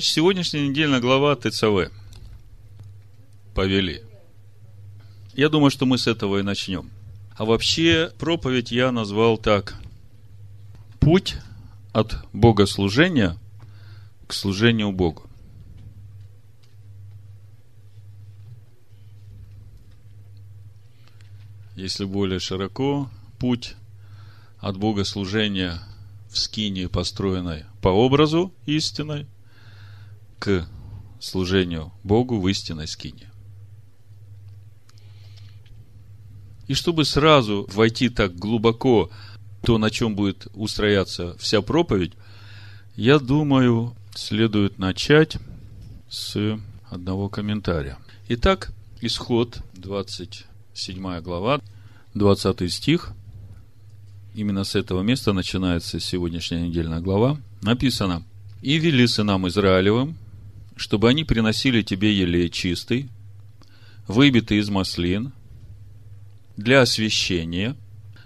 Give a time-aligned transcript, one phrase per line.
[0.00, 1.90] Сегодняшняя недельная глава ТЦВ.
[3.52, 4.02] Повели.
[5.34, 6.88] Я думаю, что мы с этого и начнем.
[7.36, 9.74] А вообще, проповедь я назвал так.
[11.00, 11.34] Путь
[11.92, 13.36] от богослужения
[14.28, 15.28] к служению Богу.
[21.74, 23.10] Если более широко,
[23.40, 23.74] путь
[24.58, 25.82] от богослужения
[26.30, 29.26] в скинии, построенной по образу истинной,
[30.38, 30.66] к
[31.20, 33.30] служению Богу в истинной скине.
[36.66, 39.10] И чтобы сразу войти так глубоко
[39.62, 42.12] то, на чем будет устрояться вся проповедь,
[42.94, 45.38] я думаю, следует начать
[46.08, 46.58] с
[46.90, 47.98] одного комментария.
[48.28, 51.60] Итак, исход, 27 глава,
[52.14, 53.12] 20 стих.
[54.34, 57.40] Именно с этого места начинается сегодняшняя недельная глава.
[57.62, 58.24] Написано,
[58.60, 60.16] «И вели сынам Израилевым,
[60.78, 63.08] чтобы они приносили тебе елей чистый,
[64.06, 65.32] выбитый из маслин,
[66.56, 67.76] для освящения,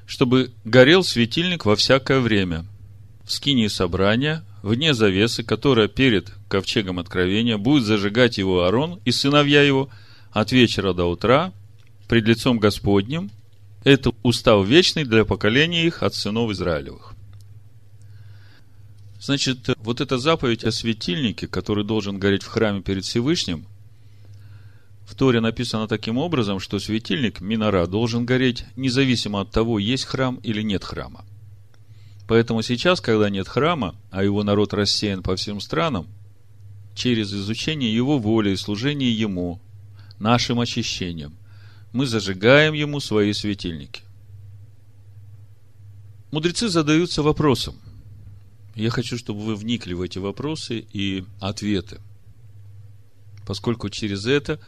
[0.07, 2.67] чтобы горел светильник во всякое время,
[3.25, 9.63] в скинии собрания, вне завесы, которая перед ковчегом откровения будет зажигать его Арон и сыновья
[9.63, 9.89] его
[10.31, 11.53] от вечера до утра
[12.07, 13.31] пред лицом Господним.
[13.83, 17.12] Это устав вечный для поколения их от сынов Израилевых.
[19.23, 23.67] Значит, вот эта заповедь о светильнике, который должен гореть в храме перед Всевышним,
[25.07, 30.41] в Торе написано таким образом, что светильник Минора должен гореть независимо от того, есть храм
[30.43, 31.25] или нет храма.
[32.27, 36.09] Поэтому сейчас, когда нет храма, а его народ рассеян по всем странам,
[36.97, 39.61] через изучение его воли и служение ему,
[40.19, 41.37] нашим очищением,
[41.93, 44.03] мы зажигаем ему свои светильники.
[46.33, 47.77] Мудрецы задаются вопросом–
[48.75, 52.01] я хочу, чтобы вы вникли в эти вопросы и ответы.
[53.47, 54.61] Поскольку через это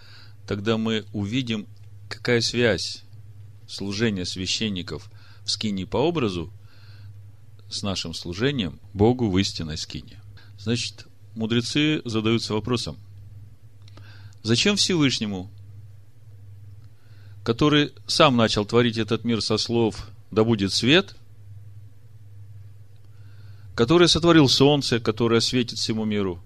[0.47, 1.66] тогда мы увидим,
[2.08, 3.02] какая связь
[3.66, 5.10] служения священников
[5.44, 6.53] в скине по образу
[7.70, 10.20] с нашим служением Богу в истинной скине.
[10.59, 12.97] Значит, мудрецы задаются вопросом,
[14.43, 15.50] зачем Всевышнему,
[17.43, 21.16] который сам начал творить этот мир со слов «да будет свет»,
[23.75, 26.41] который сотворил солнце, которое светит всему миру.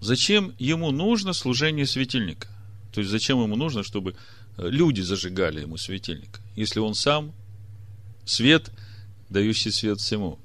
[0.00, 2.48] Зачем ему нужно служение светильника?
[2.92, 4.14] То есть, зачем ему нужно, чтобы
[4.56, 7.32] э, люди зажигали ему светильник, если он сам
[8.24, 8.70] свет,
[9.28, 10.38] дающий свет всему?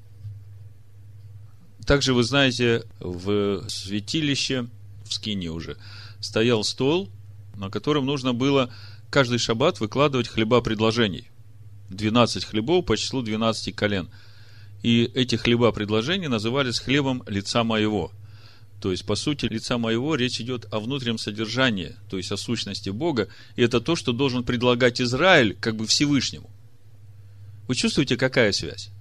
[1.85, 4.67] Также вы знаете, в святилище,
[5.05, 5.77] в скине уже,
[6.19, 7.09] стоял стол,
[7.55, 8.69] на котором нужно было
[9.09, 11.29] каждый шаббат выкладывать хлеба предложений.
[11.89, 14.09] 12 хлебов по числу 12 колен–
[14.83, 18.11] и эти хлеба предложения назывались хлебом лица моего.
[18.81, 22.89] То есть, по сути, лица моего речь идет о внутреннем содержании, то есть о сущности
[22.89, 23.27] Бога.
[23.55, 26.49] И это то, что должен предлагать Израиль как бы Всевышнему.
[27.67, 28.91] Вы чувствуете, какая связь?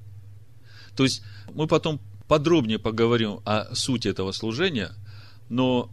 [0.97, 1.23] То есть,
[1.53, 4.93] мы потом подробнее поговорим о сути этого служения,
[5.51, 5.91] но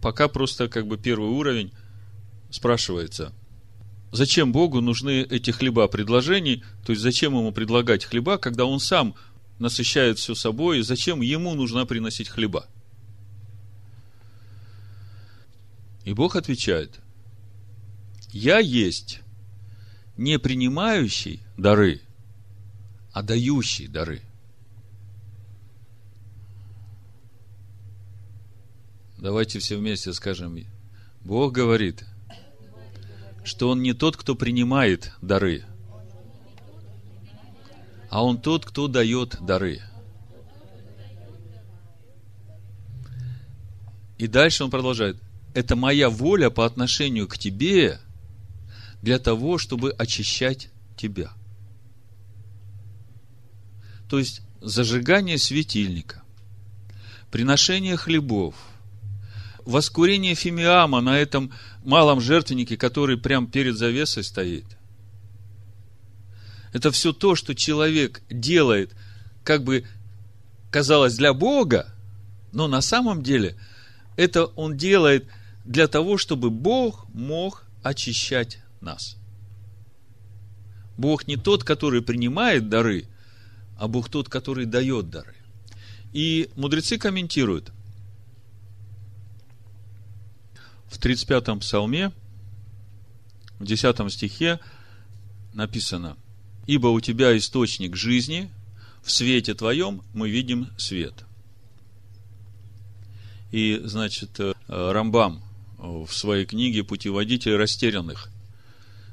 [0.00, 1.72] пока просто как бы первый уровень
[2.50, 3.32] спрашивается–
[4.16, 6.64] Зачем Богу нужны эти хлеба предложений?
[6.86, 9.14] То есть, зачем ему предлагать хлеба, когда он сам
[9.58, 10.80] насыщает все собой?
[10.80, 12.66] Зачем ему нужно приносить хлеба?
[16.06, 16.98] И Бог отвечает,
[18.30, 19.20] я есть
[20.16, 22.00] не принимающий дары,
[23.12, 24.22] а дающий дары.
[29.18, 30.58] Давайте все вместе скажем,
[31.22, 32.06] Бог говорит–
[33.46, 35.64] что он не тот, кто принимает дары,
[38.10, 39.80] а он тот, кто дает дары.
[44.18, 45.16] И дальше он продолжает.
[45.54, 48.00] Это моя воля по отношению к тебе
[49.00, 51.30] для того, чтобы очищать тебя.
[54.08, 56.22] То есть, зажигание светильника,
[57.30, 58.56] приношение хлебов–
[59.66, 61.52] воскурение фимиама на этом
[61.84, 64.64] малом жертвеннике, который прямо перед завесой стоит.
[66.72, 68.94] Это все то, что человек делает,
[69.44, 69.84] как бы
[70.70, 71.92] казалось для Бога,
[72.52, 73.56] но на самом деле
[74.16, 75.26] это он делает
[75.64, 79.16] для того, чтобы Бог мог очищать нас.
[80.96, 83.06] Бог не тот, который принимает дары,
[83.78, 85.34] а Бог тот, который дает дары.
[86.12, 87.72] И мудрецы комментируют,
[90.88, 92.12] в 35-м псалме,
[93.58, 94.60] в 10 стихе
[95.54, 96.16] написано,
[96.66, 98.50] «Ибо у тебя источник жизни,
[99.02, 101.24] в свете твоем мы видим свет».
[103.52, 105.42] И, значит, э, Рамбам
[105.78, 108.28] в своей книге «Путеводитель растерянных»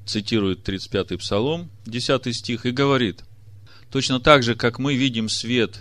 [0.05, 3.23] цитирует 35-й Псалом, 10 стих, и говорит,
[3.89, 5.79] точно так же, как мы видим свет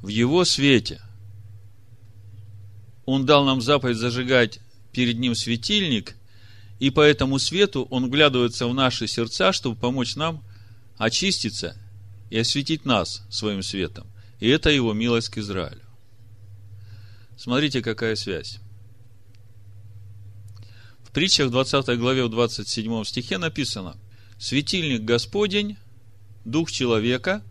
[0.00, 1.00] в его свете,
[3.04, 4.60] он дал нам заповедь зажигать
[4.92, 6.16] перед ним светильник,
[6.78, 10.44] и по этому свету он вглядывается в наши сердца, чтобы помочь нам
[10.96, 11.76] очиститься
[12.30, 14.06] и осветить нас своим светом.
[14.40, 15.82] И это его милость к Израилю.
[17.36, 18.58] Смотрите, какая связь.
[21.04, 23.96] В притчах 20 главе в 27 стихе написано
[24.38, 25.76] «Светильник Господень,
[26.44, 27.44] Дух человека,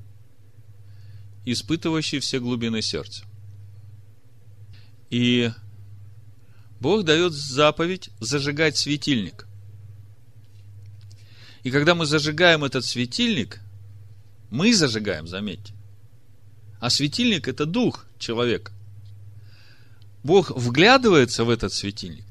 [1.45, 3.23] испытывающий все глубины сердца».
[5.09, 5.51] И
[6.81, 9.45] Бог дает заповедь зажигать светильник.
[11.61, 13.61] И когда мы зажигаем этот светильник,
[14.49, 15.75] мы зажигаем, заметьте.
[16.79, 18.71] А светильник– это дух человека.
[20.23, 22.25] Бог вглядывается в этот светильник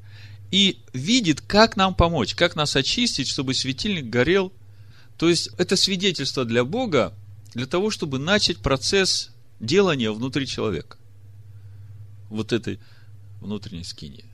[0.50, 4.52] и видит, как нам помочь, как нас очистить, чтобы светильник горел.
[5.16, 7.14] То есть, это свидетельство для Бога,
[7.54, 9.30] для того, чтобы начать процесс
[9.60, 10.98] делания внутри человека.
[12.30, 12.80] Вот этой
[13.40, 14.29] внутренней скинии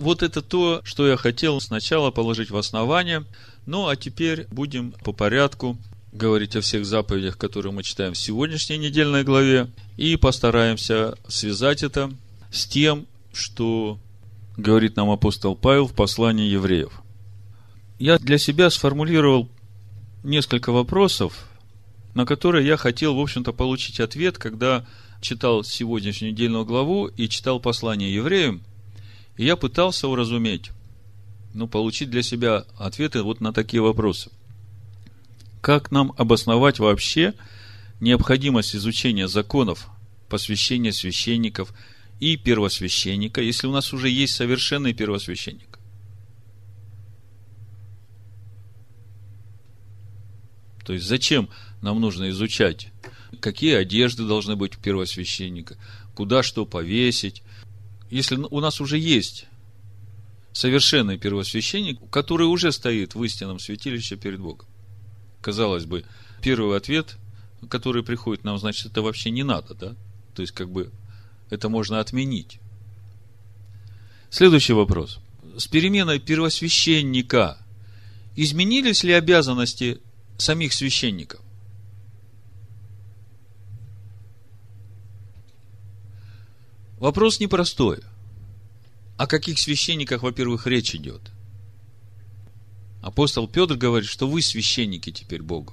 [0.00, 3.24] вот это то, что я хотел сначала положить в основание.
[3.66, 5.76] Ну, а теперь будем по порядку
[6.12, 12.10] говорить о всех заповедях, которые мы читаем в сегодняшней недельной главе, и постараемся связать это
[12.50, 13.98] с тем, что
[14.56, 17.02] говорит нам апостол Павел в послании евреев.
[17.98, 19.48] Я для себя сформулировал
[20.24, 21.46] несколько вопросов,
[22.14, 24.84] на которые я хотел, в общем-то, получить ответ, когда
[25.20, 28.62] читал сегодняшнюю недельную главу и читал послание евреям.
[29.40, 30.70] И я пытался уразуметь,
[31.54, 34.30] ну, получить для себя ответы вот на такие вопросы.
[35.62, 37.32] Как нам обосновать вообще
[38.00, 39.88] необходимость изучения законов
[40.28, 41.72] посвящения священников
[42.20, 45.78] и первосвященника, если у нас уже есть совершенный первосвященник?
[50.84, 51.48] То есть, зачем
[51.80, 52.88] нам нужно изучать,
[53.40, 55.78] какие одежды должны быть у первосвященника,
[56.14, 57.42] куда что повесить,
[58.10, 59.46] если у нас уже есть
[60.52, 64.66] совершенный первосвященник, который уже стоит в истинном святилище перед Богом.
[65.40, 66.04] Казалось бы,
[66.42, 67.16] первый ответ,
[67.68, 69.96] который приходит нам, значит, это вообще не надо, да?
[70.34, 70.90] То есть, как бы,
[71.50, 72.58] это можно отменить.
[74.28, 75.20] Следующий вопрос.
[75.56, 77.58] С переменой первосвященника
[78.36, 79.98] изменились ли обязанности
[80.36, 81.40] самих священников?
[87.00, 88.00] Вопрос непростой.
[89.16, 91.22] О каких священниках, во-первых, речь идет?
[93.00, 95.72] Апостол Петр говорит, что вы священники теперь Богу.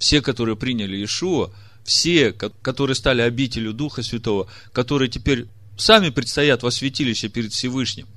[0.00, 1.52] Все, которые приняли Иешуа,
[1.84, 5.46] все, которые стали обителю Духа Святого, которые теперь
[5.78, 8.08] сами предстоят во святилище перед Всевышним.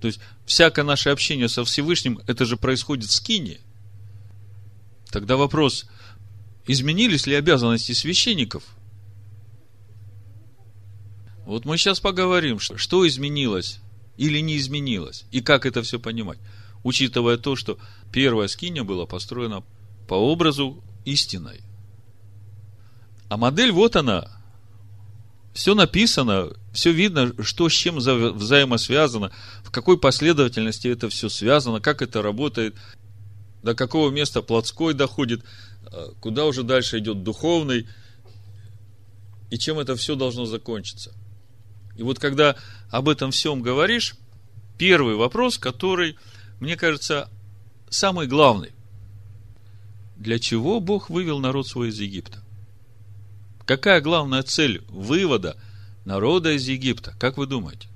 [0.00, 3.58] То есть, всякое наше общение со Всевышним, это же происходит в скине.
[5.10, 5.86] Тогда вопрос,
[6.68, 8.62] изменились ли обязанности священников–
[11.50, 13.80] вот мы сейчас поговорим, что, что изменилось
[14.16, 16.38] или не изменилось, и как это все понимать,
[16.84, 17.76] учитывая то, что
[18.12, 19.64] первая скиня была построена
[20.06, 21.62] по образу истиной.
[23.28, 24.30] А модель вот она.
[25.52, 29.32] Все написано, все видно, что с чем взаимосвязано,
[29.64, 32.76] в какой последовательности это все связано, как это работает,
[33.64, 35.42] до какого места плотской доходит,
[35.86, 37.88] а куда уже дальше идет духовный,
[39.50, 41.12] и чем это все должно закончиться.
[42.00, 42.56] И вот когда
[42.88, 44.14] об этом всем говоришь,
[44.78, 46.16] первый вопрос, который,
[46.58, 47.28] мне кажется,
[47.90, 48.70] самый главный.
[50.16, 52.42] Для чего Бог вывел народ свой из Египта?
[53.66, 55.58] Какая главная цель вывода
[56.06, 57.14] народа из Египта?
[57.20, 57.86] Как вы думаете?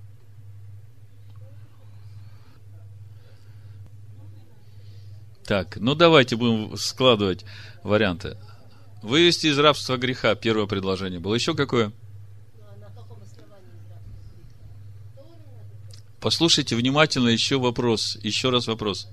[5.46, 7.46] Так, ну давайте будем складывать
[7.82, 8.36] варианты.
[9.00, 11.34] Вывести из рабства греха, первое предложение было.
[11.34, 11.90] Еще какое?–
[16.24, 19.08] Послушайте внимательно еще вопрос, еще раз вопрос.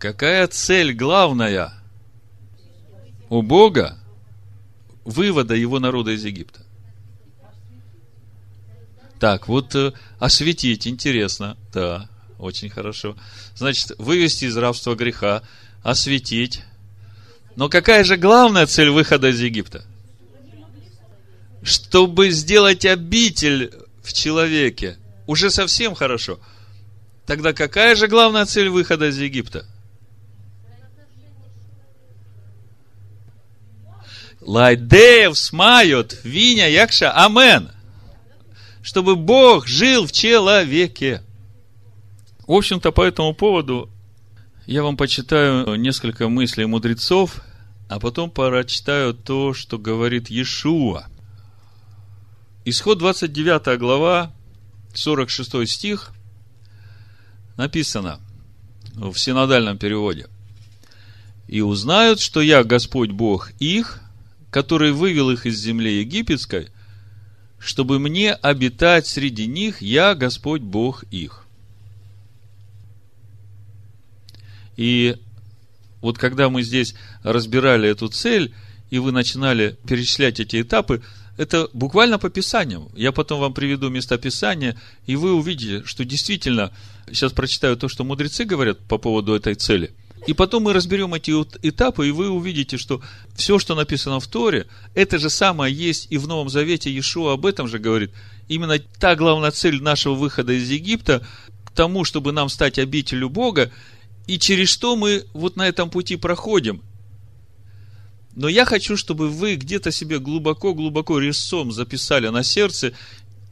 [0.00, 1.72] Какая цель главная
[3.28, 3.96] у Бога
[5.04, 6.66] вывода его народа из Египта?
[9.20, 11.56] Так, вот э, осветить, интересно.
[11.72, 12.10] Да,
[12.40, 13.16] очень хорошо.
[13.54, 15.44] Значит, вывести из рабства греха,
[15.84, 16.64] осветить.
[17.54, 19.84] Но какая же главная цель выхода из Египта?
[21.62, 23.72] Чтобы сделать обитель
[24.02, 24.98] в человеке–
[25.28, 26.40] уже совсем хорошо.
[27.26, 29.66] Тогда какая же главная цель выхода из Египта?
[34.40, 37.70] Лайдеев смают, виня якша, амен.
[38.80, 41.22] Чтобы Бог жил в человеке.
[42.46, 43.90] В общем-то, по этому поводу
[44.64, 47.42] я вам почитаю несколько мыслей мудрецов,
[47.90, 51.04] а потом прочитаю то, что говорит Иешуа.
[52.64, 54.32] Исход 29 глава,
[54.98, 56.12] 46 стих,
[57.56, 58.20] написано
[58.94, 60.26] в синодальном переводе.
[61.46, 64.00] «И узнают, что я Господь Бог их,
[64.50, 66.68] который вывел их из земли египетской,
[67.58, 71.44] чтобы мне обитать среди них, я Господь Бог их».
[74.76, 75.16] И
[76.00, 78.54] вот когда мы здесь разбирали эту цель,
[78.90, 81.02] и вы начинали перечислять эти этапы,
[81.38, 82.88] это буквально по Писаниям.
[82.94, 84.76] Я потом вам приведу места Писания,
[85.06, 86.72] и вы увидите, что действительно,
[87.06, 89.94] сейчас прочитаю то, что мудрецы говорят по поводу этой цели.
[90.26, 91.30] И потом мы разберем эти
[91.62, 93.00] этапы, и вы увидите, что
[93.36, 96.90] все, что написано в Торе, это же самое есть и в Новом Завете.
[96.90, 98.10] Иешуа об этом же говорит.
[98.48, 101.24] Именно та главная цель нашего выхода из Египта
[101.64, 103.70] к тому, чтобы нам стать обителю Бога,
[104.26, 106.82] и через что мы вот на этом пути проходим.
[108.38, 112.92] Но я хочу, чтобы вы где-то себе глубоко-глубоко резцом записали на сердце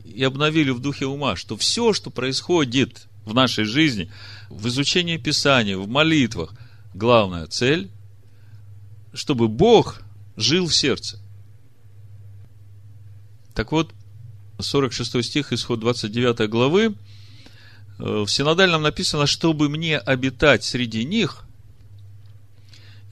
[0.05, 4.13] и обновили в духе ума, что все, что происходит в нашей жизни,
[4.49, 6.55] в изучении Писания, в молитвах,
[6.95, 7.91] главная цель,
[9.13, 10.03] чтобы Бог
[10.37, 11.19] жил в сердце.
[13.55, 13.93] Так вот,
[14.61, 16.95] 46 стих, исход 29 главы,
[17.99, 21.46] э, в синодальном написано, чтобы мне обитать среди них,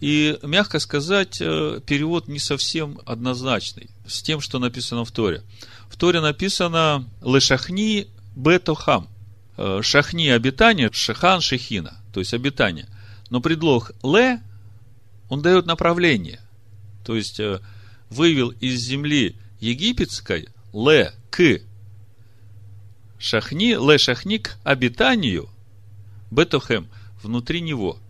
[0.04, 5.42] и, мягко сказать, э, перевод не совсем однозначный с тем, что написано в Торе.
[5.88, 9.08] В Торе написано «Лешахни бетохам».
[9.56, 12.86] Э, шахни– обитание, шахан– шехина, то есть обитание.
[13.30, 14.42] Но предлог «ле»
[15.30, 16.42] он дает направление.
[17.02, 17.60] То есть, э,
[18.10, 21.62] вывел из земли египетской «ле» к
[23.18, 25.48] шахни, «ле шахни» к обитанию
[26.30, 26.90] бетохем,
[27.22, 27.98] внутри него–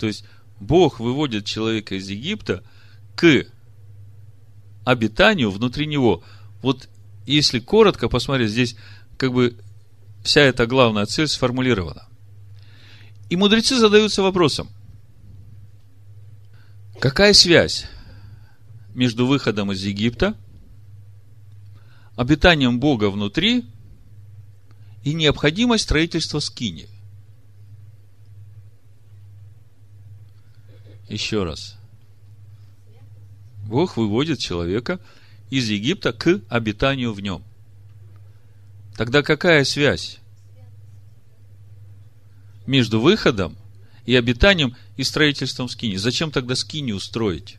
[0.00, 0.24] то есть,
[0.60, 2.64] Бог выводит человека из Египта
[3.14, 3.44] к
[4.84, 6.24] обитанию внутри него.
[6.62, 6.88] Вот
[7.26, 8.76] если коротко посмотреть, здесь
[9.18, 9.58] как бы
[10.22, 12.08] вся эта главная цель сформулирована.
[13.28, 14.70] И мудрецы задаются вопросом,
[16.98, 17.86] какая связь
[18.94, 20.34] между выходом из Египта,
[22.16, 23.66] обитанием Бога внутри
[25.04, 26.88] и необходимость строительства скини–
[31.10, 31.76] Еще раз.
[33.66, 35.00] Бог выводит человека
[35.50, 37.42] из Египта к обитанию в нем.
[38.96, 40.18] Тогда какая связь
[42.64, 43.56] между выходом
[44.06, 45.96] и обитанием и строительством скини?
[45.96, 47.58] Зачем тогда скини устроить?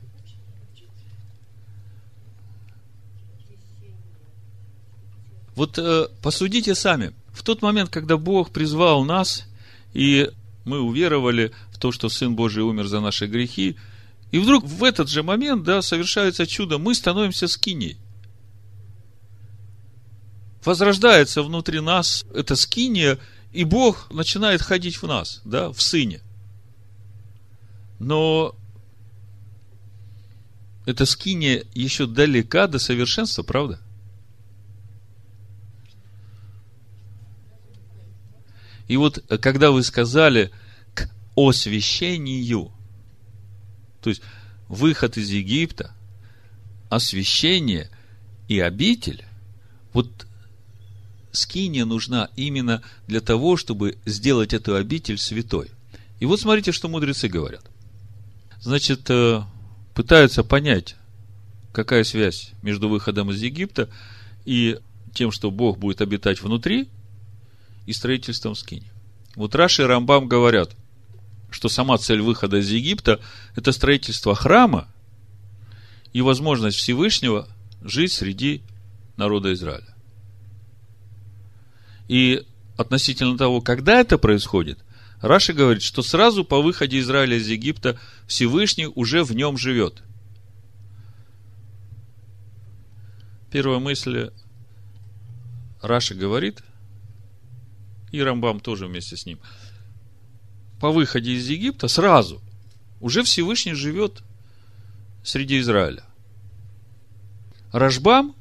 [5.56, 7.14] Вот э, посудите сами.
[7.34, 9.46] В тот момент, когда Бог призвал нас,
[9.94, 10.32] и
[10.64, 11.52] мы уверовали
[11.82, 13.76] то, что Сын Божий умер за наши грехи.
[14.32, 17.98] И вдруг в этот же момент, да, совершается чудо, мы становимся скиней.
[20.64, 23.18] Возрождается внутри нас эта скиния,
[23.52, 26.22] и Бог начинает ходить в нас, да, в Сыне.
[27.98, 28.56] Но
[30.86, 33.80] эта скиния еще далека до совершенства, правда?
[38.88, 40.52] И вот, когда вы сказали,
[41.36, 42.72] освящению.
[44.02, 44.22] То есть,
[44.68, 45.94] выход из Египта,
[46.90, 47.90] освящение
[48.48, 49.26] и обитель,
[49.94, 50.28] вот
[51.32, 55.72] скиния нужна именно для того, чтобы сделать эту обитель святой.
[56.20, 57.66] И вот смотрите, что мудрецы говорят.
[58.60, 59.42] Значит, э,
[59.94, 60.96] пытаются понять,
[61.72, 63.90] какая связь между выходом из Египта
[64.46, 64.80] и
[65.14, 66.90] тем, что Бог будет обитать внутри,
[67.86, 68.92] и строительством скини.
[69.36, 70.76] Вот Раши и Рамбам говорят,
[71.52, 73.20] что сама цель выхода из Египта–
[73.56, 74.88] это строительство храма
[76.14, 77.48] и возможность Всевышнего
[77.82, 78.62] жить среди
[79.18, 79.94] народа Израиля.
[82.08, 82.44] И
[82.78, 84.80] относительно того, когда это происходит,
[85.20, 90.02] Раши говорит, что сразу по выходе Израиля из Египта Всевышний уже в нем живет.
[93.52, 94.32] Первая мысль
[95.82, 96.64] Раши говорит,
[98.12, 99.40] и Рамбам тоже вместе с ним–
[100.82, 102.42] по выходе из Египта сразу
[103.00, 104.24] уже Всевышний живет
[105.24, 106.04] среди Израиля.
[107.72, 108.36] Рашбам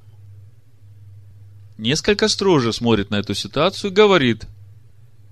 [1.78, 4.47] несколько строже смотрит на эту ситуацию и говорит,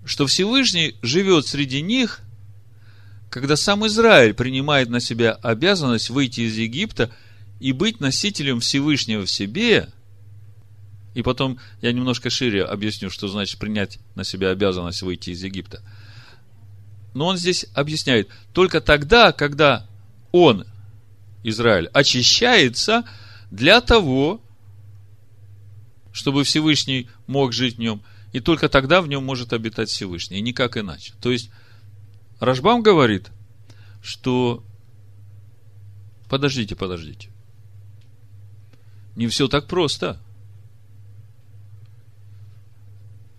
[0.05, 2.21] что Всевышний живет среди них
[3.31, 7.11] когда сам Израиль принимает на себя обязанность выйти из Египта
[7.61, 9.89] и быть носителем Всевышнего в себе,
[11.15, 15.83] и потом я немножко шире объясню, что значит принять на себя обязанность выйти из Египта.
[17.15, 19.87] Но он здесь объясняет, только тогда, когда
[20.33, 20.67] он,
[21.43, 23.05] Израиль, очищается
[23.51, 24.41] для того,
[26.13, 30.43] чтобы Всевышний мог жить в нем, и только тогда в нем может обитать Всевышний, и
[30.43, 31.15] никак иначе.
[31.21, 31.51] То есть,
[32.41, 33.31] Рашбам говорит,
[34.03, 34.65] что
[36.29, 37.31] подождите, подождите.
[39.17, 40.21] Не все так просто.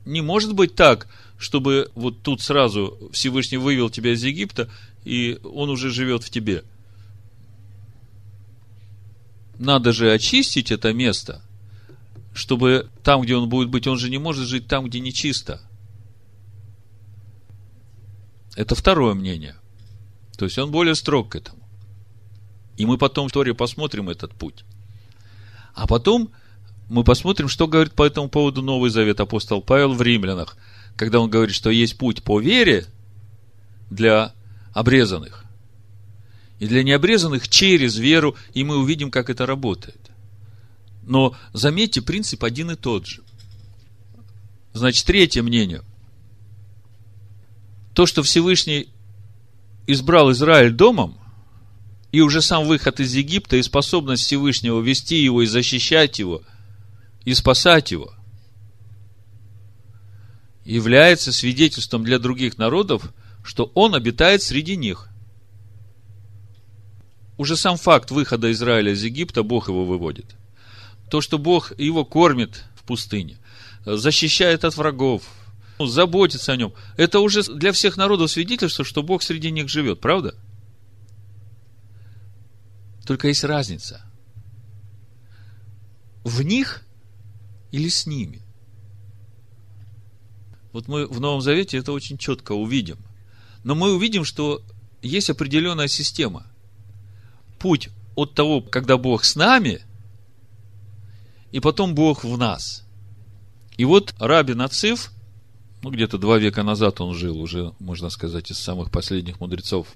[0.06, 1.08] Не может быть так,
[1.40, 4.70] чтобы вот тут сразу Всевышний вывел тебя из Египта,
[5.06, 6.66] и он уже живет в тебе.
[9.58, 11.42] Надо же очистить это место,
[12.34, 15.62] чтобы там, где он будет быть, он же не может жить там, где нечисто.
[18.58, 19.56] Это второе мнение.
[20.38, 21.60] То есть он более строг к этому.
[22.76, 24.66] И мы потом в Торе посмотрим этот путь.
[25.74, 26.32] А потом
[26.90, 30.58] мы посмотрим, что говорит по этому поводу Новый Завет апостол Павел в Римлянах,
[31.00, 32.86] когда он говорит, что есть путь по вере
[33.90, 34.34] для
[34.74, 35.46] обрезанных.
[36.60, 40.12] И для необрезанных через веру, и мы увидим, как это работает.
[41.04, 43.24] Но заметьте, принцип один и тот же.
[44.74, 45.84] Значит, третье мнение.
[47.94, 48.90] То, что Всевышний
[49.88, 51.18] избрал Израиль домом,
[52.12, 56.42] и уже сам выход из Египта и способность Всевышнего вести его и защищать его,
[57.24, 58.14] и спасать его,
[60.70, 63.12] является свидетельством для других народов,
[63.44, 65.10] что он обитает среди них.
[67.38, 70.36] Уже сам факт выхода Израиля из Египта, Бог его выводит.
[71.10, 73.40] То, что Бог его кормит в пустыне,
[73.84, 75.24] защищает от врагов,
[75.80, 80.36] заботится о нем, это уже для всех народов свидетельство, что Бог среди них живет, правда?
[83.08, 84.04] Только есть разница.
[86.24, 86.84] В них
[87.72, 88.44] или с ними?
[90.72, 92.98] Вот мы в Новом Завете это очень четко увидим.
[93.64, 94.62] Но мы увидим, что
[95.02, 96.46] есть определенная система.
[97.58, 99.82] Путь от того, когда Бог с нами,
[101.52, 102.84] и потом Бог в нас.
[103.78, 105.12] И вот Раби Нацив,
[105.82, 109.88] ну, где-то два века назад он жил, уже, можно сказать, из самых последних мудрецов,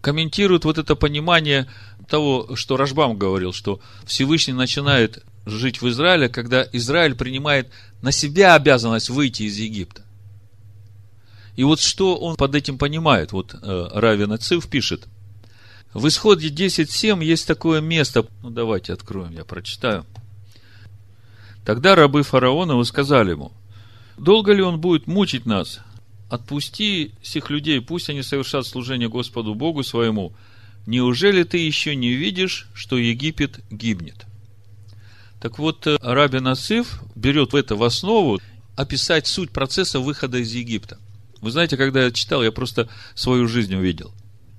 [0.00, 1.66] комментирует вот это понимание
[2.08, 7.70] того, что Рашбам говорил, что Всевышний начинает жить в Израиле, когда Израиль принимает
[8.06, 10.04] на себя обязанность выйти из Египта.
[11.56, 15.08] И вот что он под этим понимает, вот э, Равин Цив пишет.
[15.92, 20.06] В исходе 10.7 есть такое место, ну давайте откроем, я прочитаю.
[21.64, 23.50] Тогда рабы фараона сказали ему,
[24.16, 25.80] долго ли он будет мучить нас?
[26.30, 30.32] Отпусти всех людей, пусть они совершат служение Господу Богу своему.
[30.86, 34.26] Неужели ты еще не видишь, что Египет гибнет?
[35.40, 38.40] Так вот, э, Раби Насыф берет в это в основу
[38.74, 40.98] описать суть процесса выхода из Египта.
[41.40, 44.12] Вы знаете, когда я читал, я просто свою жизнь увидел.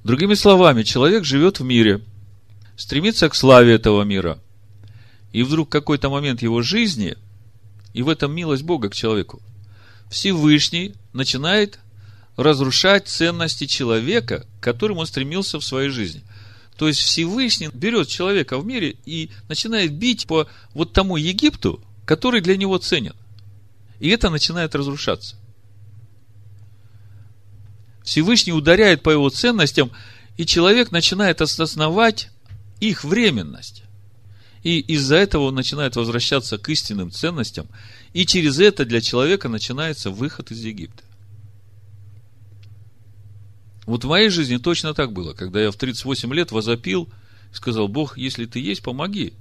[0.03, 2.01] Другими словами, человек живет в мире,
[2.75, 4.39] стремится к славе этого мира.
[5.33, 7.17] И вдруг какой-то момент его жизни,
[7.93, 9.41] и в этом милость Бога к человеку,
[10.09, 11.79] Всевышний начинает
[12.37, 16.23] разрушать ценности человека, к которым он стремился в своей жизни–
[16.77, 22.39] то есть Всевышний берет человека в мире и начинает бить по вот тому Египту, который
[22.39, 23.15] для него ценен.
[23.99, 25.37] И это начинает разрушаться.
[28.03, 29.91] Всевышний ударяет по его ценностям,
[30.37, 32.29] и человек начинает осознавать
[32.79, 33.83] их временность.
[34.61, 37.67] И из-за этого он начинает возвращаться к истинным ценностям,
[38.13, 41.03] и через это для человека начинается выход из Египта.
[43.87, 47.09] Вот в моей жизни точно так было, когда я в 38 лет возопил,
[47.53, 49.33] сказал, Бог, если ты есть, помоги.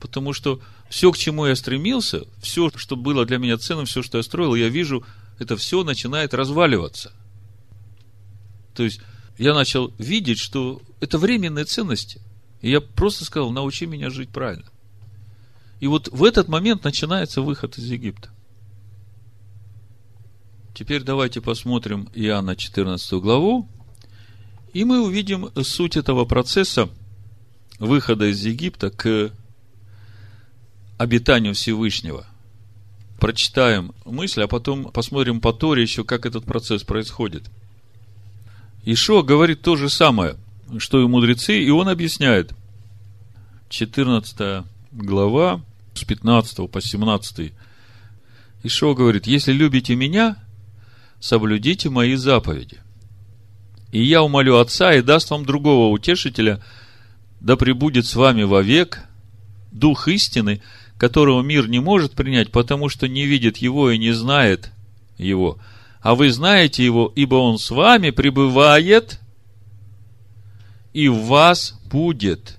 [0.00, 4.18] Потому что все, к чему я стремился, все, что было для меня ценным, все, что
[4.18, 5.04] я строил, я вижу,
[5.38, 7.12] это все начинает разваливаться.
[8.74, 9.00] То есть,
[9.38, 12.20] я начал видеть, что это временные ценности.
[12.62, 14.66] И я просто сказал, научи меня жить правильно.
[15.78, 18.30] И вот в этот момент начинается выход из Египта.
[20.74, 23.68] Теперь давайте посмотрим Иоанна 14 главу,
[24.72, 26.88] и мы увидим суть этого процесса
[27.78, 29.32] выхода из Египта к
[30.96, 32.26] обитанию Всевышнего.
[33.20, 37.50] Прочитаем мысль, а потом посмотрим по Торе еще, как этот процесс происходит.
[38.84, 40.36] Ишо говорит то же самое,
[40.78, 42.54] что и мудрецы, и он объясняет.
[43.68, 45.60] 14 глава,
[45.92, 47.52] с 15 по 17.
[48.62, 50.36] Ишо говорит, если любите меня,
[51.22, 52.80] соблюдите мои заповеди.
[53.92, 56.62] И я умолю Отца и даст вам другого утешителя,
[57.40, 59.04] да пребудет с вами вовек
[59.70, 60.60] Дух истины,
[60.98, 64.72] которого мир не может принять, потому что не видит его и не знает
[65.16, 65.58] его.
[66.00, 69.20] А вы знаете его, ибо он с вами пребывает
[70.92, 72.58] и в вас будет.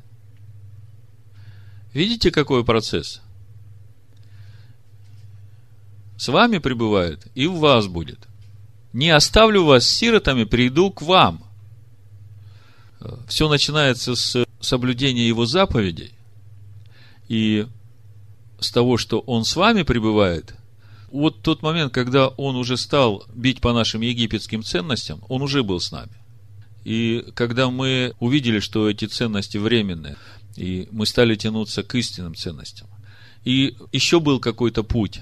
[1.94, 3.22] Видите, какой процесс?
[6.18, 8.28] С вами пребывает и в вас будет.
[8.94, 11.44] Не оставлю вас сиротами, приду к вам.
[13.28, 16.12] Все начинается с соблюдения его заповедей.
[17.28, 17.68] И
[18.60, 20.56] с того, что он с вами пребывает,
[21.12, 25.80] вот тот момент, когда он уже стал бить по нашим египетским ценностям, он уже был
[25.80, 26.14] с нами.
[26.84, 30.18] И когда мы увидели, что эти ценности временные,
[30.56, 32.88] и мы стали тянуться к истинным ценностям,
[33.44, 35.22] и еще был какой-то путь,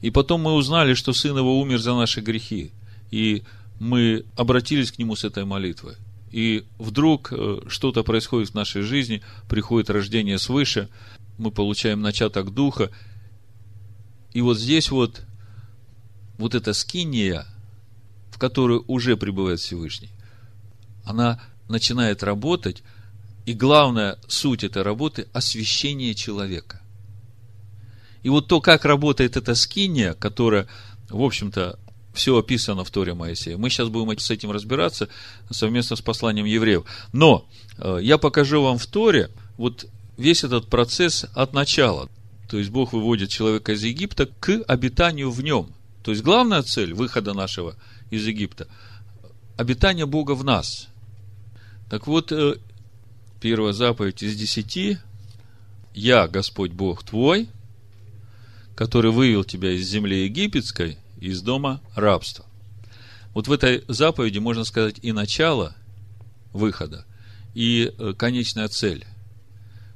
[0.00, 2.72] и потом мы узнали, что Сын Его умер за наши грехи,
[3.10, 3.42] и
[3.78, 5.96] мы обратились к Нему с этой молитвой.
[6.32, 10.88] И вдруг э, что-то происходит в нашей жизни, приходит рождение свыше,
[11.38, 12.90] мы получаем начаток Духа,
[14.32, 15.22] и вот здесь вот,
[16.38, 17.46] вот эта скиния,
[18.30, 20.10] в которую уже пребывает Всевышний,
[21.04, 22.82] она начинает работать,
[23.46, 26.82] и главная суть этой работы– освящение человека.
[28.22, 30.66] И вот то, как работает эта скиния, которая,
[31.08, 31.78] в общем-то,
[32.16, 33.56] все описано в Торе Моисея.
[33.56, 35.08] Мы сейчас будем с этим разбираться
[35.50, 36.84] совместно с посланием евреев.
[37.12, 37.48] Но
[37.78, 42.08] э, я покажу вам в Торе вот весь этот процесс от начала.
[42.48, 45.72] То есть Бог выводит человека из Египта к обитанию в нем.
[46.02, 47.76] То есть главная цель выхода нашего
[48.10, 48.66] из Египта–
[49.56, 50.88] обитание Бога в нас.
[51.90, 52.56] Так вот, э,
[53.40, 54.98] первая заповедь из десяти–
[55.96, 57.48] «Я, Господь Бог твой,
[58.74, 62.46] который вывел тебя из земли египетской, из дома рабства».
[63.36, 65.76] Вот в этой заповеди можно сказать и начало
[66.54, 67.04] выхода,
[67.52, 69.04] и э, конечная цель.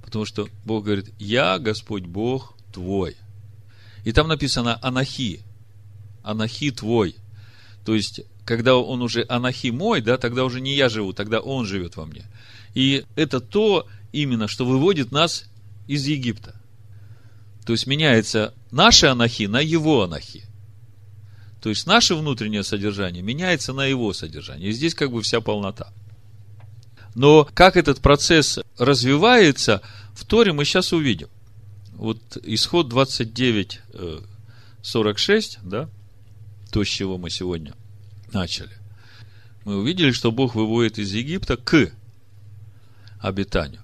[0.04, 3.16] Потому что Бог говорит, я Господь Бог твой.
[4.04, 5.40] И там написано Анахи.
[6.22, 7.16] Анахи твой.
[7.85, 11.64] То есть, когда он уже Анахи мой, да, тогда уже не я живу, тогда он
[11.64, 12.26] живет во мне.
[12.74, 15.44] И это то именно, что выводит нас
[15.87, 16.61] из Египта.
[17.64, 20.44] То есть меняется наши анахи на его анахи.
[21.61, 24.70] То есть наше внутреннее содержание меняется на его содержание.
[24.70, 25.92] И здесь как бы вся полнота.
[27.14, 29.83] Но как этот процесс развивается,
[30.14, 31.29] в Торе мы сейчас увидим.
[31.92, 33.81] Вот исход 29,
[34.83, 35.88] 46, э, да,
[36.70, 37.75] то, с чего мы сегодня
[38.33, 38.70] начали.
[39.64, 41.90] Мы увидели, что Бог выводит из Египта к
[43.18, 43.83] обитанию.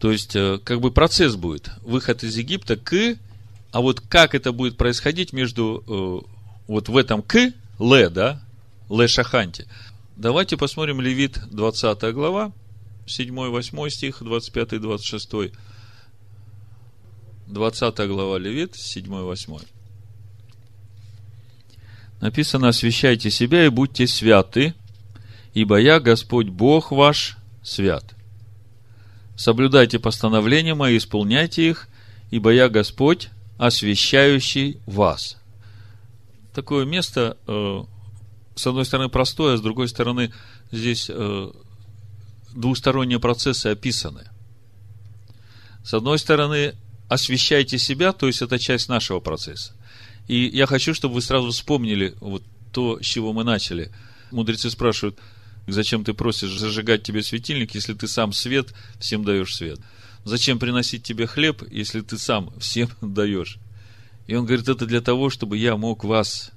[0.00, 1.70] То есть, э, как бы процесс будет.
[1.82, 3.16] Выход из Египта к,
[3.72, 6.28] а вот как это будет происходить между э,
[6.68, 8.42] вот в этом к, ле, да,
[8.90, 9.66] ле шаханте.
[10.16, 12.52] Давайте посмотрим Левит 20 глава,
[13.06, 15.54] 7-8 стих, 25-26.
[17.48, 19.66] 20 глава Левит, 7-8.
[22.20, 24.74] Написано, освящайте себя и будьте святы,
[25.54, 28.04] ибо я, Господь Бог ваш, свят.
[29.34, 31.88] Соблюдайте постановления мои, исполняйте их,
[32.30, 33.30] ибо я Господь,
[33.62, 35.36] освящающий вас.
[36.52, 37.84] Такое место, э,
[38.56, 40.32] с одной стороны, простое, с другой стороны,
[40.72, 41.52] здесь э,
[42.52, 44.24] двусторонние процессы описаны.
[45.84, 46.74] С одной стороны,
[47.08, 49.74] освещайте себя, то есть это часть нашего процесса.
[50.26, 53.92] И я хочу, чтобы вы сразу вспомнили вот то, с чего мы начали.
[54.32, 55.20] Мудрецы спрашивают,
[55.68, 59.78] Зачем ты просишь зажигать тебе светильник, если ты сам свет всем даешь свет?
[60.24, 63.58] Зачем приносить тебе хлеб, если ты сам всем даешь?
[64.26, 66.52] И он говорит, это для того, чтобы я мог вас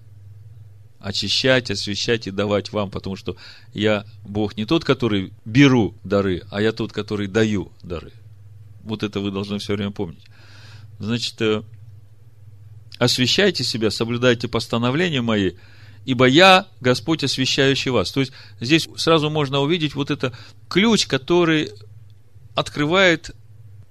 [0.99, 3.35] очищать, освещать и давать вам, потому что
[3.73, 8.11] я Бог не тот, который беру дары, а я тот, который даю дары.
[8.83, 10.23] Вот это вы должны все время помнить.
[10.99, 11.63] Значит, э,
[12.97, 15.53] освещайте себя, соблюдайте постановления мои–
[16.05, 18.11] ибо я Господь, освящающий вас.
[18.11, 20.31] То есть, здесь сразу можно увидеть вот это
[20.69, 21.71] ключ, который
[22.55, 23.35] открывает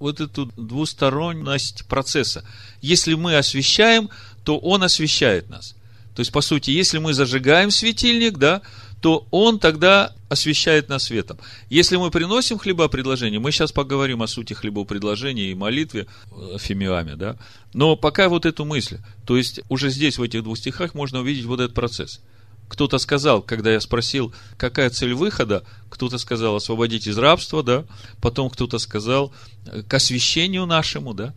[0.05, 2.45] вот эту двусторонность процесса.
[2.81, 4.11] Если мы освещаем,
[4.45, 5.75] то Он освещает нас.
[6.15, 8.63] То есть, по сути, если мы зажигаем светильник, да,
[9.01, 11.39] то он тогда освещает нас светом.
[11.69, 17.37] Если мы приносим хлебопредложение, мы сейчас поговорим о сути хлебопредложения и молитве э, фимиаме, да,
[17.75, 21.45] но пока вот эту мысль, то есть уже здесь, в этих двух стихах, можно увидеть
[21.45, 22.21] вот этот процесс.
[22.69, 27.85] Кто-то сказал, когда я спросил, какая цель выхода, кто-то сказал освободить из рабства, да,
[28.21, 29.33] потом кто-то сказал
[29.67, 31.35] э, к освящению нашему, да,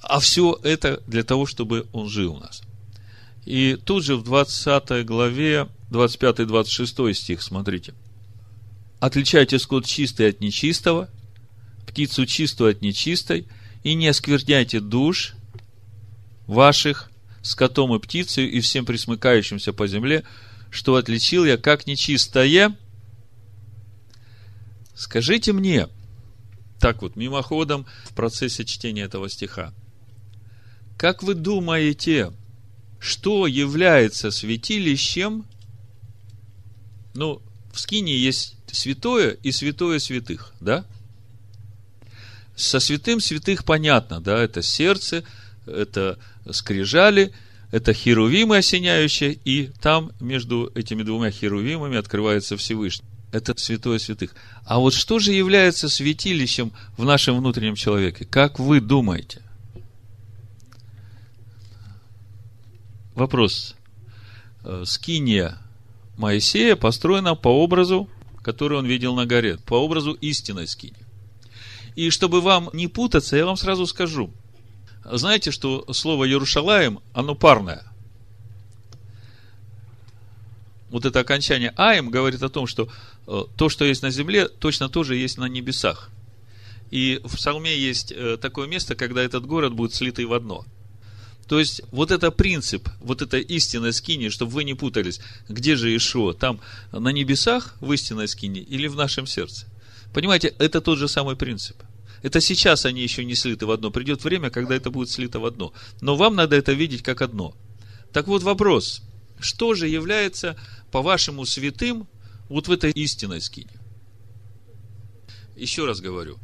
[0.00, 2.62] а все это для того, чтобы он жил у нас.
[3.44, 7.94] И тут же в 20 главе, 25-26 стих, смотрите.
[9.00, 11.08] Отличайте скот чистый от нечистого,
[11.86, 13.46] птицу чистую от нечистой,
[13.82, 15.34] и не оскверняйте душ
[16.46, 17.10] ваших
[17.42, 20.24] скотом и птицей и всем присмыкающимся по земле,
[20.76, 22.76] что отличил я как нечистое.
[24.94, 25.88] Скажите мне,
[26.78, 29.72] так вот, мимоходом в процессе чтения этого стиха,
[30.98, 32.32] как вы думаете,
[33.00, 35.46] что является святилищем?
[37.14, 37.40] Ну,
[37.72, 40.84] в скине есть святое и святое святых, да?
[42.54, 45.24] Со святым святых понятно, да, это сердце,
[45.66, 46.18] это
[46.50, 47.34] скрижали,
[47.70, 53.08] это херувимы осеняющие, и там между этими двумя херувимами открывается Всевышний.
[53.32, 54.34] Это святое святых.
[54.64, 58.24] А вот что же является святилищем в нашем внутреннем человеке?
[58.24, 59.42] Как вы думаете?
[63.14, 63.74] Вопрос.
[64.64, 65.58] Э, скиния
[66.16, 68.08] Моисея построена по образу,
[68.42, 70.96] который он видел на горе, по образу истинной скини.
[71.94, 74.30] И чтобы вам не путаться, я вам сразу скажу.
[75.12, 77.84] Знаете, что слово Иерушалаем, оно парное.
[80.90, 82.88] Вот это окончание Аем говорит о том, что
[83.26, 86.10] э, то, что есть на земле, точно тоже есть на небесах.
[86.90, 90.64] И в Псалме есть э, такое место, когда этот город будет слитый в одно–
[91.48, 95.94] то есть, вот это принцип, вот это истинная скини, чтобы вы не путались, где же
[95.94, 99.66] Ишуа, там на небесах в истинной скине или в нашем сердце.
[100.12, 101.76] Понимаете, это тот же самый принцип.
[102.22, 103.90] Это сейчас они еще не слиты в одно.
[103.90, 105.72] Придет время, когда это будет слито в одно.
[106.00, 107.56] Но вам надо это видеть как одно.
[108.12, 109.02] Так вот вопрос.
[109.38, 110.56] Что же является,
[110.90, 112.08] по-вашему, святым
[112.48, 113.80] вот в этой истинной скине?
[115.56, 116.38] Еще раз говорю.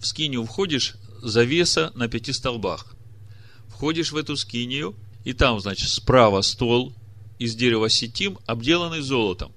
[0.00, 2.96] В скинию входишь завеса на пяти столбах
[3.76, 6.94] входишь в эту скинию, и там, значит, справа стол
[7.38, 9.52] из дерева сетим, обделанный золотом.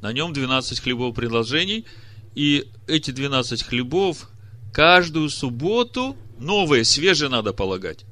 [0.00, 1.86] На нем 12 хлебов предложений,
[2.34, 4.28] и эти 12 хлебов
[4.72, 8.04] каждую субботу новые, свежие надо полагать.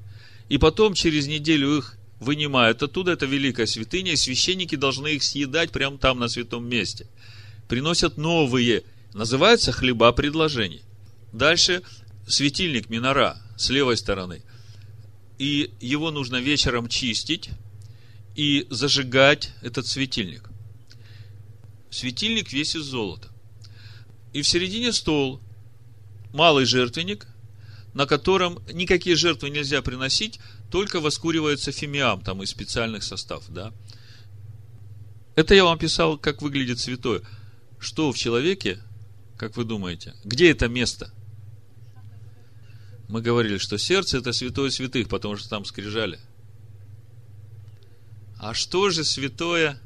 [0.49, 5.71] И потом через неделю их вынимают оттуда, это великая святыня, и священники должны их съедать
[5.71, 7.07] прямо там, на святом месте.
[7.69, 8.83] Приносят новые,
[9.15, 10.83] называются хлеба предложений.
[11.33, 11.83] Дальше
[12.27, 14.43] светильник минора с левой стороны
[15.41, 17.49] и его нужно вечером чистить
[18.37, 20.51] и зажигать этот светильник.
[21.89, 23.29] Светильник весь из золота.
[24.35, 25.41] И в середине стол,
[26.33, 27.27] малый жертвенник,
[27.95, 30.39] на котором никакие жертвы нельзя приносить,
[30.71, 33.73] только воскуривается фимиам, там из специальных составов, да.
[35.35, 37.23] Это я вам писал, как выглядит святое.
[37.79, 38.79] Что в человеке,
[39.37, 41.13] как вы думаете, где это место–
[43.11, 46.21] мы говорили, что сердце это святое святых, потому что там скрижали.
[48.39, 49.81] А что же святое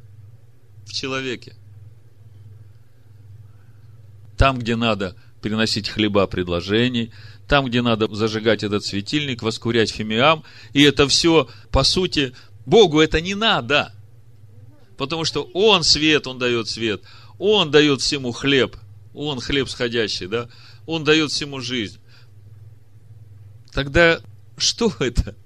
[0.85, 1.57] в человеке?
[4.37, 7.13] Там, где надо приносить хлеба предложений,
[7.47, 12.33] там, где надо зажигать этот светильник, воскурять фимиам, и это все, по сути,
[12.65, 13.93] Богу это не надо.
[14.97, 17.03] Потому что Он свет, Он дает свет.
[17.39, 18.75] Он дает всему хлеб.
[19.13, 20.49] Он хлеб сходящий, да?
[20.87, 21.99] Он дает всему жизнь.
[23.71, 24.21] Тогда
[24.57, 25.37] что это?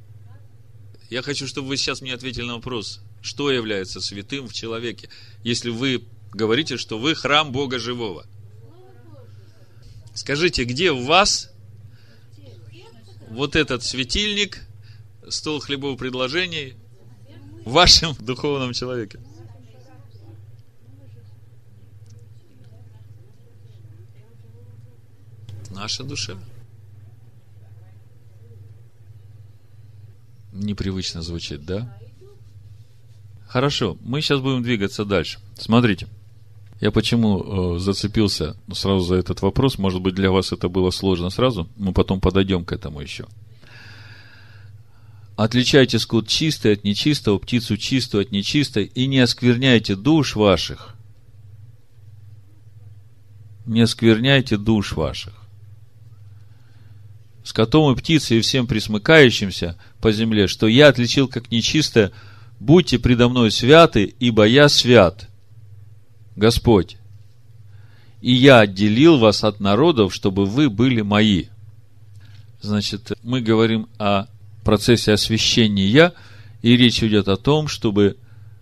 [1.10, 5.08] Я хочу, чтобы вы сейчас мне ответили на вопрос, что является святым в человеке,
[5.42, 8.26] если вы говорите, что вы храм Бога живого.
[10.18, 11.48] Скажите, где в вас
[13.28, 14.66] вот этот светильник,
[15.28, 16.74] стол хлебов предложений
[17.64, 19.20] в вашем духовном человеке?
[25.70, 26.36] Наша душа.
[30.50, 31.96] непривычно звучит, да?
[33.46, 35.38] Хорошо, мы сейчас будем двигаться дальше.
[35.56, 36.08] Смотрите,
[36.80, 41.30] я почему э, зацепился сразу за этот вопрос, может быть, для вас это было сложно
[41.30, 43.26] сразу, мы потом подойдем к этому еще.
[45.36, 50.94] Отличайте скот чистый от нечистого, птицу чистую от нечистой, и не оскверняйте душ ваших.
[53.66, 55.38] Не оскверняйте душ ваших
[57.48, 62.12] скотом и птицей и всем присмыкающимся по земле, что я отличил как нечистое,
[62.60, 65.27] будьте предо мной святы, ибо я свят,
[66.38, 66.96] Господь.
[68.20, 71.46] И я отделил вас от народов, чтобы вы были мои.
[72.60, 74.26] Значит, мы говорим о
[74.64, 76.12] процессе освящения,
[76.62, 78.16] и речь идет о том, чтобы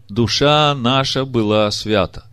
[0.09, 2.27] душа наша была свята.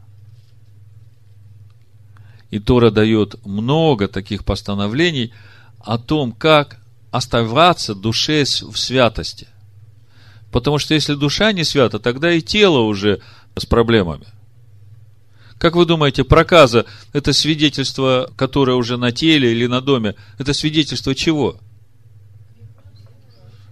[2.52, 5.32] И Тора дает много таких постановлений–
[5.84, 6.78] о том, как
[7.12, 9.48] оставаться душе в святости.
[10.52, 13.22] Потому что если душа не свята, тогда и тело уже
[13.56, 14.26] с проблемами.
[15.64, 21.16] Как вы думаете, проказа– это свидетельство, которое уже на теле или на доме, это свидетельство
[21.16, 21.58] чего?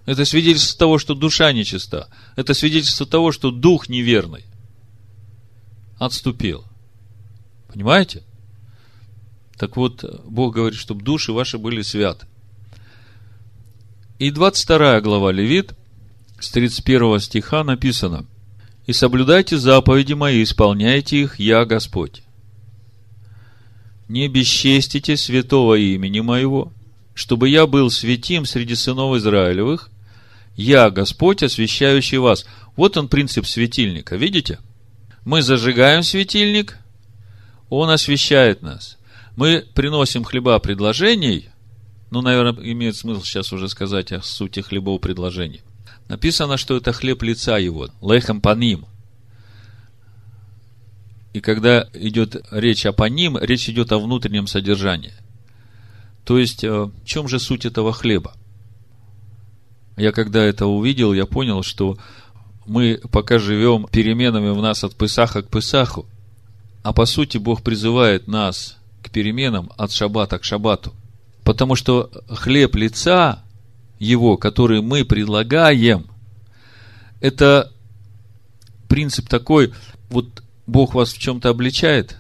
[0.06, 2.08] Это свидетельство того, что душа нечиста.
[2.38, 4.46] Это свидетельство того, что дух неверный.
[6.00, 6.64] Отступил.
[7.68, 8.24] Понимаете?
[9.58, 12.26] Так вот, Бог говорит, чтобы души ваши были святы.
[14.18, 15.74] И 22 глава Левит,
[16.40, 18.28] с 31 стиха написано,
[18.92, 22.24] «И соблюдайте заповеди мои, исполняйте их, я Господь.
[24.10, 26.74] Не бесчестите святого имени моего,
[27.14, 29.90] чтобы я был святим среди сынов Израилевых,
[30.58, 32.46] я Господь, освящающий вас».
[32.76, 34.60] Вот он принцип светильника, видите?
[35.24, 36.78] Мы зажигаем светильник,
[37.70, 38.98] он освещает нас.
[39.38, 41.48] Мы приносим хлеба предложений,
[42.10, 45.62] ну, наверное, имеет смысл сейчас уже сказать о сути хлебов предложений.
[46.12, 48.86] Написано, что это хлеб лица его, лехем паним.
[51.32, 55.14] И когда идет речь о паним, речь идет о внутреннем содержании.
[56.26, 58.34] То есть, э, в чем же суть этого хлеба?
[59.96, 61.98] Я когда это увидел, я понял, что
[62.66, 66.06] мы пока живем переменами в нас от Песаха к Песаху,
[66.84, 70.94] а по сути Бог призывает нас к переменам от шаббата к шаббату.
[71.46, 73.46] Потому что хлеб лица
[74.02, 76.08] его, который мы предлагаем,
[77.20, 77.72] это
[78.90, 79.74] принцип такой,
[80.10, 82.18] вот Бог вас в чем-то обличает,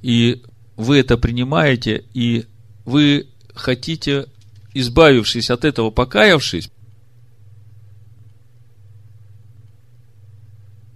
[0.00, 0.42] и
[0.76, 2.46] вы это принимаете, и
[2.84, 4.26] вы хотите,
[4.74, 6.70] избавившись от этого, покаявшись,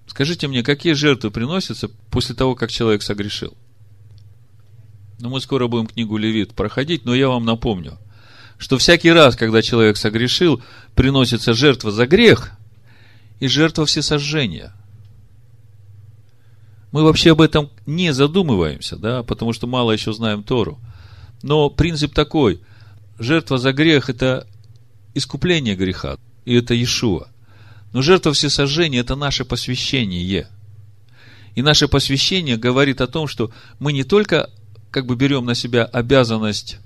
[0.06, 3.56] Скажите мне, какие жертвы приносятся после того, как человек согрешил?
[5.20, 7.98] Ну, мы скоро будем книгу Левит проходить, но я вам напомню,
[8.58, 10.60] что всякий раз, когда человек согрешил,
[10.94, 12.52] приносится жертва за грех
[13.38, 14.72] и жертва всесожжения.
[16.90, 20.78] Мы вообще об этом не задумываемся, да, потому что мало еще знаем Тору.
[21.42, 22.60] Но принцип такой.
[23.18, 24.46] Жертва за грех– это
[25.14, 27.28] искупление греха, и это Иешуа.
[27.92, 30.48] Но жертва всесожжения– это наше посвящение.
[31.54, 34.50] И наше посвящение говорит о том, что мы не только
[34.90, 36.78] как бы берем на себя обязанность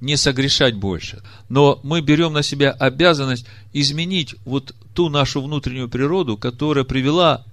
[0.00, 6.36] не согрешать больше, но мы берем на себя обязанность изменить вот ту нашу внутреннюю природу,
[6.36, 7.44] которая привела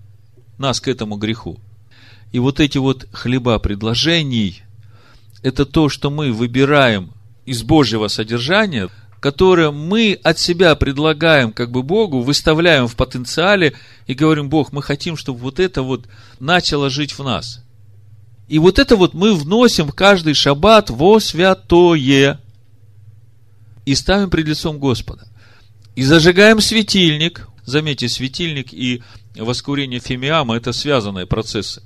[0.57, 1.59] нас к этому греху.
[2.31, 4.63] И вот эти вот хлеба предложений–
[5.43, 7.11] это то, что мы выбираем
[7.45, 13.73] из Божьего содержания– которое мы от себя предлагаем как бы Богу, выставляем в потенциале
[14.05, 16.05] и говорим, Бог, мы хотим, чтобы вот это вот
[16.39, 17.63] начало жить в нас.
[18.47, 22.39] И вот это вот мы вносим в каждый шаббат во святое
[23.85, 25.27] и ставим пред лицом Господа.
[25.95, 27.47] И зажигаем светильник.
[27.65, 29.03] Заметьте, светильник и
[29.35, 31.83] воскурение фимиама– это связанные процессы.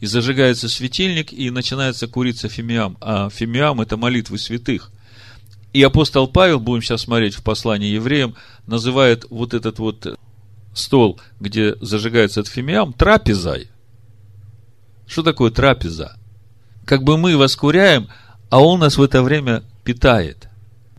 [0.00, 2.96] И зажигается светильник, и начинается куриться фимиам.
[3.00, 4.90] А фимиам– это молитвы святых.
[5.72, 8.34] И апостол Павел, будем сейчас смотреть в послании евреям,
[8.66, 10.18] называет вот этот вот
[10.72, 13.68] стол, где зажигается этот фимиам, трапезой.
[15.06, 16.16] Что такое трапеза?
[16.84, 18.08] Как бы мы воскуряем,
[18.50, 20.48] а он нас в это время питает.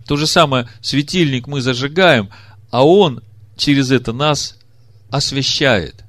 [0.07, 2.29] То же самое, светильник мы зажигаем,
[2.69, 3.21] а он
[3.57, 4.57] через это нас
[5.09, 6.03] освещает.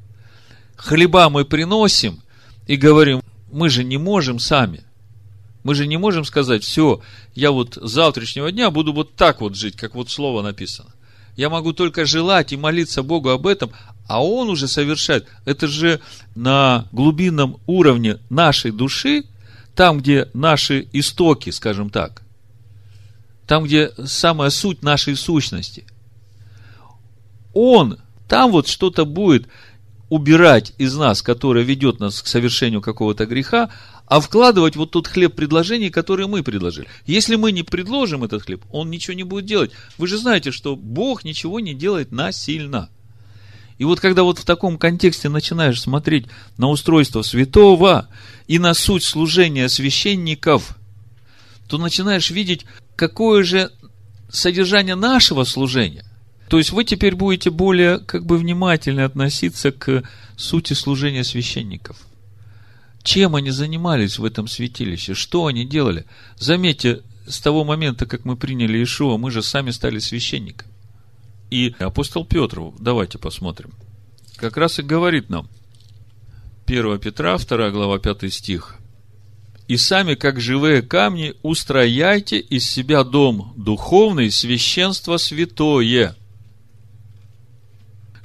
[0.76, 2.22] Хлеба мы приносим
[2.66, 4.82] и говорим, мы же не можем сами.
[5.62, 7.00] Мы же не можем сказать, все,
[7.34, 10.90] я вот с завтрашнего дня буду вот так вот жить, как вот слово написано.
[11.36, 13.72] Я могу только желать и молиться Богу об этом,
[14.08, 15.26] а Он уже совершает.
[15.44, 16.00] Это же
[16.34, 19.24] на глубинном уровне нашей души,
[19.74, 22.22] там, где наши истоки, скажем так,
[23.46, 25.84] там, где самая суть нашей сущности.
[27.52, 29.48] Он там вот что-то будет
[30.08, 33.70] убирать из нас, которое ведет нас к совершению какого-то греха,
[34.06, 36.86] а вкладывать вот тот хлеб предложений, который мы предложили.
[37.06, 39.72] Если мы не предложим этот хлеб, он ничего не будет делать.
[39.98, 42.88] Вы же знаете, что Бог ничего не делает насильно.
[43.78, 48.08] И вот когда вот в таком контексте начинаешь смотреть на устройство святого
[48.46, 50.76] и на суть служения священников,
[51.68, 52.64] то начинаешь видеть,
[52.94, 53.70] какое же
[54.30, 56.04] содержание нашего служения.
[56.48, 60.04] То есть вы теперь будете более как бы внимательно относиться к
[60.36, 61.98] сути служения священников–
[63.06, 65.14] чем они занимались в этом святилище?
[65.14, 66.06] Что они делали?
[66.38, 70.72] Заметьте, с того момента, как мы приняли Иешуа, мы же сами стали священниками.
[71.50, 73.72] И апостол Петр, давайте посмотрим,
[74.36, 75.48] как раз и говорит нам,
[76.66, 78.76] 1 Петра, 2 глава, 5 стих.
[79.68, 86.16] «И сами, как живые камни, устрояйте из себя дом духовный, священство святое».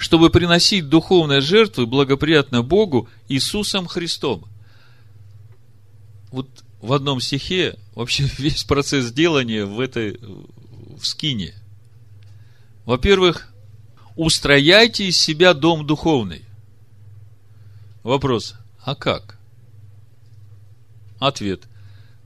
[0.02, 4.46] чтобы приносить духовные жертвы благоприятно Богу Иисусом Христом.
[6.32, 6.50] Вот
[6.82, 11.54] в одном стихе вообще весь процесс делания в этой в скине.
[12.86, 13.54] Во-первых,
[14.16, 16.46] устрояйте из себя дом духовный.
[18.04, 19.38] Вопрос, а как?
[21.20, 21.64] Ответ.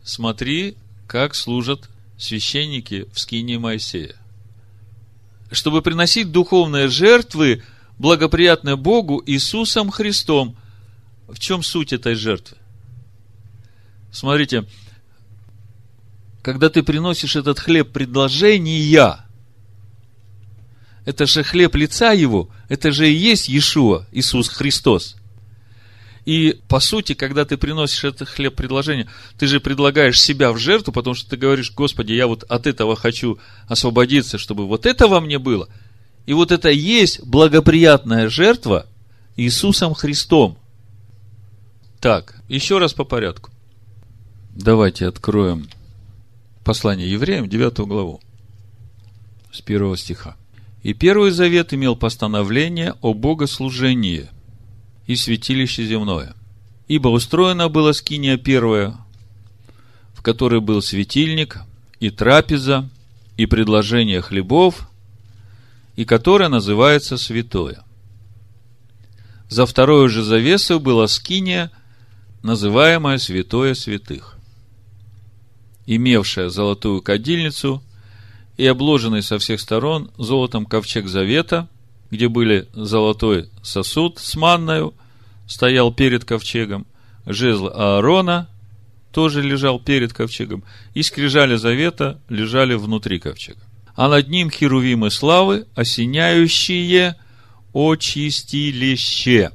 [0.03, 0.78] Смотри,
[1.08, 4.16] как служат священники в скине Моисея.
[5.51, 7.64] Чтобы приносить духовные жертвы,
[7.97, 10.56] благоприятные Богу Иисусом Христом.
[11.28, 12.58] В чем суть этой жертвы?
[14.12, 14.66] Смотрите,
[16.41, 19.24] когда ты приносишь этот хлеб предложения,
[21.06, 25.16] это же хлеб лица его, это же и есть Иешуа, Иисус Христос.
[26.26, 30.91] И, по сути, когда ты приносишь этот хлеб предложения, ты же предлагаешь себя в жертву,
[30.91, 33.38] потому что ты говоришь, Господи, я вот от этого хочу
[33.68, 35.70] освободиться, чтобы вот это во мне было.
[36.26, 38.88] И вот это есть благоприятная жертва
[39.38, 40.58] Иисусом Христом.
[41.99, 43.51] Так, еще раз по порядку.
[44.56, 45.68] Давайте откроем
[46.64, 48.20] послание евреям, 9 главу,
[49.51, 50.36] с первого стиха.
[50.86, 54.29] И Первый Завет имел постановление о богослужении
[55.07, 56.36] и святилище земное.
[56.88, 58.95] Ибо устроена была скиния первая,
[60.13, 61.61] в которой был светильник
[61.99, 62.88] и трапеза,
[63.36, 64.88] и предложение хлебов,
[65.95, 67.83] и которая называется святое.
[69.49, 71.71] За второй же завесой была скиния,
[72.43, 74.38] называемая святое святых,
[75.88, 77.81] имевшая золотую кадильницу
[78.58, 81.68] и обложенный со всех сторон золотом ковчег завета,
[82.12, 84.93] где были золотой сосуд с манною,
[85.47, 86.88] стоял перед ковчегом,
[87.26, 88.49] жезл Аарона
[89.12, 93.62] тоже лежал перед ковчегом, и скрижали завета лежали внутри ковчега.
[93.95, 97.16] А над ним херувимы славы, осеняющие
[97.74, 99.51] очистилище.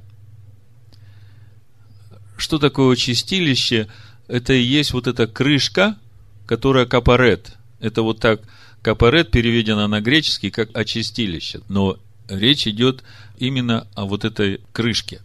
[2.39, 3.89] Что такое очистилище?
[4.29, 5.99] Это и есть вот эта крышка,
[6.47, 7.59] которая капарет.
[7.81, 8.41] Это вот так,
[8.83, 11.61] капарет переведено на греческий как очистилище.
[11.69, 13.03] Но речь идет
[13.39, 15.21] именно о вот этой крышке.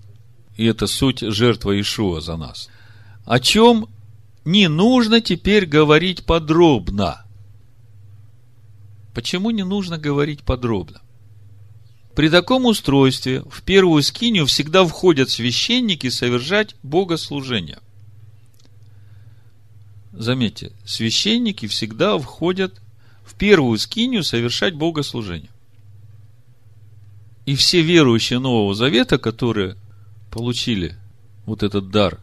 [0.58, 2.70] И это суть жертва Ишуа за нас.
[3.26, 3.88] О чем
[4.46, 7.26] не нужно теперь говорить подробно.
[9.14, 11.02] Почему не нужно говорить подробно?
[12.16, 17.80] При таком устройстве в первую скинию всегда входят священники совершать богослужение.
[20.14, 22.82] Заметьте, священники всегда входят
[23.26, 25.50] в первую скинию совершать богослужение.
[27.46, 29.76] И все верующие Нового Завета, которые
[30.32, 30.96] получили
[31.46, 32.20] вот этот дар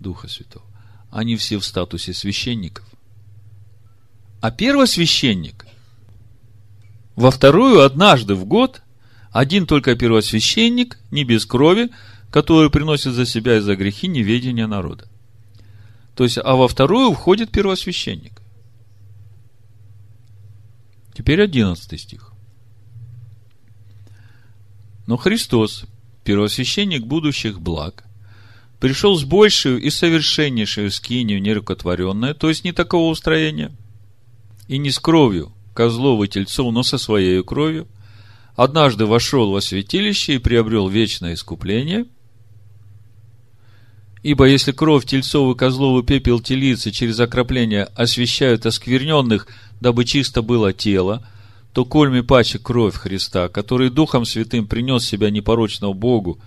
[0.00, 0.64] Духа Святого,
[1.10, 2.84] они все в статусе священников.
[4.40, 5.66] А первосвященник
[7.16, 8.82] во вторую однажды в год
[9.30, 11.90] один только первосвященник, не без крови,
[12.30, 15.08] который приносит за себя и за грехи неведения народа.
[16.14, 18.43] То есть, а во вторую входит первосвященник.
[21.14, 22.32] Теперь одиннадцатый стих.
[25.06, 25.84] Но Христос,
[26.24, 28.04] первосвященник будущих благ,
[28.80, 33.70] пришел с большей и совершеннейшей скинию нерукотворенное, то есть не такого устроения,
[34.66, 37.86] и не с кровью козлов и тельцов, но со своей кровью,
[38.56, 42.06] однажды вошел во святилище и приобрел вечное искупление,
[44.24, 49.46] Ибо если кровь тельцов и козлов и пепел телицы через окропление освящают оскверненных,
[49.82, 51.28] дабы чисто было тело,
[51.74, 56.40] то кольми паче кровь Христа, который Духом Святым принес себя непорочного Богу,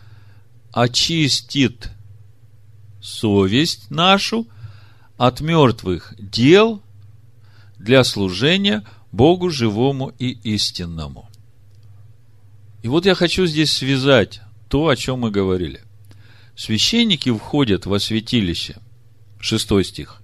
[0.71, 1.91] очистит
[2.99, 4.47] совесть нашу
[5.17, 6.81] от мертвых дел
[7.77, 11.29] для служения Богу живому и истинному.
[12.81, 15.81] И вот я хочу здесь связать то, о чем мы говорили.
[16.57, 18.77] Священники входят во святилище,
[19.39, 20.21] шестой стих,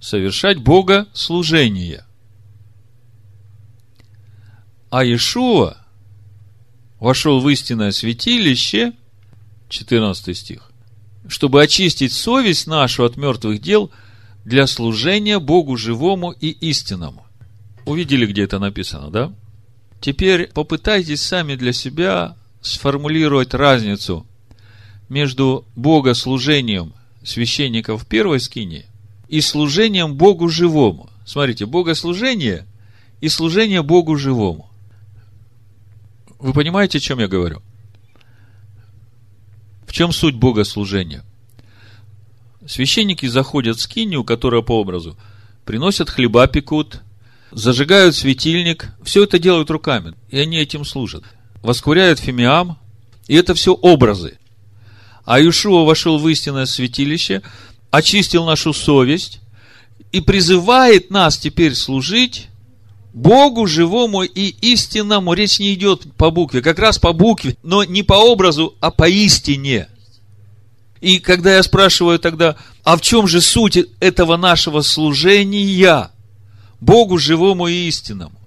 [0.00, 2.04] совершать Бога служение–
[4.92, 5.78] а Иешуа
[7.00, 8.92] вошел в истинное святилище,
[9.70, 10.70] 14 стих,
[11.26, 13.90] чтобы очистить совесть нашу от мертвых дел
[14.44, 17.26] для служения Богу живому и истинному.
[17.86, 19.32] Увидели, где это написано, да?
[20.02, 24.26] Теперь попытайтесь сами для себя сформулировать разницу
[25.12, 28.86] между богослужением священников первой скини
[29.28, 31.10] и служением Богу живому.
[31.26, 32.66] Смотрите, богослужение
[33.20, 34.70] и служение Богу живому.
[36.38, 37.60] Вы понимаете, о чем я говорю?
[39.86, 41.22] В чем суть богослужения?
[42.66, 45.18] Священники заходят в скинию, которая по образу,
[45.66, 47.02] приносят хлеба, пекут,
[47.50, 51.22] зажигают светильник, все это делают руками, и они этим служат.
[51.60, 52.78] воскуряет Фимиам,
[53.28, 54.38] и это все образы.
[55.24, 57.42] А Иешуа вошел в истинное святилище,
[57.90, 59.40] очистил нашу совесть
[60.10, 62.48] и призывает нас теперь служить
[63.14, 65.34] Богу живому и истинному.
[65.34, 69.08] Речь не идет по букве, как раз по букве, но не по образу, а по
[69.08, 69.88] истине.
[71.00, 76.10] И когда я спрашиваю тогда, а в чем же суть этого нашего служения
[76.80, 78.38] Богу живому и истинному?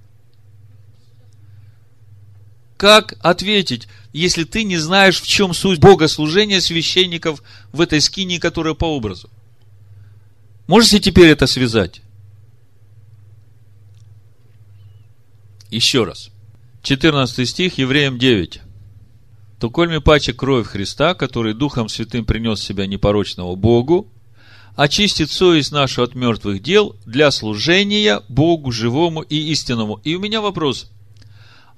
[2.77, 3.87] Как ответить,
[4.21, 7.43] если ты не знаешь, в чем суть богослужения священников
[7.73, 9.29] в этой скине, которая по образу?
[10.67, 12.01] Можете теперь это связать?
[15.69, 16.29] Еще раз.
[16.81, 18.61] 14 стих, Евреям 9.
[19.59, 24.07] «То кольми паче кровь Христа, который Духом Святым принес себя непорочного Богу,
[24.77, 29.99] очистит совесть нашу от мертвых дел для служения Богу живому и истинному».
[30.05, 30.89] И у меня вопрос.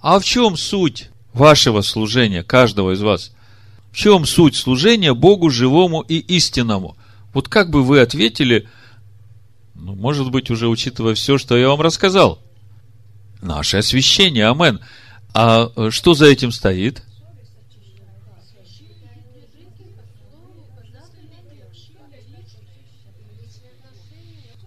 [0.01, 3.31] А в чем суть вашего служения, каждого из вас?
[3.91, 6.97] В чем суть служения Богу живому и истинному?
[7.33, 8.67] Вот как бы вы ответили,
[9.75, 12.41] ну, может быть, уже учитывая все, что я вам рассказал.
[13.41, 14.79] Наше освящение, амен.
[15.33, 17.03] А э, что за этим стоит?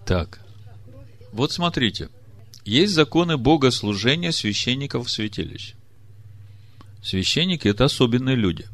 [0.05, 0.41] Так,
[1.31, 2.09] вот смотрите.
[2.65, 5.75] Есть законы богослужения священников в святилище.
[7.01, 8.67] Священники– это особенные люди.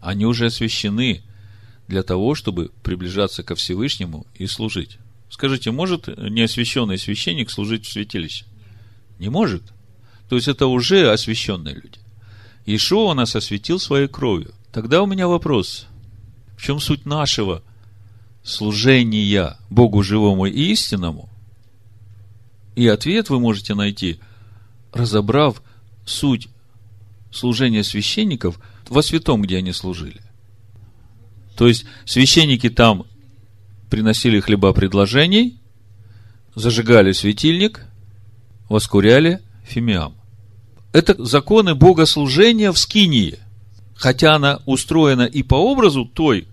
[0.00, 1.22] Они уже освящены
[1.86, 4.98] для того, чтобы приближаться ко Всевышнему и служить.
[5.30, 8.44] Скажите, может неосвященный священник служить в святилище?
[9.18, 9.62] Не может.
[10.28, 11.98] То есть это уже освященные люди.
[12.66, 14.54] Ишуа нас осветил своей кровью.
[14.72, 15.86] Тогда у меня вопрос.
[16.56, 17.62] В чем суть нашего
[18.42, 21.28] служения Богу живому и истинному?
[22.74, 24.18] И ответ вы можете найти,
[24.92, 25.62] разобрав
[26.04, 26.48] суть
[27.32, 30.20] служения священников во святом, где они служили.
[31.56, 33.06] То есть священники там
[33.90, 35.58] приносили хлеба предложений,
[36.54, 37.84] зажигали светильник,
[38.68, 40.14] воскуряли фимиам.
[40.92, 43.38] Это законы богослужения в Скинии.
[43.94, 46.48] Хотя она устроена и по образу той,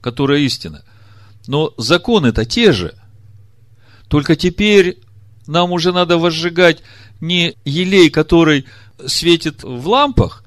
[0.00, 0.84] которая истина.
[1.46, 2.94] Но законы-то те же.
[4.08, 4.98] Только теперь
[5.46, 6.82] нам уже надо возжигать
[7.20, 8.66] не елей, который
[9.04, 10.44] светит в лампах,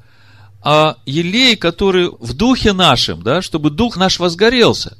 [0.61, 4.97] а елей, который в духе нашем, да, чтобы дух наш возгорелся.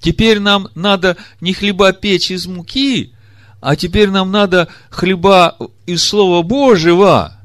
[0.00, 3.12] Теперь нам надо не хлеба печь из муки,
[3.60, 5.56] а теперь нам надо хлеба
[5.86, 7.36] из Слова Божьего,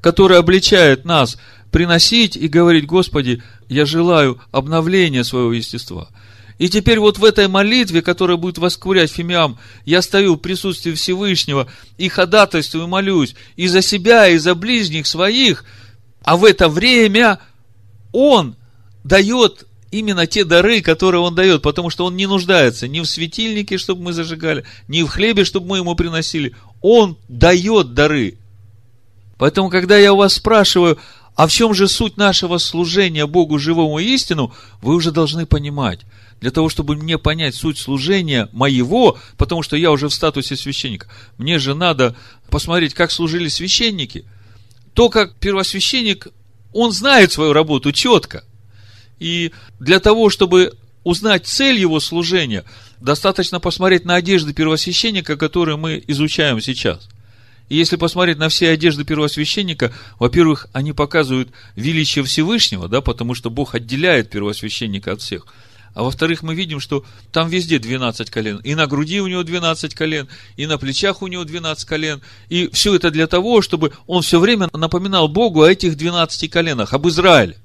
[0.00, 1.38] которое обличает нас,
[1.70, 6.08] приносить и говорить, Господи, я желаю обновления своего естества.
[6.58, 11.66] И теперь вот в этой молитве, которая будет воскурять фимиам, я стою в присутствии Всевышнего
[11.98, 15.64] и ходатайствую, молюсь и за себя, и за ближних своих,
[16.22, 17.40] а в это время
[18.12, 18.54] Он
[19.02, 23.76] дает именно те дары, которые Он дает, потому что Он не нуждается ни в светильнике,
[23.76, 26.54] чтобы мы зажигали, ни в хлебе, чтобы мы Ему приносили.
[26.80, 28.38] Он дает дары.
[29.38, 30.98] Поэтому, когда я у вас спрашиваю,
[31.34, 36.00] а в чем же суть нашего служения Богу живому истину, вы уже должны понимать.
[36.44, 41.08] Для того, чтобы мне понять суть служения моего, потому что я уже в статусе священника,
[41.38, 42.14] мне же надо
[42.50, 44.26] посмотреть, как служили священники.
[44.92, 46.28] То, как первосвященник,
[46.74, 48.44] он знает свою работу четко–
[49.18, 52.64] и для того, чтобы узнать цель его служения,
[53.00, 57.08] достаточно посмотреть на одежды первосвященника, которые мы изучаем сейчас.
[57.68, 63.48] И если посмотреть на все одежды первосвященника, во-первых, они показывают величие Всевышнего, да, потому что
[63.48, 65.46] Бог отделяет первосвященника от всех.
[65.94, 68.58] А во-вторых, мы видим, что там везде 12 колен.
[68.58, 72.20] И на груди у него 12 колен, и на плечах у него 12 колен.
[72.48, 76.92] И все это для того, чтобы он все время напоминал Богу о этих 12 коленах,
[76.92, 77.56] об Израиле.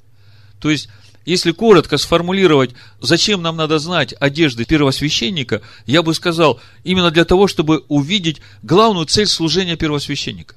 [0.60, 0.90] То есть,
[1.26, 2.72] если коротко сформулировать,
[3.02, 9.08] зачем нам надо знать одежды первосвященника, я бы сказал, именно для того, чтобы увидеть главную
[9.08, 10.56] цель служения первосвященника.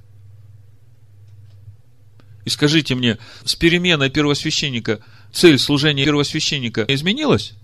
[2.44, 5.00] И скажите мне, с переменой первосвященника
[5.32, 7.54] цель служения первосвященника изменилась?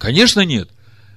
[0.00, 0.70] Конечно, нет.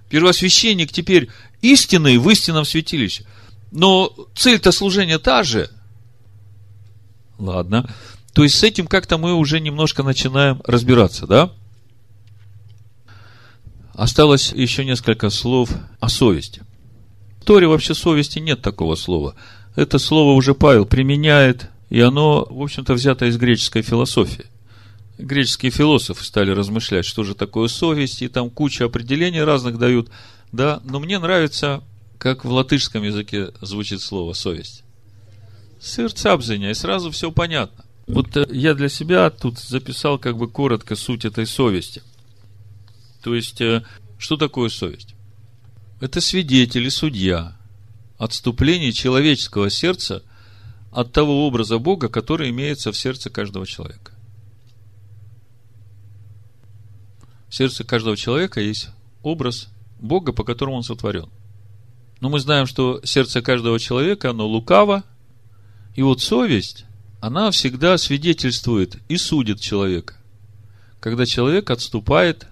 [0.10, 1.30] Первосвященник теперь
[1.62, 3.26] истинный в истинном святилище.
[3.72, 5.70] Но цель-то служения та же.
[7.40, 7.90] Ладно.
[8.34, 11.54] То есть с этим как-то мы уже немножко начинаем разбираться, да?
[13.94, 15.70] Осталось еще несколько слов
[16.02, 16.64] о совести.
[17.40, 19.36] В Торе вообще совести нет такого слова.
[19.78, 24.46] Это слово уже Павел применяет, и оно, в общем-то, взято из греческой философии.
[25.24, 30.10] Греческие философы стали размышлять, что же такое совесть, и там куча определений разных дают,
[30.52, 31.82] да, но мне нравится,
[32.18, 34.84] как в латышском языке звучит слово совесть.
[35.80, 37.86] Сердцабзения, и сразу все понятно.
[38.06, 42.04] Вот э, я для себя тут записал как бы коротко суть этой совести.
[43.22, 43.86] То есть, э,
[44.18, 45.16] что такое совесть?
[46.02, 47.58] Это свидетель и судья
[48.18, 50.22] отступления человеческого сердца
[50.92, 54.13] от того образа Бога, который имеется в сердце каждого человека.
[57.54, 58.90] Сердце каждого человека есть
[59.22, 61.30] образ Бога, по которому он сотворен.
[62.20, 65.04] Но мы знаем, что сердце каждого человека, оно лукаво,
[65.94, 66.86] и вот совесть,
[67.22, 70.16] она всегда свидетельствует и судит человека,
[71.00, 72.48] когда человек отступает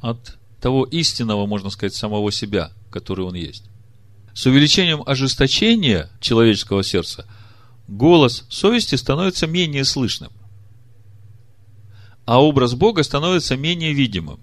[0.00, 3.64] от того истинного, можно сказать, самого себя, который он есть.
[4.32, 7.26] С увеличением ожесточения человеческого сердца
[7.88, 10.32] голос совести становится менее слышным,
[12.30, 14.38] а образ Бога становится менее видимым.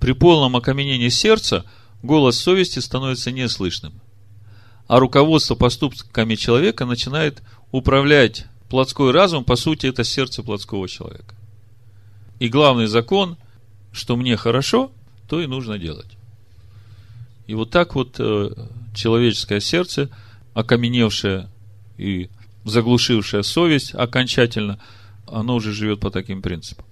[0.00, 1.64] При полном окаменении сердца
[2.02, 3.92] голос совести становится неслышным,
[4.88, 11.36] а руководство поступками человека начинает управлять плотской разум, по сути, это сердце плотского человека.
[12.40, 13.36] И главный закон,
[13.92, 14.90] что мне хорошо,
[15.28, 16.10] то и нужно делать.
[17.46, 18.50] И вот так вот э,
[18.96, 20.10] человеческое сердце,
[20.54, 21.48] окаменевшее
[21.98, 22.30] и
[22.64, 24.80] заглушившее совесть окончательно,
[25.32, 26.84] оно уже живет по таким принципам.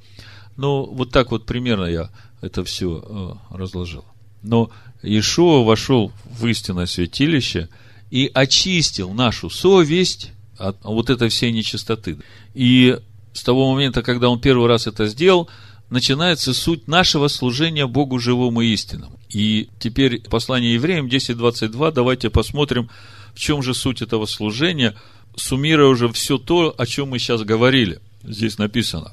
[0.56, 2.10] Ну, вот так вот примерно я
[2.40, 3.02] это все
[3.50, 4.04] э, разложил.
[4.42, 4.70] Но
[5.02, 7.68] Иешуа вошел в истинное святилище
[8.10, 12.18] и очистил нашу совесть от вот этой всей нечистоты.
[12.54, 12.98] И
[13.32, 15.48] с того момента, когда он первый раз это сделал,
[15.90, 19.18] начинается суть нашего служения Богу живому и истинному.
[19.28, 22.90] И теперь послание евреям 10.22, давайте посмотрим,
[23.34, 24.96] в чем же суть этого служения,
[25.36, 28.00] суммируя уже все то, о чем мы сейчас говорили.
[28.22, 29.12] Здесь написано.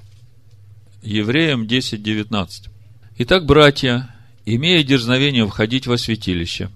[1.01, 2.69] Евреям 10.19.
[3.17, 6.69] Итак, братья, имея дерзновение входить во святилище,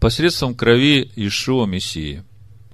[0.00, 2.24] посредством крови Ишуа Мессии,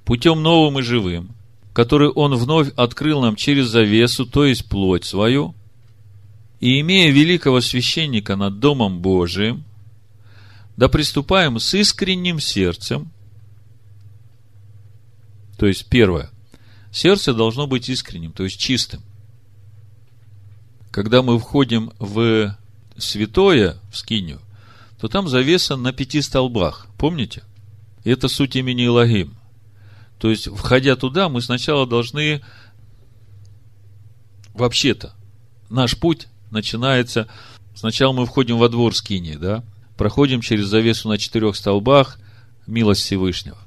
[0.05, 1.35] путем новым и живым,
[1.73, 5.55] который Он вновь открыл нам через завесу, то есть плоть свою,
[6.61, 9.65] и имея великого священника над Домом Божиим,
[10.77, 13.11] да приступаем с искренним сердцем.
[15.59, 16.31] То есть, первое,
[16.93, 19.03] сердце должно быть искренним, то есть чистым.
[20.91, 22.57] Когда мы входим в
[22.97, 24.41] святое, в скинию,
[25.01, 26.87] то там завеса на пяти столбах.
[26.99, 27.45] Помните?
[28.05, 29.37] Это суть имени Илогим.
[30.19, 32.43] То есть, входя туда, мы сначала должны
[34.55, 35.15] вообще-то
[35.69, 37.29] наш путь начинается,
[37.75, 39.63] сначала мы входим во двор скинии, да,
[39.97, 42.19] проходим через завесу на четырех столбах,
[42.67, 43.59] милость Всевышнего.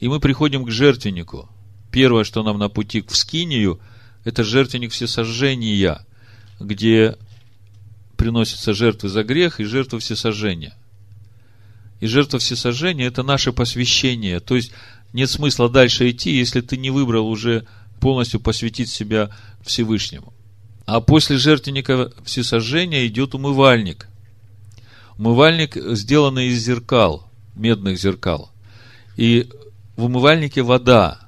[0.00, 1.48] И мы приходим к жертвеннику.
[1.98, 3.80] Первое, что нам на пути к скинию,
[4.22, 6.06] это жертвенник всесожжения,
[6.60, 7.16] где
[8.16, 10.76] приносятся жертвы за грех и жертвы всесожжения.
[11.98, 14.38] И жертва всесожжения– это наше посвящение.
[14.38, 14.70] То есть,
[15.12, 17.66] нет смысла дальше идти, если ты не выбрал уже
[17.98, 19.30] полностью посвятить себя
[19.66, 20.32] Всевышнему.
[20.86, 24.06] А после жертвенника всесожжения идет умывальник.
[25.16, 28.52] Умывальник сделанный из зеркал, медных зеркал.
[29.16, 29.48] И
[29.96, 31.27] в умывальнике вода.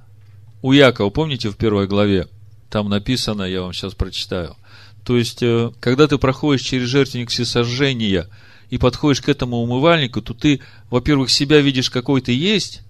[0.62, 2.28] У Якова, помните в первой главе,
[2.68, 4.56] там написано, я вам сейчас прочитаю.
[5.04, 8.28] То есть, э, когда ты проходишь через жертвенник всесожжения
[8.68, 12.82] и подходишь к этому умывальнику, то ты, во-первых, себя видишь, какой ты есть,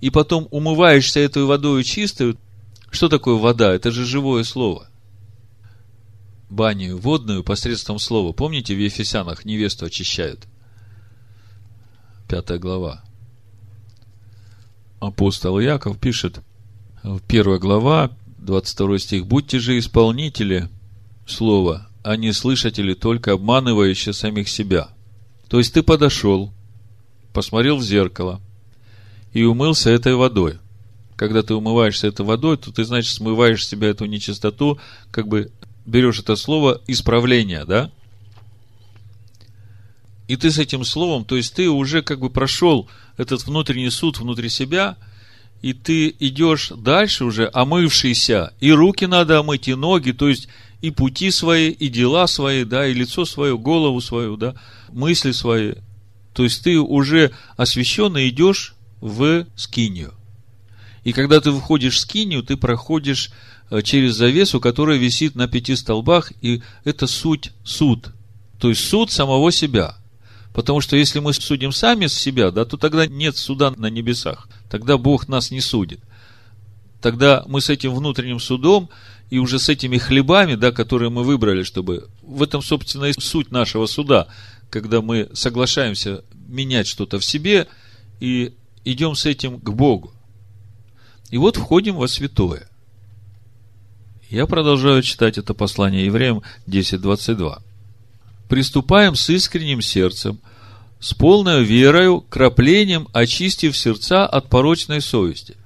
[0.00, 2.36] и потом умываешься этой водой чистой.
[2.90, 3.72] Что такое вода?
[3.72, 4.88] Это же живое слово.
[6.50, 8.32] Баню водную посредством слова.
[8.32, 10.46] Помните, в Ефесянах невесту очищают?
[12.28, 13.02] Пятая глава.
[15.00, 16.40] Апостол Яков пишет,
[17.26, 20.68] первая глава, 22 стих, «Будьте же исполнители
[21.26, 24.88] слова, а не слышатели, только обманывающие самих себя».
[25.48, 26.52] То есть ты подошел,
[27.32, 28.40] посмотрел в зеркало
[29.32, 30.58] и умылся этой водой.
[31.16, 34.80] Когда ты умываешься этой водой, то ты, значит, смываешь с себя эту нечистоту,
[35.10, 35.52] как бы
[35.86, 37.90] берешь это слово исправление, да?
[40.26, 42.88] И ты с этим словом, то есть ты уже как бы прошел
[43.18, 44.96] этот внутренний суд внутри себя,
[45.64, 50.46] и ты идешь дальше уже, омывшийся, и руки надо омыть, и ноги, то есть
[50.82, 54.56] и пути свои, и дела свои, да, и лицо свое, голову свою, да,
[54.92, 55.76] мысли свои.
[56.34, 60.12] То есть ты уже освященно идешь в скинию.
[61.02, 63.30] И когда ты выходишь в скинию, ты проходишь
[63.70, 68.10] э, через завесу, которая висит на пяти столбах, и это суть суд.
[68.60, 69.96] То есть суд самого себя.
[70.54, 74.48] Потому что если мы судим сами с себя, да, то тогда нет суда на небесах.
[74.70, 75.98] Тогда Бог нас не судит.
[77.02, 78.88] Тогда мы с этим внутренним судом
[79.30, 82.08] и уже с этими хлебами, да, которые мы выбрали, чтобы...
[82.22, 84.28] В этом, собственно, и суть нашего суда,
[84.70, 87.66] когда мы соглашаемся менять что-то в себе
[88.20, 90.12] и идем с этим к Богу.
[91.30, 92.68] И вот входим во святое.
[94.30, 97.60] Я продолжаю читать это послание евреям 10.22.
[98.48, 100.40] «Приступаем с искренним сердцем,
[101.00, 105.56] с полной верою, краплением, очистив сердца от порочной совести».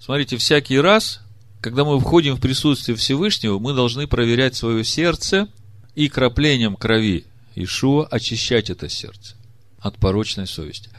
[0.00, 1.20] Смотрите, всякий раз,
[1.60, 5.48] когда мы входим в присутствие Всевышнего, мы должны проверять свое сердце
[5.94, 9.36] и краплением крови Ишуа очищать это сердце
[9.78, 10.90] от порочной совести.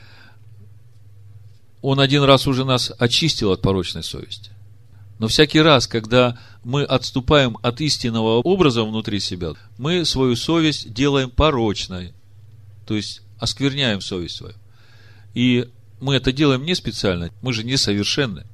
[1.81, 4.50] Он один раз уже нас очистил от порочной совести.
[5.21, 11.29] Но всякий раз, когда мы отступаем от истинного образа внутри себя, мы свою совесть делаем
[11.29, 12.15] порочной.
[12.87, 14.55] То есть оскверняем совесть свою.
[15.35, 15.69] И
[15.99, 18.47] мы это делаем не специально, мы же несовершенны.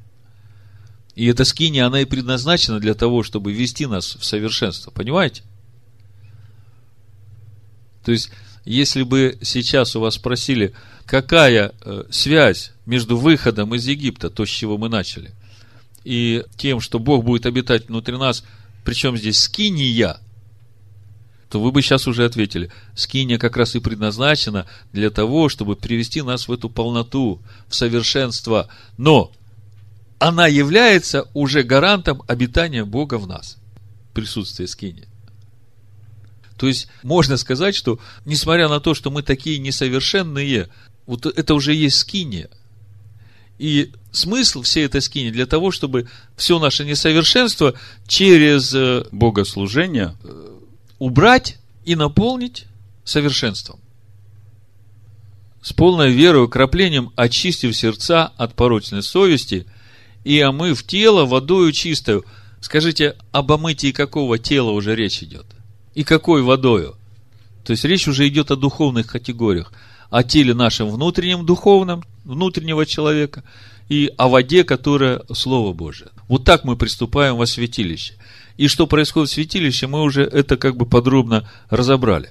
[1.16, 4.92] И эта скиния, она и предназначена для того, чтобы вести нас в совершенство.
[4.92, 5.44] Понимаете?
[8.04, 8.30] То есть,
[8.66, 10.74] если бы сейчас у вас спросили,
[11.06, 15.32] какая э, связь между выходом из Египта, то, с чего мы начали,
[16.08, 18.46] и тем, что Бог будет обитать внутри нас,
[18.86, 20.22] причем здесь скиния,
[21.50, 26.22] то вы бы сейчас уже ответили, скиния как раз и предназначена для того, чтобы привести
[26.22, 28.70] нас в эту полноту, в совершенство.
[28.98, 29.34] Но
[30.18, 33.58] она является уже гарантом обитания Бога в нас.
[34.14, 35.10] Присутствие скини.
[36.58, 40.70] То есть, можно сказать, что, несмотря на то, что мы такие несовершенные,
[41.06, 42.50] вот это уже есть скиния.
[43.60, 47.74] И смысл всей этой скини для того, чтобы все наше несовершенство
[48.08, 50.58] через э, богослужение э,
[51.00, 52.66] убрать и наполнить
[53.04, 53.80] совершенством.
[55.62, 59.66] С полной верой и краплением очистив сердца от порочной совести–
[60.28, 62.26] и омыв тело водою чистою.
[62.60, 65.46] Скажите, об омытии какого тела уже речь идет?
[65.96, 66.96] И какой водою?
[67.64, 69.72] То есть речь уже идет о духовных категориях.
[70.10, 73.44] О теле нашем внутреннем духовном, внутреннего человека,
[73.90, 76.10] и о воде, которая Слово Божие.
[76.28, 78.16] Вот так мы приступаем во святилище.
[78.58, 82.30] И что происходит в святилище, мы уже это как бы подробно разобрали.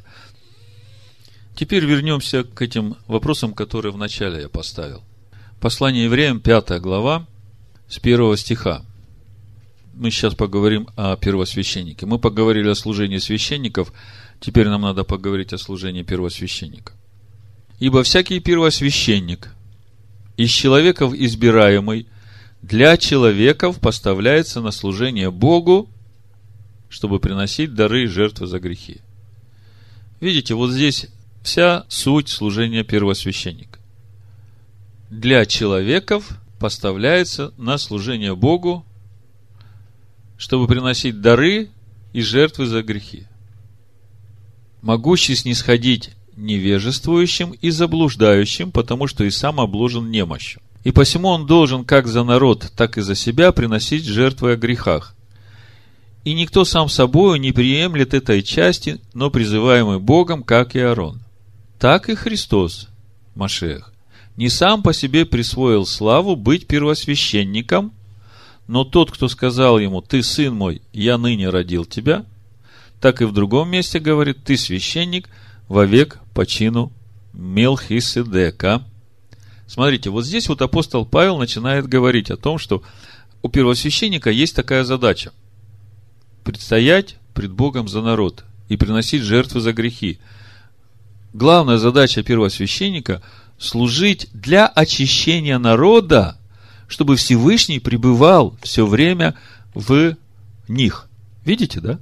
[1.54, 5.02] Теперь вернемся к этим вопросам, которые вначале я поставил.
[5.60, 7.26] Послание евреям, 5 глава,
[7.88, 8.84] с первого стиха.
[9.94, 12.04] Мы сейчас поговорим о первосвященнике.
[12.04, 13.94] Мы поговорили о служении священников,
[14.40, 16.92] теперь нам надо поговорить о служении первосвященника.
[17.78, 19.55] Ибо всякий первосвященник
[20.36, 22.06] из человеков избираемый
[22.62, 25.88] для человеков поставляется на служение Богу,
[26.88, 29.00] чтобы приносить дары и жертвы за грехи.
[30.20, 31.06] Видите, вот здесь
[31.42, 33.78] вся суть служения первосвященника.
[35.10, 38.84] Для человеков поставляется на служение Богу,
[40.36, 41.70] чтобы приносить дары
[42.12, 43.26] и жертвы за грехи.
[44.82, 50.60] Могущий снисходить невежествующим и заблуждающим, потому что и сам обложен немощью.
[50.84, 55.14] И посему он должен как за народ, так и за себя приносить жертвы о грехах.
[56.24, 61.20] И никто сам собою не приемлет этой части, но призываемый Богом, как и Аарон.
[61.78, 62.88] Так и Христос,
[63.34, 63.92] Машех,
[64.36, 67.92] не сам по себе присвоил славу быть первосвященником,
[68.66, 72.24] но тот, кто сказал ему, ты сын мой, я ныне родил тебя,
[73.00, 75.28] так и в другом месте говорит, ты священник
[75.68, 76.92] вовек по чину
[77.32, 78.84] Мелхиседека.
[79.66, 82.82] Смотрите, вот здесь вот апостол Павел начинает говорить о том, что
[83.40, 85.32] у первосвященника есть такая задача.
[86.44, 90.18] Предстоять пред Богом за народ и приносить жертвы за грехи.
[91.32, 93.22] Главная задача первосвященника–
[93.58, 96.36] служить для очищения народа,
[96.86, 99.34] чтобы Всевышний пребывал все время
[99.72, 100.16] в
[100.68, 101.08] них.
[101.46, 101.98] Видите, да?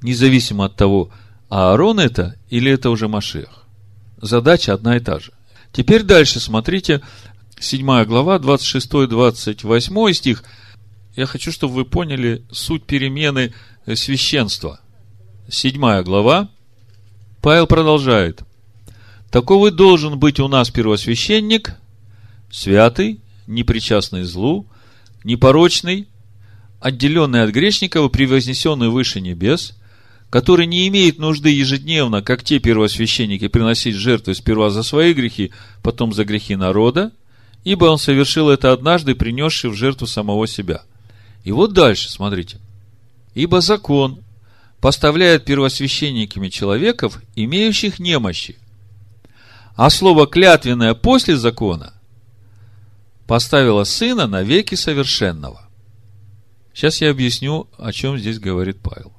[0.00, 1.10] Независимо от того,
[1.48, 3.64] Аарон это или это уже Машех.
[4.20, 5.32] Задача одна и та же.
[5.72, 7.02] Теперь дальше смотрите,
[7.58, 10.44] 7 глава, 26-28 стих.
[11.14, 13.54] Я хочу, чтобы вы поняли суть перемены
[13.94, 14.80] священства.
[15.48, 16.48] 7 глава,
[17.40, 18.42] Павел продолжает.
[19.30, 21.74] Таковый должен быть у нас первосвященник,
[22.50, 24.66] святый, непричастный злу,
[25.24, 26.08] непорочный,
[26.80, 29.76] отделенный от грешников и превознесенный выше небес,
[30.36, 35.50] который не имеет нужды ежедневно, как те первосвященники, приносить жертвы сперва за свои грехи,
[35.82, 37.12] потом за грехи народа,
[37.64, 40.82] ибо он совершил это однажды, принесший в жертву самого себя.
[41.44, 42.58] И вот дальше, смотрите.
[43.32, 44.20] Ибо закон
[44.78, 48.58] поставляет первосвященниками человеков, имеющих немощи,
[49.74, 51.94] а слово клятвенное после закона
[53.26, 55.66] поставило сына на веки совершенного.
[56.74, 59.15] Сейчас я объясню, о чем здесь говорит Павел.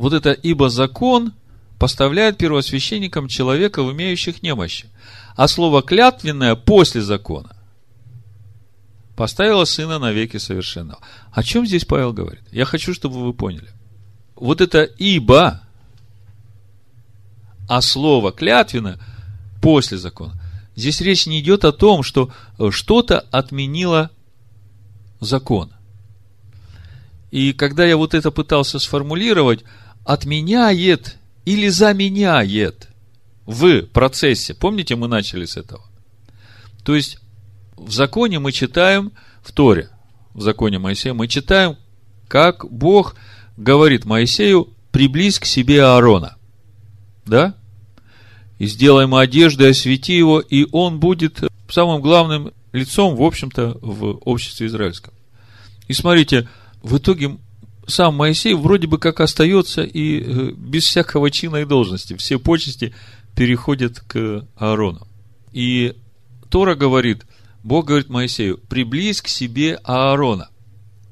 [0.00, 1.34] Вот это «ибо закон»
[1.78, 4.88] поставляет первосвященникам человека, имеющих немощи.
[5.36, 7.54] А слово «клятвенное» после закона
[9.14, 11.00] поставила сына навеки совершенного.
[11.32, 12.40] О чем здесь Павел говорит?
[12.50, 13.68] Я хочу, чтобы вы поняли.
[14.36, 15.60] Вот это «ибо»,
[17.68, 18.98] а слово клятвенно
[19.60, 20.32] после закона.
[20.76, 22.30] Здесь речь не идет о том, что
[22.70, 24.10] что-то отменило
[25.20, 25.70] закон.
[27.30, 29.62] И когда я вот это пытался сформулировать,
[30.04, 32.88] отменяет или заменяет
[33.46, 34.54] в процессе.
[34.54, 35.84] Помните, мы начали с этого?
[36.84, 37.18] То есть,
[37.76, 39.90] в законе мы читаем, в Торе,
[40.34, 41.76] в законе Моисея, мы читаем,
[42.28, 43.16] как Бог
[43.56, 46.36] говорит Моисею, приблизь к себе Аарона.
[47.26, 47.54] Да?
[48.58, 53.78] И сделай ему одежду, и освети его, и он будет самым главным лицом, в общем-то,
[53.80, 55.14] в обществе израильском.
[55.88, 56.48] И смотрите,
[56.82, 57.38] в итоге
[57.90, 62.16] сам Моисей вроде бы как остается и э, без всякого чина и должности.
[62.16, 62.94] Все почести
[63.34, 65.06] переходят к Аарону.
[65.52, 65.94] И
[66.48, 67.26] Тора говорит,
[67.62, 70.48] Бог говорит Моисею, приблизь к себе Аарона.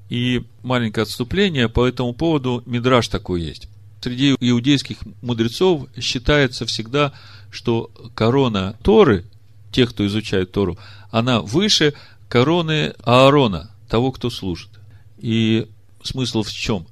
[0.08, 3.68] И маленькое отступление по этому поводу, мидраж такой есть.
[4.00, 7.12] Среди иудейских мудрецов считается всегда,
[7.50, 9.24] что корона Торы,
[9.70, 10.78] тех, кто изучает Тору,
[11.10, 11.94] она выше
[12.28, 14.70] короны Аарона, того, кто служит.
[15.18, 15.66] И
[16.08, 16.86] смысл в чем?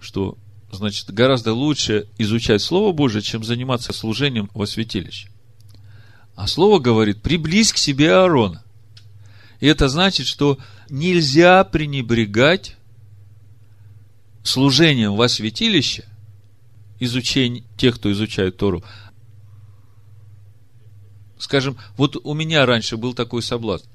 [0.00, 0.36] Что,
[0.70, 5.28] значит, гораздо лучше изучать Слово Божие, чем заниматься служением во святилище.
[6.34, 8.64] А Слово говорит, приблизь к себе Аарона.
[9.60, 10.58] И это значит, что
[10.88, 12.76] нельзя пренебрегать
[14.42, 16.04] служением во святилище,
[16.98, 18.82] изучение тех, кто изучает Тору.
[21.38, 23.86] Скажем, вот у меня раньше был такой соблазн.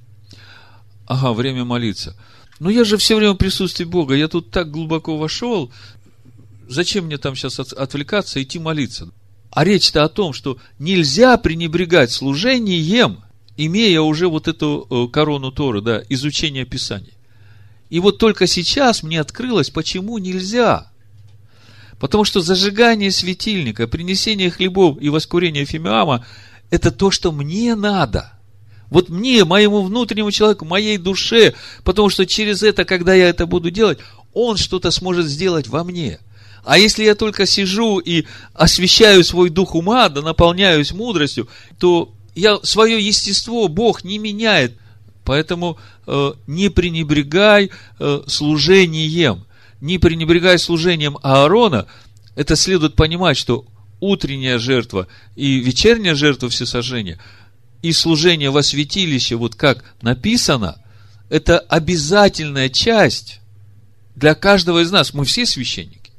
[1.06, 2.16] Ага, время молиться–
[2.60, 5.72] ну, я же все время в присутствии Бога, я тут так глубоко вошел,
[6.68, 9.10] зачем мне там сейчас отвлекаться, идти молиться?
[9.52, 13.24] А речь-то о том, что нельзя пренебрегать служением,
[13.58, 17.14] имея уже вот эту э, корону Торы, да, изучение Писания.
[17.90, 20.92] И вот только сейчас мне открылось, почему нельзя.
[22.00, 26.26] Потому что зажигание светильника, принесение хлебов и воскурение фимиама–
[26.70, 28.34] это то, что мне надо–
[28.90, 33.70] вот мне, моему внутреннему человеку, моей душе, потому что через это, когда я это буду
[33.70, 34.00] делать,
[34.34, 36.20] он что-то сможет сделать во мне.
[36.64, 41.48] А если я только сижу и освещаю свой дух ума, да наполняюсь мудростью,
[41.80, 44.78] то я, свое естество Бог не меняет.
[45.24, 49.46] Поэтому э, не пренебрегай э, служением.
[49.82, 51.88] Не пренебрегай служением Аарона.
[52.36, 53.66] Это следует понимать, что
[54.00, 57.20] утренняя жертва и вечерняя жертва всесожжения–
[57.82, 60.82] и служение во святилище, вот как написано,
[61.30, 63.42] это обязательная часть
[64.16, 65.14] для каждого из нас.
[65.14, 66.12] Мы все священники.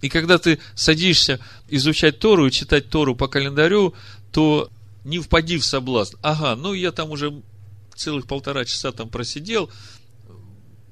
[0.00, 3.94] И когда ты садишься изучать Тору и читать Тору по календарю,
[4.32, 4.70] то
[5.04, 6.16] не впади в соблазн.
[6.22, 7.42] Ага, ну я там уже
[7.94, 9.70] целых полтора часа там просидел,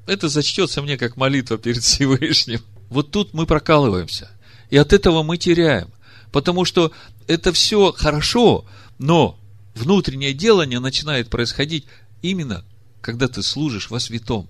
[0.07, 2.61] это зачтется мне как молитва перед Всевышним.
[2.91, 4.31] Вот тут мы прокалываемся.
[4.70, 5.91] И от этого мы теряем.
[6.33, 6.93] Потому что
[7.29, 8.64] это все хорошо,
[8.99, 9.39] но
[9.74, 11.87] внутреннее делание начинает происходить
[12.22, 12.64] именно,
[13.01, 14.49] когда ты служишь во святом.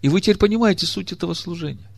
[0.00, 1.90] И вы теперь понимаете суть этого служения.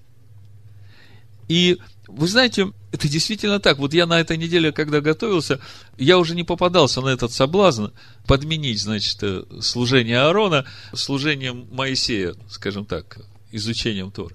[1.47, 1.79] И
[2.09, 3.79] вы знаете, это действительно так.
[3.79, 5.61] Вот я на этой неделе, когда готовился,
[5.99, 7.87] я уже не попадался на этот соблазн
[8.27, 10.65] подменить, значит, э, служение Аарона
[10.95, 13.21] служением Моисея, скажем так,
[13.51, 14.35] изучением Тора.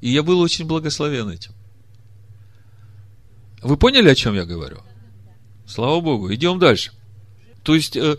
[0.00, 1.52] И я был очень благословен этим.
[3.62, 4.78] Вы поняли, о чем я говорю?
[5.66, 6.32] Слава Богу.
[6.34, 6.92] Идем дальше.
[7.62, 8.16] То есть, э,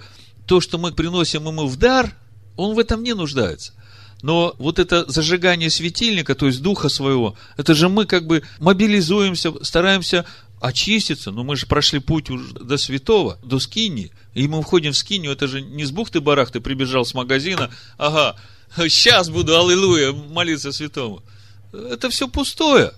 [0.48, 2.16] то, что мы приносим ему в дар,
[2.56, 3.74] он в этом не нуждается.
[4.22, 9.52] Но вот это зажигание светильника, то есть духа своего, это же мы как бы мобилизуемся,
[9.64, 10.26] стараемся
[10.62, 14.98] очиститься, но мы же прошли путь уже до святого, до скини, и мы входим в
[14.98, 18.38] скинию, это же не с бухты-барахты прибежал с магазина, ага,
[18.78, 21.22] сейчас буду, аллилуйя, молиться святому.
[21.74, 22.94] Это все пустое.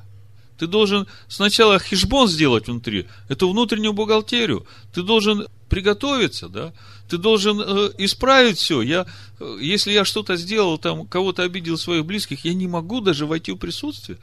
[0.58, 4.66] Ты должен сначала хижбон сделать внутри, эту внутреннюю бухгалтерию.
[4.94, 6.74] Ты должен приготовиться, да?
[7.10, 8.82] Ты должен э, исправить все.
[8.82, 9.06] Я,
[9.40, 13.52] э, если я что-то сделал, там, кого-то обидел своих близких, я не могу даже войти
[13.52, 14.18] в присутствие.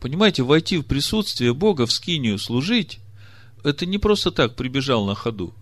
[0.00, 3.00] Понимаете, войти в присутствие Бога, в скинию служить,
[3.64, 5.54] это не просто так прибежал на ходу.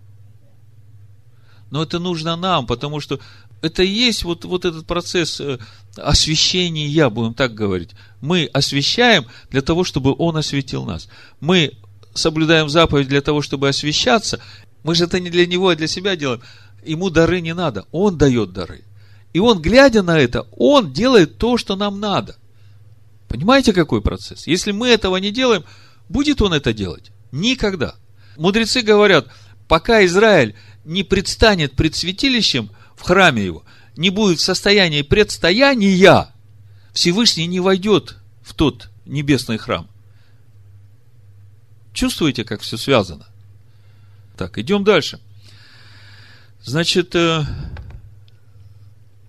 [1.71, 3.19] Но это нужно нам, потому что
[3.63, 5.59] это и есть вот, вот этот процесс э,
[5.97, 7.91] освящения, будем так говорить.
[8.21, 11.09] Мы освящаем для того, чтобы Он осветил нас.
[11.41, 11.73] Мы
[12.13, 14.41] соблюдаем заповедь для того, чтобы освящаться.
[14.83, 16.43] Мы же это не для Него, а для себя делаем.
[16.85, 17.87] Ему дары не надо.
[17.93, 18.83] Он дает дары.
[19.33, 22.37] И Он, глядя на это, Он делает то, что нам надо.
[23.29, 24.47] Понимаете, какой процесс?
[24.49, 25.65] Если мы этого не делаем,
[26.09, 27.13] будет Он это делать?
[27.31, 27.95] Никогда.
[28.37, 29.29] Мудрецы говорят,
[29.69, 33.65] пока Израиль не предстанет пред святилищем в храме его,
[33.97, 36.29] не будет в состоянии предстояния,
[36.93, 39.89] Всевышний не войдет в тот небесный храм.
[41.93, 43.27] Чувствуете, как все связано?
[44.37, 45.21] Так, идем дальше.
[46.65, 47.15] Значит,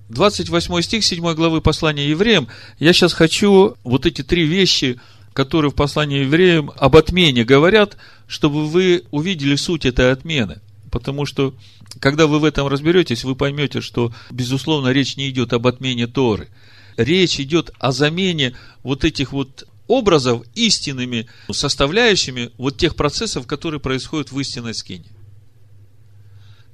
[0.10, 2.48] 28 э, стих 7 главы послания евреям.
[2.80, 5.00] Я сейчас хочу вот эти три вещи,
[5.34, 7.98] которые в послании евреям об отмене говорят,
[8.28, 10.62] чтобы вы увидели суть этой отмены.
[10.94, 11.56] Потому что,
[12.00, 16.50] когда вы в этом разберетесь, вы поймете, что, безусловно, речь не идет об отмене Торы.
[16.98, 24.32] Речь идет о замене вот этих вот образов истинными составляющими вот тех процессов, которые происходят
[24.32, 25.08] в истинной скине.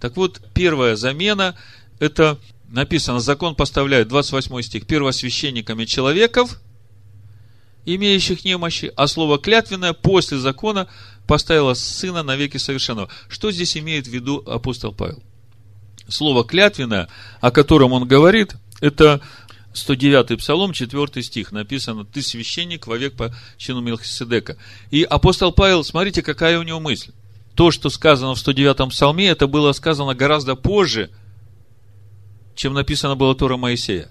[0.02, 1.56] Так вот, первая замена,
[2.00, 6.60] это написано, закон поставляет, 28 стих, первосвященниками человеков,
[7.86, 10.90] имеющих немощи, а слово клятвенное после закона
[11.30, 13.08] поставило сына навеки совершенного.
[13.28, 15.22] Что здесь имеет в виду апостол Павел?
[16.08, 17.08] Слово клятвенное,
[17.40, 19.22] о котором он говорит, это
[19.74, 24.58] 109 Псалом, 4 стих, написано, ты священник вовек по чину Мелхиседека.
[24.90, 27.12] И апостол Павел, смотрите, какая у него мысль.
[27.54, 31.12] То, что сказано в 109 Псалме, это было сказано гораздо позже,
[32.56, 34.10] чем написано было Тора Моисея.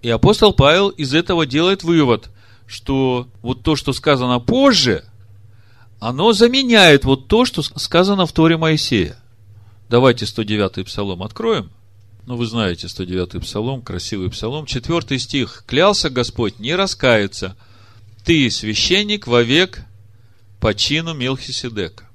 [0.00, 2.30] И апостол Павел из этого делает вывод,
[2.66, 5.04] что вот то, что сказано позже,
[6.00, 9.16] оно заменяет вот то, что сказано в Торе Моисея.
[9.88, 11.70] Давайте 109 Псалом откроем.
[12.28, 14.66] Ну, вы знаете 109-й псалом, красивый псалом.
[14.66, 15.64] Четвертый стих.
[15.66, 17.56] «Клялся Господь не раскается.
[18.22, 19.86] Ты, священник, вовек
[20.60, 22.06] по чину Мелхиседека».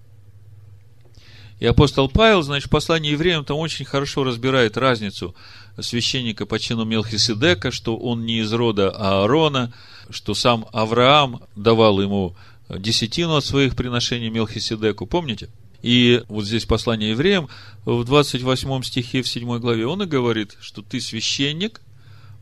[1.59, 5.33] И апостол Павел, значит, в послании евреям там очень хорошо разбирает разницу
[5.79, 9.73] священника по чину Мелхиседека, что он не из рода Аарона,
[10.11, 12.35] что сам Авраам давал ему
[12.69, 15.05] десятину от своих приношений Мелхиседеку.
[15.05, 15.49] Помните?
[15.81, 17.49] И вот здесь послание евреям,
[17.83, 21.81] в 28 стихе, в 7 главе, он и говорит, что ты священник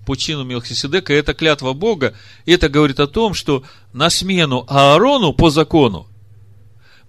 [0.05, 2.13] по чину Мелхиседека, это клятва Бога,
[2.45, 3.63] и это говорит о том, что
[3.93, 6.07] на смену Аарону по закону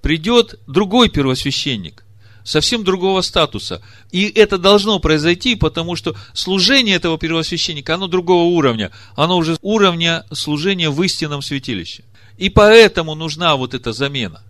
[0.00, 2.04] придет другой первосвященник,
[2.44, 3.82] совсем другого статуса.
[4.10, 8.90] И это должно произойти, потому что служение этого первосвященника, оно другого уровня.
[9.14, 12.04] Оно уже уровня служения в истинном святилище.
[12.42, 14.42] И поэтому нужна вот эта замена.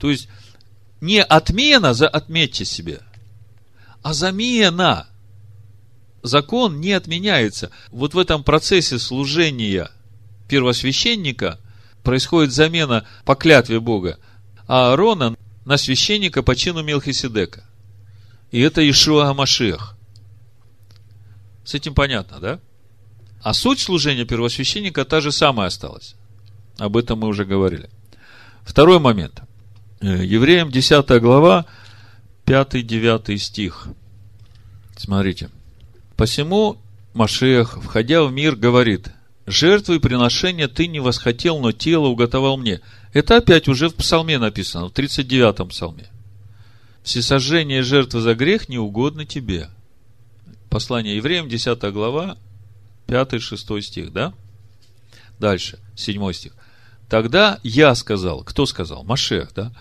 [0.00, 0.28] То есть,
[1.00, 3.00] не отмена, за, отметьте себе,
[4.02, 5.06] а замена.
[6.24, 7.70] Закон не отменяется.
[7.92, 9.88] Вот в этом процессе служения
[10.48, 11.60] первосвященника
[12.02, 14.18] происходит замена по клятве Бога
[14.66, 17.62] Аарона на священника по чину Мелхиседека.
[18.50, 19.96] И это Ишуа Амашех.
[21.64, 22.60] С этим понятно, да?
[23.42, 26.16] А суть служения первосвященника та же самая осталась.
[26.78, 27.88] Об этом мы уже говорили.
[28.62, 29.42] Второй момент.
[30.00, 31.66] Э, евреям 10 глава,
[32.44, 33.88] 5-9 стих.
[34.96, 35.50] Смотрите.
[36.16, 36.78] «Посему
[37.14, 39.08] Машех, входя в мир, говорит,
[39.46, 42.80] жертвы и приношения ты не восхотел, но тело уготовал мне».
[43.16, 46.08] Это опять уже в псалме написано, в 39-м псалме.
[47.02, 49.70] Всесожжение жертвы за грех не угодно тебе.
[50.68, 52.36] Послание евреям, 10 глава,
[53.06, 54.34] 5-6 стих, да?
[55.38, 56.52] Дальше, 7 стих.
[57.08, 59.04] Тогда я сказал, кто сказал?
[59.04, 59.72] Машех, да?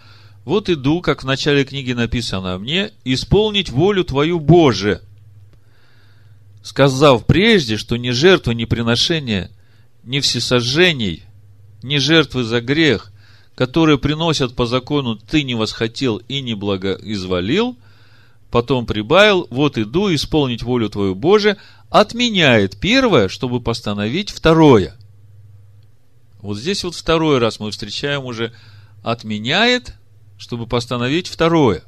[0.43, 5.01] Вот иду, как в начале книги написано мне, исполнить волю Твою, Боже.
[6.61, 9.49] Сказав прежде, что ни жертвы, ни приношения,
[10.03, 11.23] ни всесожжений,
[11.81, 13.11] ни жертвы за грех,
[13.55, 17.75] которые приносят по закону ты не восхотел и не благоизволил,
[18.51, 21.57] потом прибавил, вот иду исполнить волю Твою, Боже,
[21.89, 24.95] отменяет первое, чтобы постановить второе–
[26.45, 28.53] вот здесь вот второй раз мы встречаем уже
[29.01, 29.95] отменяет,
[30.37, 31.83] чтобы постановить второе.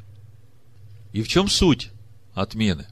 [1.14, 1.92] И в чем суть
[2.34, 2.88] отмены?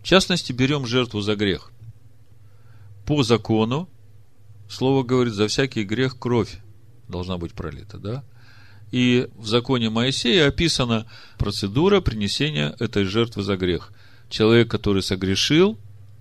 [0.00, 1.72] В частности, берем жертву за грех.
[3.04, 3.86] По закону,
[4.66, 6.56] слово говорит, за всякий грех кровь
[7.06, 8.24] должна быть пролита, да?
[8.92, 11.04] И в законе Моисея описана
[11.36, 13.92] процедура принесения этой жертвы за грех.
[14.30, 15.78] Человек, который согрешил,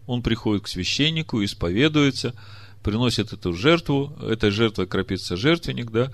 [0.08, 2.36] он приходит к священнику, исповедуется–
[2.84, 6.12] приносит эту жертву, этой жертвой кропится жертвенник, да,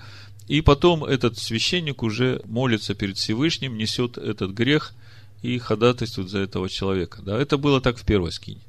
[0.48, 4.92] и потом этот священник уже молится перед Всевышним, несет этот грех
[5.42, 7.20] и ходатайствует за этого человека.
[7.22, 8.60] Да, это было так в первой скине.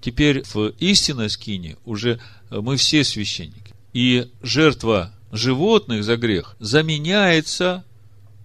[0.00, 2.20] Теперь в истинной скине уже
[2.50, 3.74] мы все священники.
[3.92, 7.84] И жертва животных за грех заменяется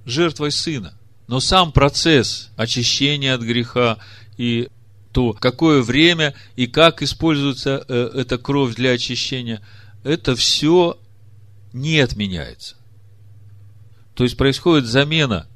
[0.05, 0.93] жертвой сына.
[1.27, 3.97] Но сам процесс очищения от греха
[4.37, 4.69] и
[5.15, 9.65] то какое время и как используется э, эта кровь для очищения,
[10.03, 10.99] это все
[11.71, 12.75] не отменяется.
[14.13, 15.47] То есть происходит замена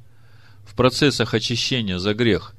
[0.64, 2.54] в процессах очищения за грех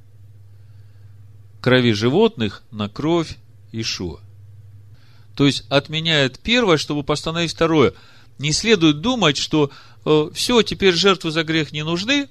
[1.59, 3.35] крови животных на кровь
[3.71, 4.19] Ишуа.
[5.35, 7.95] То есть отменяет первое, чтобы постановить второе.
[8.37, 9.71] Не следует думать, что
[10.05, 12.29] э, все, теперь жертвы за грех не нужны,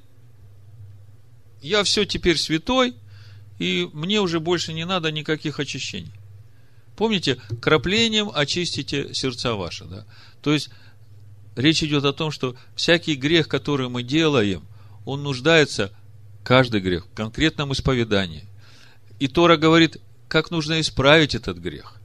[1.60, 2.94] я все теперь святой,
[3.60, 6.12] и мне уже больше не надо никаких очищений.
[6.96, 9.84] Помните, краплением очистите сердца ваши.
[9.84, 10.06] Да?
[10.42, 10.70] То есть,
[11.56, 14.62] речь идет о том, что всякий грех, который мы делаем,
[15.04, 15.92] он нуждается,
[16.42, 18.48] каждый грех, в конкретном исповедании.
[19.18, 21.96] И Тора говорит, как нужно исправить этот грех.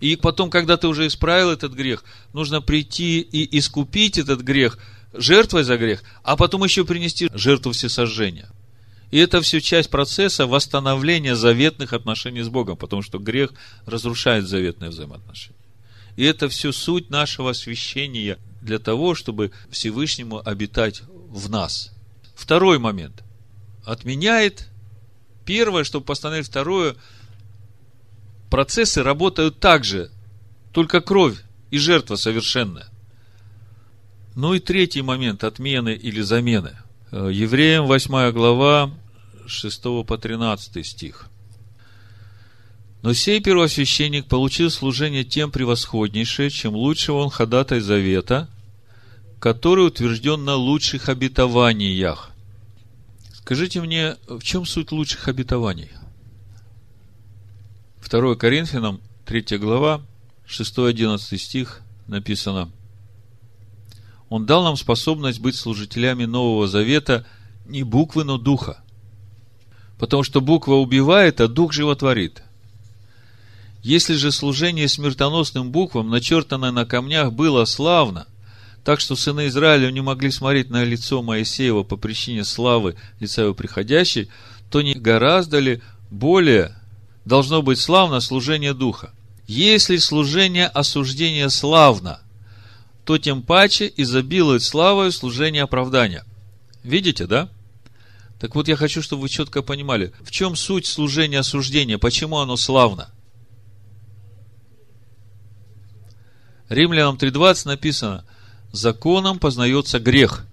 [0.00, 4.78] И потом, когда ты уже исправил этот грех, нужно прийти и искупить этот грех
[5.12, 8.48] жертвой за грех, а потом еще принести жертву всесожжения.
[9.10, 13.52] И это все часть процесса восстановления заветных отношений с Богом, потому что грех
[13.86, 15.56] разрушает заветные взаимоотношения.
[16.16, 21.92] И это все суть нашего освящения для того, чтобы Всевышнему обитать в нас.
[22.34, 23.22] Второй момент.
[23.84, 24.68] Отменяет
[25.46, 26.96] первое, чтобы постановить второе.
[28.50, 30.10] Процессы работают так же,
[30.72, 31.38] только кровь
[31.70, 32.88] и жертва совершенная.
[34.34, 36.76] Ну и третий момент отмены или замены–
[37.10, 38.90] Евреям 8 глава
[39.46, 41.26] 6 по 13 стих.
[43.00, 48.50] Но сей первосвященник получил служение тем превосходнейшее, чем лучшего он ходатай завета,
[49.40, 52.30] который утвержден на лучших обетованиях.
[53.32, 55.90] Скажите мне, в чем суть лучших обетований?
[58.06, 60.02] 2 Коринфянам, 3 глава,
[60.46, 62.70] 6-11 стих написано–
[64.28, 67.26] он дал нам способность быть служителями Нового Завета
[67.66, 68.82] не буквы, но духа.
[69.98, 72.42] Потому что буква убивает, а дух животворит.
[73.82, 78.26] Если же служение смертоносным буквам, начертанное на камнях, было славно,
[78.84, 83.54] так что сыны Израиля не могли смотреть на лицо Моисеева по причине славы лица его
[83.54, 84.28] приходящей,
[84.70, 86.76] то не гораздо ли более
[87.24, 89.12] должно быть славно служение духа?
[89.46, 92.20] Если служение осуждения славно–
[93.08, 96.26] то тем паче изобилует славою служение оправдания.
[96.82, 97.48] Видите, да?
[98.38, 102.56] Так вот, я хочу, чтобы вы четко понимали, в чем суть служения осуждения, почему оно
[102.56, 103.10] славно.
[106.68, 108.26] Римлянам 3.20 написано,
[108.72, 110.44] законом познается грех.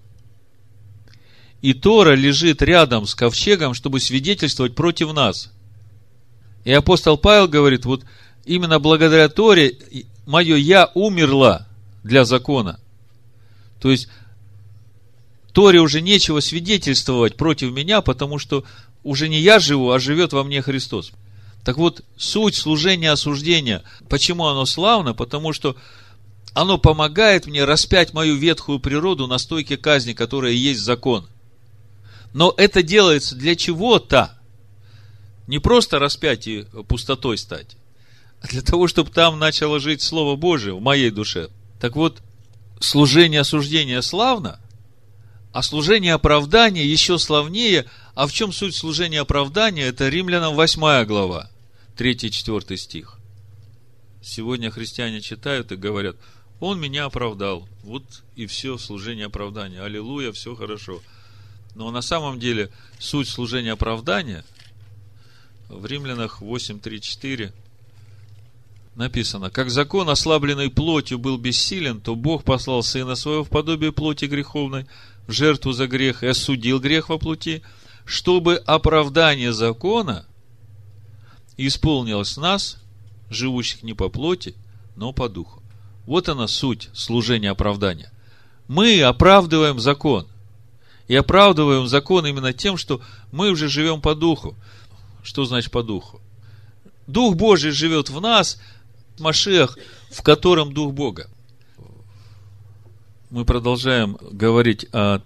[1.60, 5.52] И Тора лежит рядом с ковчегом, чтобы свидетельствовать против нас.
[6.64, 8.06] И апостол Павел говорит, вот
[8.46, 9.76] именно благодаря Торе
[10.24, 11.66] мое «я» умерла,
[12.06, 12.80] для закона.
[13.80, 14.08] То есть,
[15.52, 18.64] Торе уже нечего свидетельствовать против меня, потому что
[19.02, 21.12] уже не я живу, а живет во мне Христос.
[21.64, 25.14] Так вот, суть служения осуждения, почему оно славно?
[25.14, 25.76] Потому что
[26.54, 31.26] оно помогает мне распять мою ветхую природу на стойке казни, которая есть закон.
[32.32, 34.38] Но это делается для чего-то.
[35.46, 37.76] Не просто распять и пустотой стать,
[38.40, 41.48] а для того, чтобы там начало жить Слово Божие в моей душе.
[41.80, 42.22] Так вот,
[42.80, 44.60] служение осуждения славно,
[45.52, 47.86] а служение оправдания еще славнее.
[48.14, 49.84] А в чем суть служения оправдания?
[49.84, 51.50] Это Римлянам 8 глава,
[51.96, 53.18] 3-4 стих.
[54.22, 56.16] Сегодня христиане читают и говорят,
[56.60, 57.68] он меня оправдал.
[57.82, 58.04] Вот
[58.34, 59.82] и все, служение оправдания.
[59.82, 61.00] Аллилуйя, все хорошо.
[61.74, 64.44] Но на самом деле суть служения оправдания
[65.68, 67.52] в Римлянах 8, 3, 4
[68.96, 74.24] написано, как закон, ослабленный плотью, был бессилен, то Бог послал Сына Своего в подобие плоти
[74.24, 74.86] греховной,
[75.26, 77.62] в жертву за грех и осудил грех во плоти,
[78.04, 80.26] чтобы оправдание закона
[81.56, 82.78] исполнилось нас,
[83.30, 84.54] живущих не по плоти,
[84.96, 85.62] но по духу.
[86.06, 88.10] Вот она суть служения оправдания.
[88.68, 90.26] Мы оправдываем закон.
[91.08, 93.00] И оправдываем закон именно тем, что
[93.30, 94.56] мы уже живем по духу.
[95.22, 96.20] Что значит по духу?
[97.06, 98.58] Дух Божий живет в нас–
[99.18, 99.78] Машех,
[100.10, 101.28] в котором Дух Бога.
[103.30, 105.20] Мы продолжаем говорить о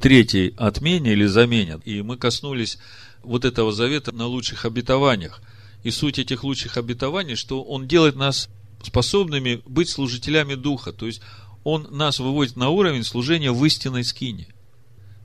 [0.00, 1.80] третьей отмене или замене.
[1.84, 2.78] И мы коснулись
[3.22, 5.40] вот этого завета на лучших обетованиях.
[5.82, 8.48] И суть этих лучших обетований, что он делает нас
[8.82, 10.92] способными быть служителями Духа.
[10.92, 11.20] То есть,
[11.64, 14.48] он нас выводит на уровень служения в истинной скине.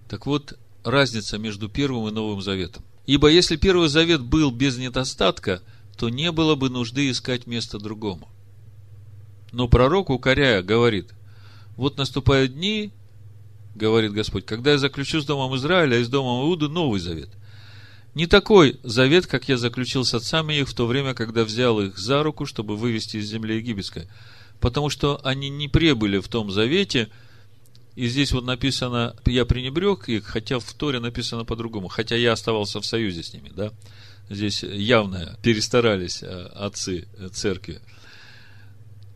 [0.10, 2.84] Так вот, разница между Первым и Новым Заветом.
[3.06, 5.61] Ибо если Первый Завет был без недостатка–
[5.98, 8.30] то не было бы нужды искать место другому.
[9.52, 11.14] Но пророк, укоряя, говорит,
[11.76, 12.91] вот наступают дни,
[13.76, 17.30] говорит Господь, когда я заключу с домом Израиля и с домом Иуды новый завет.
[18.14, 21.98] Не такой завет, как я заключил с отцами их в то время, когда взял их
[21.98, 24.07] за руку, чтобы вывести из земли египетской.
[24.60, 27.10] Потому что они не пребыли в том завете,
[27.95, 32.80] И здесь вот написано, я пренебрег их, хотя в Торе написано по-другому, хотя я оставался
[32.80, 33.72] в союзе с ними, да.
[34.30, 37.82] Здесь явно перестарались э, отцы церкви.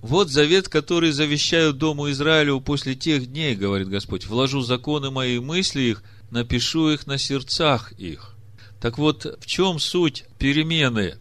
[0.02, 4.26] Вот завет, который завещаю Дому Израилю после тех дней, говорит Господь.
[4.26, 8.36] Вложу законы мои мысли их, напишу их на сердцах их.
[8.80, 11.18] Так вот, в чем суть перемены?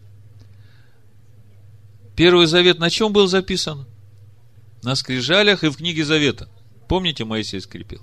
[2.15, 3.85] Первый завет на чем был записан?
[4.81, 6.49] На скрижалях и в книге завета.
[6.87, 8.01] Помните, Моисей скрепил?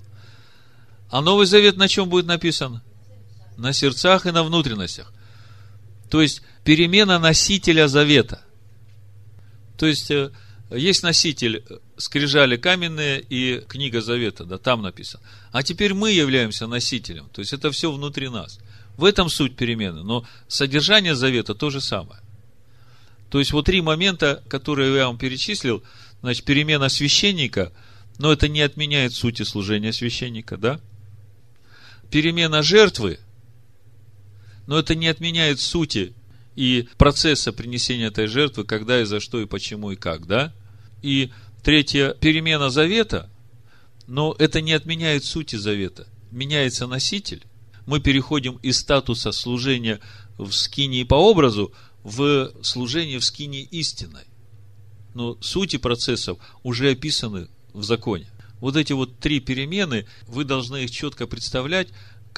[1.09, 2.81] А Новый Завет на чем будет написан?
[3.57, 5.11] На сердцах и на внутренностях.
[6.09, 8.41] То есть, перемена носителя завета.
[9.77, 10.31] То есть, э,
[10.71, 11.63] есть носитель
[11.97, 15.23] скрижали каменные и книга завета, да, там написано.
[15.51, 17.29] А теперь мы являемся носителем.
[17.31, 18.59] То есть, это все внутри нас.
[18.97, 20.03] В этом суть перемены.
[20.03, 22.21] Но содержание завета то же самое.
[23.29, 25.83] То есть, вот три момента, которые я вам перечислил,
[26.21, 27.71] значит, перемена священника–
[28.19, 30.79] но это не отменяет сути служения священника, да?
[32.11, 33.19] Перемена жертвы,
[34.69, 36.13] но это не отменяет сути
[36.55, 40.53] и процесса принесения этой жертвы, когда и за что, и почему, и как, да?
[41.01, 41.31] И
[41.63, 43.31] третье, перемена завета,
[44.05, 46.05] но это не отменяет сути завета.
[46.29, 47.47] Меняется носитель.
[47.87, 50.01] Мы переходим из статуса служения
[50.37, 51.73] в скинии по образу
[52.03, 54.25] в служение в скинии истиной.
[55.15, 58.27] Но сути процессов уже описаны в законе.
[58.59, 61.87] Вот эти вот три перемены, вы должны их четко представлять,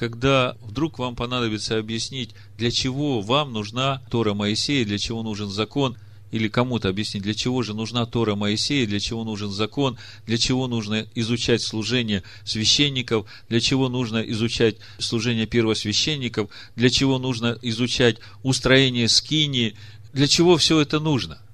[0.02, 5.96] когда вдруг вам понадобится объяснить, для чего вам нужна Тора Моисея, для чего нужен закон,
[6.32, 9.96] или кому-то объяснить, для чего же нужна Тора Моисея, для чего нужен закон,
[10.26, 17.56] для чего нужно изучать служение священников, для чего нужно изучать служение первосвященников, для чего нужно
[17.62, 19.76] изучать устроение скинии,
[20.12, 21.38] для чего все это нужно–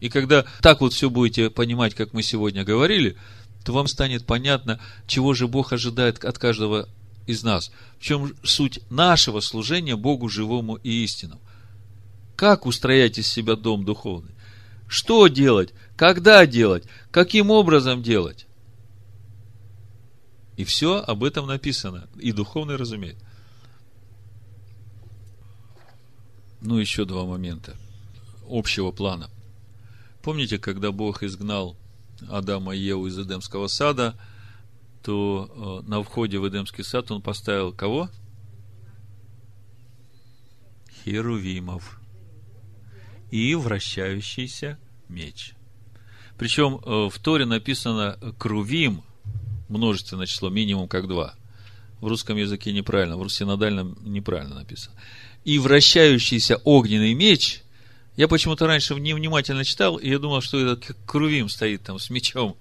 [0.00, 3.16] и когда так вот все будете понимать, как мы сегодня говорили,
[3.64, 6.88] то вам станет понятно, чего же Бог ожидает от каждого
[7.26, 7.70] из нас.
[7.98, 11.40] В чем суть нашего служения Богу живому и истинному.
[12.36, 14.34] Как устроять из себя дом духовный?
[14.88, 15.72] Что делать?
[15.96, 16.84] Когда делать?
[17.10, 18.46] Каким образом делать?
[20.56, 22.08] И все об этом написано.
[22.16, 23.16] И духовный разумеет.
[26.60, 27.76] Ну, еще два момента
[28.48, 29.30] общего плана.
[30.22, 31.76] Помните, когда Бог изгнал
[32.28, 34.14] Адама и Еву из Эдемского сада,
[35.04, 38.08] то э, на входе в Эдемский сад он поставил кого?
[41.04, 42.00] Херувимов
[43.30, 44.78] и вращающийся
[45.08, 45.52] меч.
[46.38, 49.02] Причем э, в Торе написано крувим,
[49.68, 51.34] множественное число, минимум как два.
[52.00, 54.96] В русском языке неправильно, в синодальном неправильно написано.
[55.44, 57.62] И вращающийся огненный меч
[58.16, 62.56] я почему-то раньше невнимательно читал, и я думал, что это Крувим стоит там с мечом.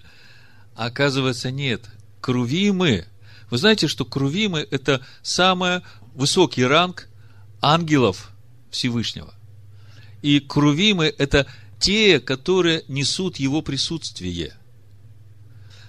[0.75, 1.87] А оказывается, нет.
[2.23, 3.05] Крувимы.
[3.49, 5.81] Вы знаете, что Крувимы– это самый
[6.15, 7.09] высокий ранг
[7.61, 8.31] ангелов
[8.71, 9.33] Всевышнего.
[10.21, 11.45] И Крувимы– это
[11.79, 14.55] те, которые несут его присутствие.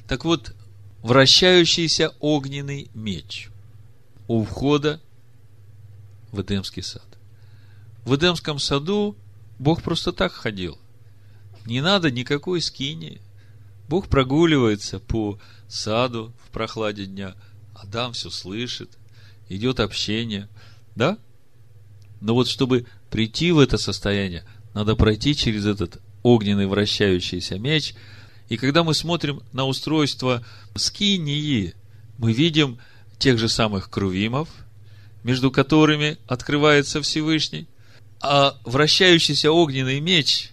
[0.08, 0.56] Так вот,
[1.02, 3.48] вращающийся огненный меч
[4.26, 5.00] у входа
[6.32, 7.06] в Эдемский сад.
[8.04, 9.16] В Эдемском саду
[9.60, 10.80] Бог просто так ходил.
[11.64, 13.20] Не надо никакой скини.
[13.88, 15.38] Бог прогуливается по
[15.68, 17.34] саду в прохладе дня.
[17.74, 18.90] Адам все слышит.
[19.48, 20.48] Идет общение.
[20.94, 21.18] Да?
[22.20, 27.94] Но вот чтобы прийти в это состояние, надо пройти через этот огненный вращающийся меч.
[28.48, 30.44] И когда мы смотрим на устройство
[30.74, 31.74] скинии,
[32.18, 32.78] мы видим
[33.18, 34.48] тех же самых крувимов,
[35.22, 37.68] между которыми открывается Всевышний,
[38.20, 40.50] а вращающийся огненный меч,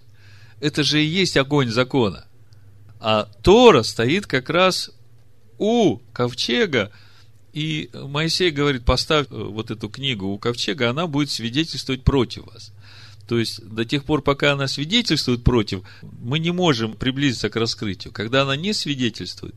[0.60, 2.26] это же и есть огонь закона.
[3.02, 4.92] А Тора стоит как раз
[5.58, 6.92] у ковчега,
[7.52, 12.72] и Моисей говорит, поставь э, вот эту книгу у ковчега, она будет свидетельствовать против вас.
[13.28, 18.14] То есть, до тех пор, пока она свидетельствует против, мы не можем приблизиться к раскрытию.
[18.14, 19.56] Когда она не свидетельствует,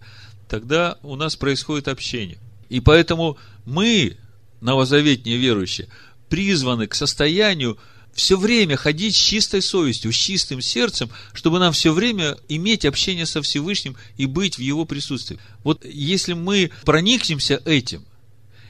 [0.49, 2.39] тогда у нас происходит общение.
[2.71, 4.17] И поэтому мы,
[4.63, 5.89] новозаветные верующие,
[6.31, 7.79] призваны к состоянию
[8.15, 13.27] все время ходить с чистой совестью, с чистым сердцем, чтобы нам все время иметь общение
[13.27, 15.39] со Всевышним и быть в Его присутствии.
[15.65, 18.05] Вот если мы проникнемся этим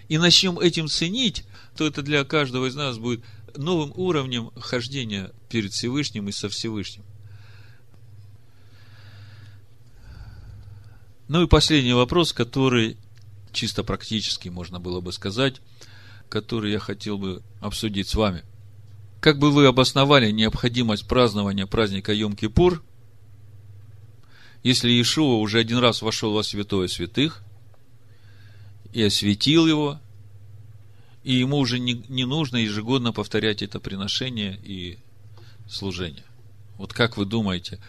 [0.08, 1.44] и начнем этим ценить,
[1.76, 3.22] то это для каждого из нас будет
[3.54, 7.04] новым уровнем хождения перед Всевышним и со Всевышним.
[11.28, 12.96] Ну и последний вопрос, который
[13.52, 15.60] чисто практически можно было бы сказать,
[16.28, 18.42] который я хотел бы обсудить с вами–
[19.24, 22.82] как бы вы обосновали необходимость празднования праздника Йом-Кипур,
[24.62, 27.42] если Иешуа уже один раз вошел во святое святых,
[28.92, 29.98] и осветил его,
[31.22, 34.98] и ему уже не, не нужно ежегодно повторять это приношение и
[35.70, 36.24] служение.
[36.76, 37.80] Вот как вы думаете,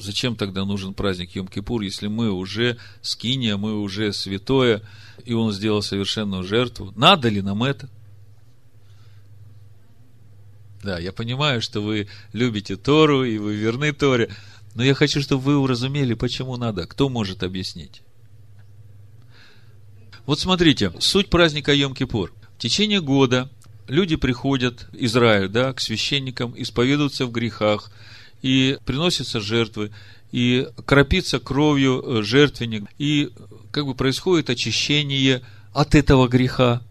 [0.00, 4.82] зачем тогда нужен праздник Йом-Кипур, если мы уже скиния, мы уже святое,
[5.24, 6.92] и он сделал совершенную жертву?
[6.96, 7.88] Надо ли нам это?
[10.84, 14.28] Да, я понимаю, что вы любите Тору, и вы верны Торе,
[14.74, 16.86] но я хочу, чтобы вы уразумели, почему надо.
[16.86, 18.02] Кто может объяснить?
[20.26, 22.32] Вот смотрите, суть праздника Йом-Кипур.
[22.58, 23.50] В течение года
[23.88, 27.90] люди приходят, Израиль, да, к священникам, исповедуются в грехах,
[28.42, 29.90] и приносятся жертвы,
[30.32, 33.30] и кропится кровью э, жертвенник, и
[33.70, 35.40] как бы происходит очищение
[35.72, 36.82] от этого греха.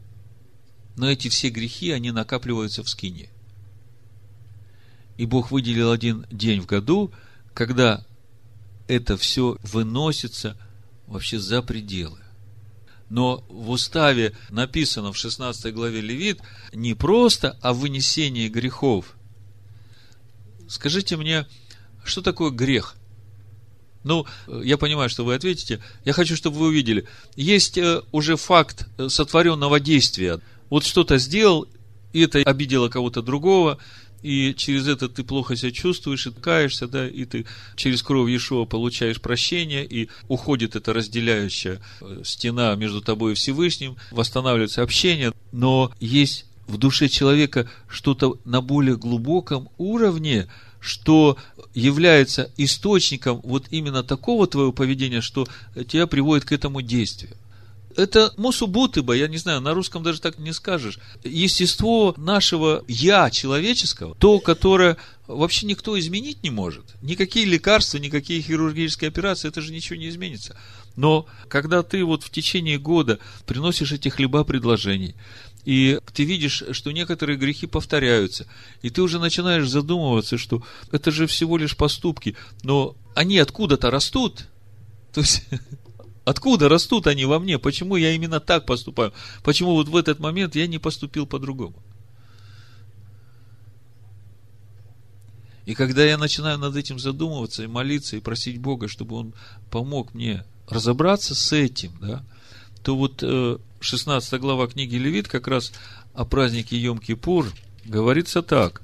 [0.95, 3.29] Но эти все грехи, они накапливаются в скине.
[5.17, 7.11] И Бог выделил один день в году,
[7.53, 8.05] когда
[8.87, 10.57] это все выносится
[11.07, 12.19] вообще за пределы.
[13.09, 16.41] Но в уставе написано в 16 главе Левит
[16.73, 19.15] не просто о вынесении грехов.
[20.67, 21.45] Скажите мне,
[22.03, 22.95] что такое грех?
[24.03, 25.81] Ну, я понимаю, что вы ответите.
[26.03, 27.07] Я хочу, чтобы вы увидели.
[27.35, 30.39] Есть э, уже факт сотворенного действия.
[30.69, 31.67] Вот что-то сделал,
[32.11, 33.77] и это обидело кого-то другого,
[34.23, 37.45] и через это ты плохо себя чувствуешь, и каешься, да, и ты
[37.75, 43.97] через кровь Иешуа получаешь прощение, и уходит эта разделяющая э, стена между тобой и Всевышним,
[44.11, 50.47] восстанавливается общение, но есть в душе человека что-то на более глубоком уровне,
[50.79, 51.37] что
[51.73, 55.47] является источником вот именно такого твоего поведения, что
[55.87, 57.31] тебя приводит к этому действию
[57.97, 60.99] это мусубутыба, я не знаю, на русском даже так не скажешь.
[61.23, 64.97] Естество нашего «я» человеческого, то, которое
[65.27, 66.85] вообще никто изменить не может.
[67.01, 70.55] Никакие лекарства, никакие хирургические операции, это же ничего не изменится.
[70.95, 75.15] Но когда ты вот в течение года приносишь эти хлеба предложений,
[75.65, 78.47] и ты видишь, что некоторые грехи повторяются,
[78.81, 80.61] и ты уже начинаешь задумываться, что
[80.91, 84.47] это же всего лишь поступки, но они откуда-то растут.
[85.13, 85.45] То есть
[86.25, 87.59] Откуда растут они во мне?
[87.59, 89.13] Почему я именно так поступаю?
[89.43, 91.75] Почему вот в этот момент я не поступил по-другому?
[95.65, 99.33] И когда я начинаю над этим задумываться и молиться, и просить Бога, чтобы Он
[99.69, 102.23] помог мне разобраться с этим, да,
[102.83, 103.23] то вот
[103.79, 105.71] 16 э, глава книги Левит как раз
[106.13, 107.47] о празднике Йом-Кипур
[107.85, 108.81] говорится так,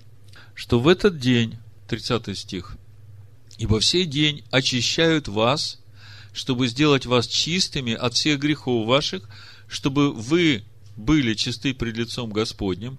[0.55, 1.57] что в этот день,
[1.87, 2.77] 30 стих,
[3.57, 5.78] «Ибо в сей день очищают вас
[6.39, 9.27] чтобы сделать вас чистыми от всех грехов ваших,
[9.67, 10.63] чтобы вы
[10.95, 12.97] были чисты пред лицом Господним.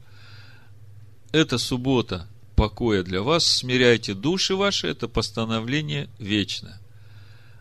[1.32, 6.78] Это суббота покоя для вас, смиряйте души ваши, это постановление вечное.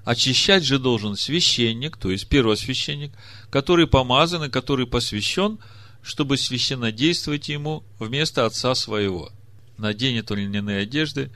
[0.03, 3.13] Очищать же должен священник, то есть первосвященник,
[3.49, 5.59] который помазан и который посвящен,
[6.01, 9.31] чтобы священно действовать ему вместо отца своего.
[9.77, 11.31] Наденет льняные одежды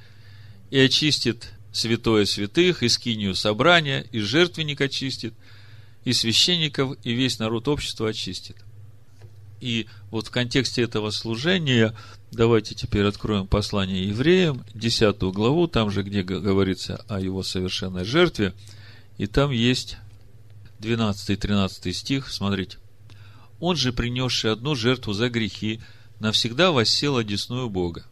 [0.70, 5.34] и очистит святое святых, и скинию собрания, и жертвенник очистит,
[6.06, 8.56] и священников, и весь народ общества очистит.
[9.60, 11.95] И вот в контексте этого служения,
[12.32, 18.54] давайте теперь откроем послание евреям, 10 главу, там же, где говорится о его совершенной жертве,
[19.18, 19.98] и там есть
[20.80, 22.78] 12-13 стих, смотрите.
[23.60, 25.82] Он же, принесший одну жертву за грехи,
[26.20, 28.06] навсегда воссел одесную Бога.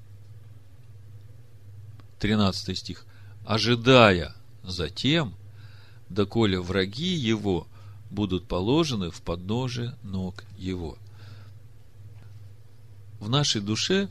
[2.19, 3.05] 13 стих
[3.45, 5.33] ожидая затем,
[6.09, 7.67] доколе враги его
[8.09, 10.97] будут положены в подножие ног его.
[13.19, 14.09] В нашей душе,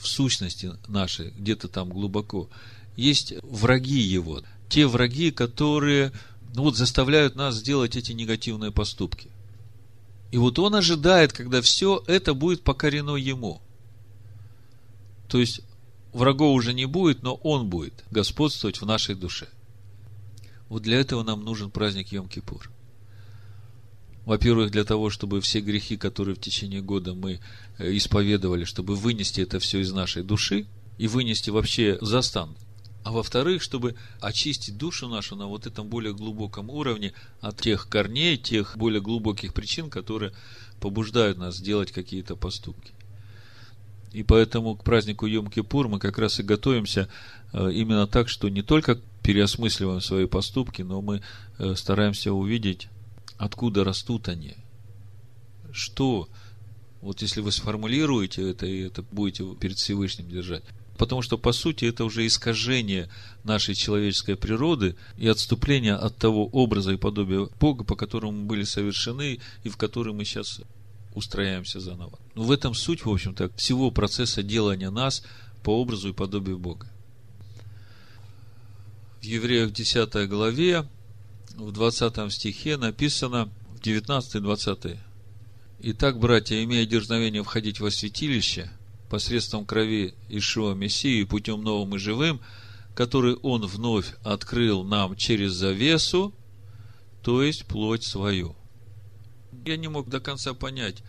[0.00, 2.48] в сущности нашей, где-то там глубоко,
[2.96, 4.42] есть враги его.
[4.68, 6.12] Те враги, которые
[6.54, 9.28] ну вот, заставляют нас сделать эти негативные поступки.
[10.32, 13.60] И вот он ожидает, когда все это будет покорено ему.
[15.28, 15.60] То есть
[16.16, 19.48] врагов уже не будет, но он будет господствовать в нашей душе.
[20.68, 22.68] Вот для этого нам нужен праздник Йом-Кипур.
[24.24, 27.40] Во-первых, для того, чтобы все грехи, которые в течение года мы
[27.78, 30.66] э, исповедовали, чтобы вынести это все из нашей души
[30.98, 32.56] и вынести вообще за стан.
[33.04, 38.36] А во-вторых, чтобы очистить душу нашу на вот этом более глубоком уровне от тех корней,
[38.36, 40.32] тех более глубоких причин, которые
[40.80, 42.95] побуждают нас делать какие-то поступки.
[44.16, 47.06] И поэтому к празднику Йом-Кипур мы как раз и готовимся
[47.52, 51.20] э, именно так, что не только переосмысливаем свои поступки, но мы
[51.58, 52.88] э, стараемся увидеть,
[53.36, 54.54] откуда растут они.
[55.70, 56.30] Что,
[57.02, 60.64] вот если вы сформулируете это, и это будете перед Всевышним держать,
[60.96, 63.10] Потому что, по сути, это уже искажение
[63.44, 68.62] нашей человеческой природы и отступление от того образа и подобия Бога, по которому мы были
[68.62, 70.62] совершены и в который мы сейчас
[71.16, 72.18] устрояемся заново.
[72.34, 75.24] Но в этом суть, в общем-то, всего процесса делания нас
[75.64, 76.86] по образу и подобию Бога.
[79.20, 80.86] В Евреях 10 главе,
[81.56, 84.98] в 20 стихе написано, в 19-20.
[85.80, 88.70] «Итак, братья, имея дерзновение входить во святилище–
[89.08, 92.40] посредством крови Ишуа Мессии путем новым и живым,
[92.94, 96.34] который Он вновь открыл нам через завесу,
[97.22, 98.56] то есть плоть свою.
[99.66, 101.02] Я не мог до конца понять,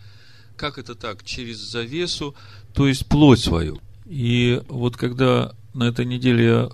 [0.56, 2.34] как это так, через завесу,
[2.74, 3.80] то есть плоть свою.
[4.04, 6.70] И вот когда на этой неделе я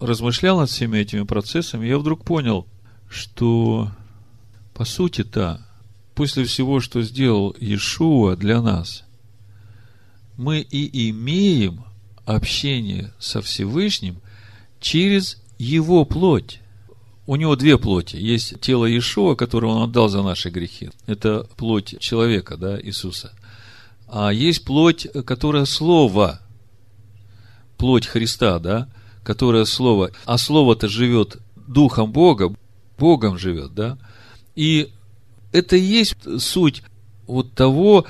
[0.00, 2.66] размышлял над всеми этими процессами, я вдруг понял,
[3.10, 3.90] что
[4.74, 5.66] по сути-то,
[6.14, 9.04] после всего, что сделал Иешуа для нас–
[10.38, 11.84] мы и имеем
[12.24, 14.22] общение со Всевышним
[14.80, 16.60] через Его плоть.
[17.28, 18.16] У него две плоти.
[18.16, 20.88] Есть тело Иешуа, которое он отдал за наши грехи.
[21.06, 23.34] Это плоть человека, да, Иисуса.
[24.06, 26.40] А есть плоть, которая Слово.
[27.76, 28.88] Плоть Христа, да,
[29.24, 30.12] которая Слово.
[30.24, 32.56] А Слово-то живет Духом Бога,
[32.98, 33.98] Богом живет, да.
[34.56, 34.90] И
[35.52, 36.82] это и есть суть
[37.26, 38.06] вот того,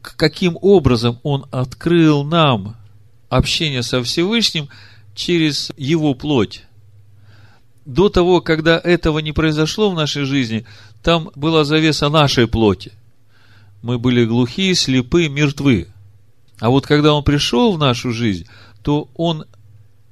[0.00, 2.76] каким образом Он открыл нам
[3.28, 4.70] общение со Всевышним
[5.14, 6.62] через Его плоть.
[7.84, 10.64] До того, когда этого не произошло в нашей жизни,
[11.02, 12.92] там была завеса нашей плоти.
[13.82, 15.88] Мы были глухие, слепы, мертвы.
[16.60, 18.46] А вот когда Он пришел в нашу жизнь,
[18.82, 19.44] то Он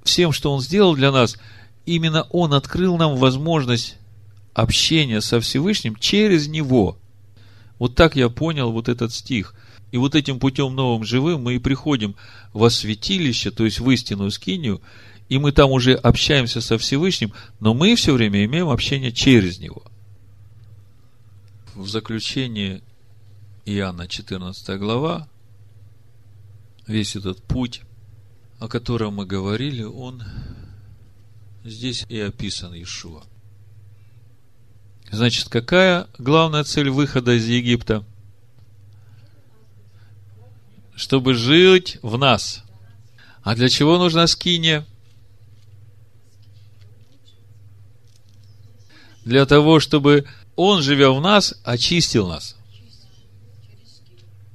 [0.04, 1.38] всем, что Он сделал для нас,
[1.86, 3.96] именно Он открыл нам возможность
[4.52, 6.98] общения со Всевышним через Него.
[7.78, 9.54] Вот так я понял вот этот стих.
[9.92, 12.16] И вот этим путем новым живым мы и приходим
[12.52, 14.80] во святилище, то есть в истинную скинию,
[15.32, 19.82] и мы там уже общаемся со Всевышним, но мы все время имеем общение через него.
[21.74, 22.82] В заключение
[23.64, 25.26] Иоанна 14 глава,
[26.86, 27.80] весь этот путь,
[28.58, 30.22] о котором мы говорили, он
[31.64, 33.22] здесь и описан Иешуа.
[35.10, 38.04] Значит, какая главная цель выхода из Египта–
[40.94, 42.62] чтобы жить в нас.
[43.42, 44.86] А для чего нужна скиния?
[49.24, 50.24] Для того, чтобы
[50.56, 52.56] Он, живя в нас, очистил нас.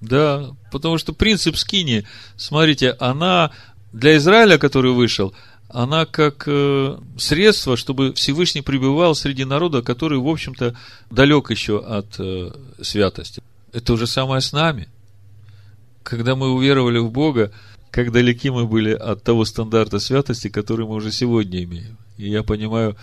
[0.01, 3.51] Да, потому что принцип скини, смотрите, она
[3.93, 5.33] для Израиля, который вышел,
[5.69, 10.75] она как э, средство, чтобы Всевышний пребывал среди народа, который, в общем-то,
[11.09, 13.41] далек еще от э, святости.
[13.73, 14.87] Это уже самое с нами–
[16.07, 17.51] когда мы уверовали в Бога,
[17.91, 21.97] как далеки мы были от того стандарта святости, который мы уже сегодня имеем.
[22.17, 22.95] И я понимаю,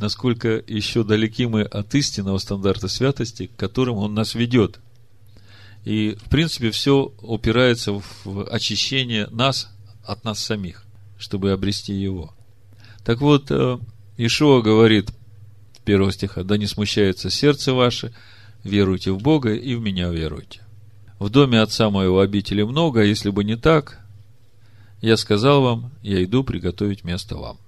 [0.00, 4.80] насколько еще далеки мы от истинного стандарта святости, к которым Он нас ведет.
[5.84, 7.92] И, в принципе, все упирается
[8.24, 9.70] в очищение нас
[10.04, 10.84] от нас самих,
[11.18, 12.34] чтобы обрести Его.
[13.04, 13.78] Так вот, э,
[14.16, 15.10] Ишуа говорит,
[15.84, 18.12] первого стиха, «Да не смущается сердце ваше,
[18.62, 20.60] веруйте в Бога и в меня веруйте».
[21.18, 24.00] В доме отца моего обители много, а если бы не так,
[25.02, 27.58] я сказал вам, я иду приготовить место вам.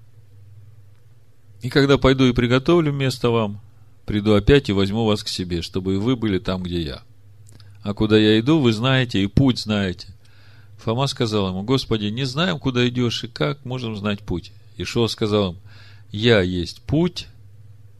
[1.62, 3.60] И когда пойду и приготовлю место вам,
[4.04, 7.02] приду опять и возьму вас к себе, чтобы и вы были там, где я.
[7.82, 10.08] А куда я иду, вы знаете, и путь знаете.
[10.78, 14.52] Фома сказал ему, Господи, не знаем, куда идешь, и как можем знать путь.
[14.76, 15.58] Ишуа сказал им,
[16.10, 17.28] Я есть путь,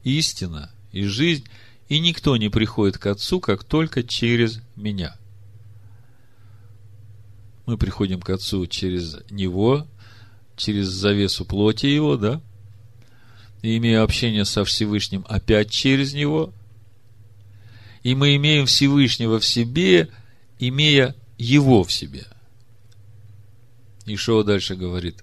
[0.03, 1.45] истина и жизнь,
[1.89, 5.17] и никто не приходит к Отцу, как только через меня
[7.67, 9.87] мы приходим к Отцу через Него,
[10.57, 12.41] через завесу плоти Его, да,
[13.63, 16.53] и имея общение со Всевышним опять через Него,
[18.03, 20.09] и мы имеем Всевышнего в себе,
[20.59, 22.27] имея Его в себе.
[24.05, 25.23] Ишуа дальше говорит,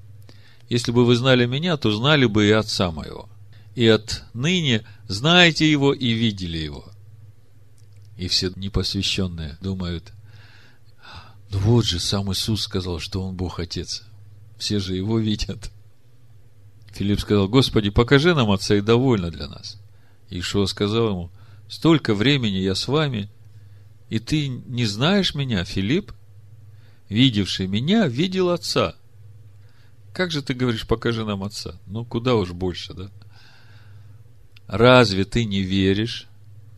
[0.69, 3.29] если бы вы знали меня, то знали бы и Отца моего.
[3.75, 6.85] И отныне знаете Его и видели Его.
[8.17, 10.13] И все непосвященные думают–
[11.51, 14.03] ну вот же, сам Иисус сказал, что Он Бог Отец.
[14.57, 15.71] Все же Его видят.
[16.99, 19.79] Филипп сказал, Господи, покажи нам Отца и довольно для нас.
[20.29, 21.31] Ишуа сказал ему,
[21.69, 23.29] столько времени я с вами,
[24.09, 26.11] и ты не знаешь меня, Филипп?
[27.07, 28.95] Видевший меня, видел Отца.
[30.11, 31.79] Как же ты говоришь, покажи нам Отца?
[31.87, 33.09] Ну, куда уж больше, да?
[34.67, 36.27] Разве ты не веришь,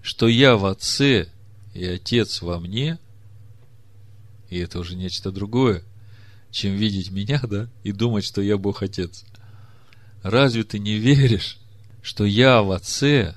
[0.04, 1.30] что я в Отце
[1.74, 3.00] и Отец во мне–
[4.52, 5.82] и это уже нечто другое.
[6.52, 9.24] чем видеть меня, да, и думать, что я Бог Отец.
[10.24, 11.58] Разве ты не веришь,
[12.02, 13.36] что я в Отце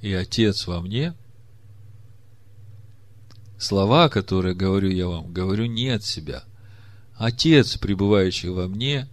[0.00, 1.14] и Отец во мне?
[3.58, 6.44] Слова, которые говорю я вам, говорю не от себя.
[7.16, 9.08] Отец, пребывающий во мне,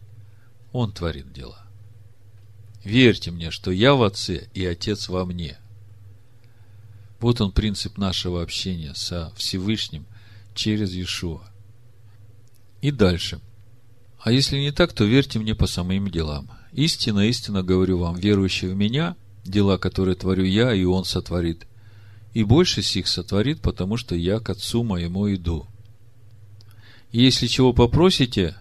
[0.72, 1.66] Он творит дела.
[2.84, 5.58] Верьте мне, что я в Отце и Отец во мне.
[7.20, 10.06] Вот он принцип нашего общения со Всевышним
[10.56, 11.44] через Иешуа.
[12.82, 13.42] И дальше.
[14.20, 16.50] А если не так, то верьте мне по самым делам.
[16.72, 21.66] Истинно, истинно говорю вам, верующий в меня, дела, которые творю я, и он сотворит.
[22.34, 25.66] И больше сих сотворит, потому что я к отцу моему иду.
[27.12, 28.56] Если чего попросите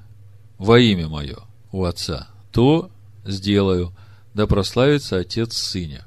[0.56, 1.36] во имя мое
[1.70, 2.90] у отца, то
[3.26, 3.94] сделаю,
[4.32, 6.05] да прославится отец сыне.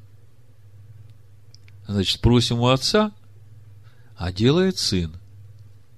[1.88, 3.12] Значит, просим у отца,
[4.18, 5.16] а делает сын.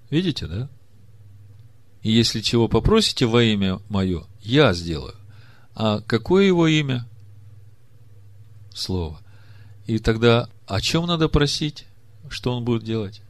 [0.10, 0.70] Видите, да?
[2.02, 5.16] И если чего попросите во имя мое, я сделаю.
[5.76, 7.08] А какое его имя?
[8.74, 9.20] Слово.
[9.86, 11.86] И тогда о чем надо просить?
[12.30, 13.22] Что он будет делать?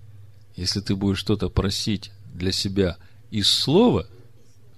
[0.56, 2.98] Если ты будешь что-то просить для себя
[3.32, 4.06] из слова,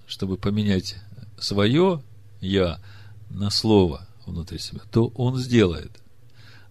[0.08, 0.96] чтобы поменять
[1.38, 2.02] свое
[2.40, 2.80] я
[3.30, 5.92] на слово внутри себя, то он сделает.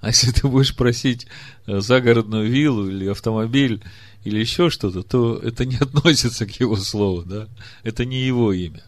[0.01, 1.27] А если ты будешь просить
[1.67, 3.83] загородную виллу или автомобиль
[4.23, 7.49] или еще что-то, то это не относится к его слову, да?
[7.83, 8.85] Это не его имя.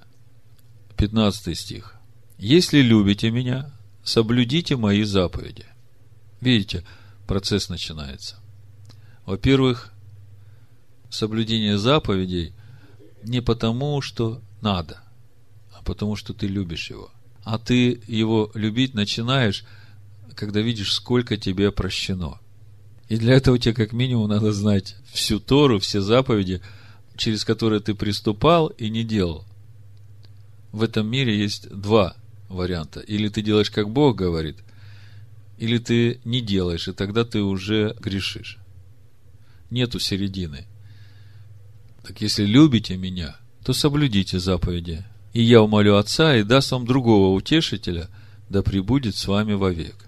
[0.97, 1.96] 15 стих.
[2.39, 3.73] Если любите меня,
[4.05, 5.67] соблюдите мои заповеди.
[6.41, 6.85] Видите,
[7.27, 8.37] процесс начинается.
[9.25, 9.93] Во-первых,
[11.11, 12.53] соблюдение заповедей
[13.23, 15.01] не потому, что надо,
[15.73, 17.11] а потому, что ты любишь его.
[17.43, 19.65] А ты его любить начинаешь,
[20.35, 22.41] когда видишь, сколько тебе прощено–
[23.09, 26.61] и для этого тебе как минимум надо знать всю Тору, все заповеди,
[27.17, 29.45] через которые ты приступал и не делал.
[30.73, 32.17] В этом мире есть два
[32.49, 33.01] варианта.
[33.01, 34.57] Или ты делаешь, как Бог говорит,
[35.59, 38.59] или ты не делаешь, и тогда ты уже грешишь.
[39.71, 40.67] Нету середины.
[42.07, 45.05] Так если любите меня, то соблюдите заповеди.
[45.33, 48.09] И я умолю Отца и даст вам другого утешителя,
[48.49, 50.07] да пребудет с вами вовек.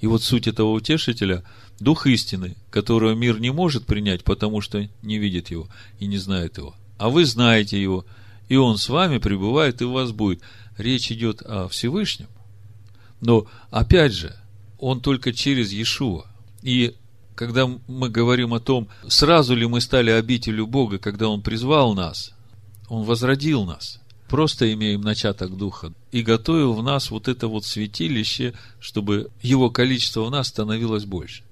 [0.00, 1.44] И вот суть этого утешителя–
[1.80, 5.68] Дух истины, которого мир не может принять, потому что не видит его
[6.00, 6.74] и не знает его.
[6.96, 8.04] А вы знаете его,
[8.48, 10.40] и он с вами пребывает и у вас будет.
[10.78, 12.28] Речь идет о Всевышнем.
[13.20, 14.34] Но, опять же,
[14.78, 16.26] он только через Иешуа.
[16.62, 16.94] И
[17.34, 22.32] когда мы говорим о том, сразу ли мы стали обителю Бога, когда Он призвал нас,
[22.88, 28.54] Он возродил нас, просто имеем начаток Духа, и готовил в нас вот это вот святилище,
[28.78, 31.42] чтобы его количество в нас становилось больше.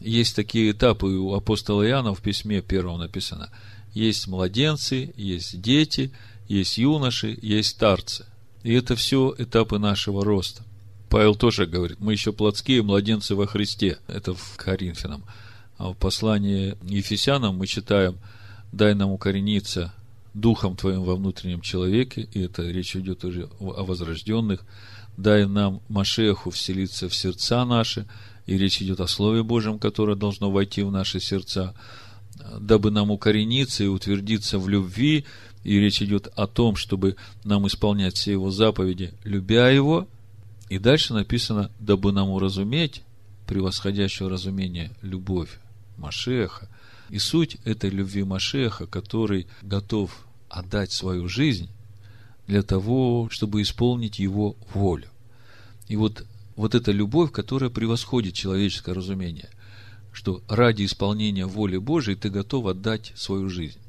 [0.00, 3.50] Есть такие этапы у апостола Иоанна в письме первом написано.
[3.92, 6.10] Есть младенцы, есть дети,
[6.48, 8.26] есть юноши, есть старцы.
[8.66, 10.64] И это все этапы нашего роста.
[11.08, 13.98] Павел тоже говорит, мы еще плотские младенцы во Христе.
[14.08, 15.22] Это в Коринфянам.
[15.78, 18.18] А в послании Ефесянам мы читаем,
[18.72, 19.94] дай нам укорениться
[20.34, 24.64] духом твоим во внутреннем человеке, и это речь идет уже о возрожденных,
[25.16, 28.04] дай нам Машеху вселиться в сердца наши,
[28.46, 31.72] и речь идет о Слове Божьем, которое должно войти в наши сердца,
[32.58, 35.24] дабы нам укорениться и утвердиться в любви,
[35.66, 40.06] и речь идет о том, чтобы нам исполнять все его заповеди, любя его,
[40.68, 43.02] и дальше написано, дабы нам уразуметь
[43.48, 45.58] превосходящее разумение любовь
[45.96, 46.68] Машеха,
[47.08, 51.68] и суть этой любви Машеха, который готов отдать свою жизнь
[52.46, 55.08] для того, чтобы исполнить его волю.
[55.88, 56.24] И вот
[56.54, 59.50] вот эта любовь, которая превосходит человеческое разумение,
[60.12, 63.80] что ради исполнения воли Божией ты готов отдать свою жизнь.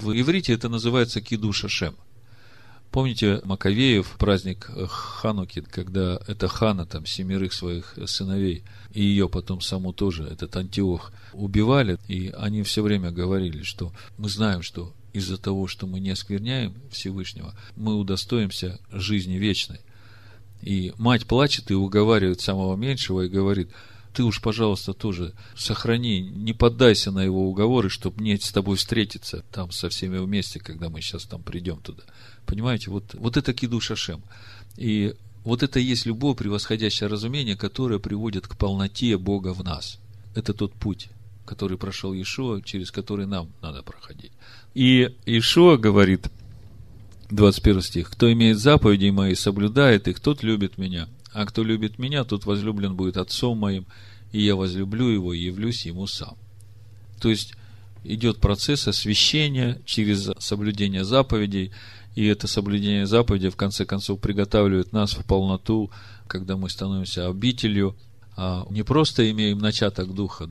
[0.00, 1.94] В иврите это называется кидуша шем.
[2.90, 9.92] Помните Маковеев, праздник Хануки, когда это Хана, там, семерых своих сыновей, и ее потом саму
[9.92, 15.66] тоже, этот Антиох, убивали, и они все время говорили, что мы знаем, что из-за того,
[15.66, 19.80] что мы не оскверняем Всевышнего, мы удостоимся жизни вечной.
[20.62, 23.68] И мать плачет и уговаривает самого меньшего и говорит,
[24.12, 29.44] ты уж, пожалуйста, тоже сохрани, не поддайся на его уговоры, чтобы мне с тобой встретиться
[29.52, 32.02] там со всеми вместе, когда мы сейчас там придем туда.
[32.46, 34.22] Понимаете, вот, вот это киду шашем.
[34.76, 35.14] И
[35.44, 39.98] вот это и есть любое превосходящее разумение, которое приводит к полноте Бога в нас.
[40.34, 41.08] Это тот путь,
[41.46, 44.32] который прошел Иешуа, через который нам надо проходить.
[44.74, 46.28] И Иешуа говорит–
[47.30, 48.10] 21 стих.
[48.10, 51.08] «Кто имеет заповеди мои, соблюдает их, тот любит меня.
[51.32, 53.86] А кто любит меня, тот возлюблен будет отцом моим,
[54.32, 56.36] и я возлюблю его и явлюсь ему сам».
[57.20, 57.54] То есть,
[58.04, 61.72] идет процесс освящения через соблюдение заповедей,
[62.14, 65.90] и это соблюдение заповедей в конце концов приготавливает нас в полноту,
[66.26, 67.96] когда мы становимся обителью,
[68.36, 70.50] а не просто имеем начаток духа.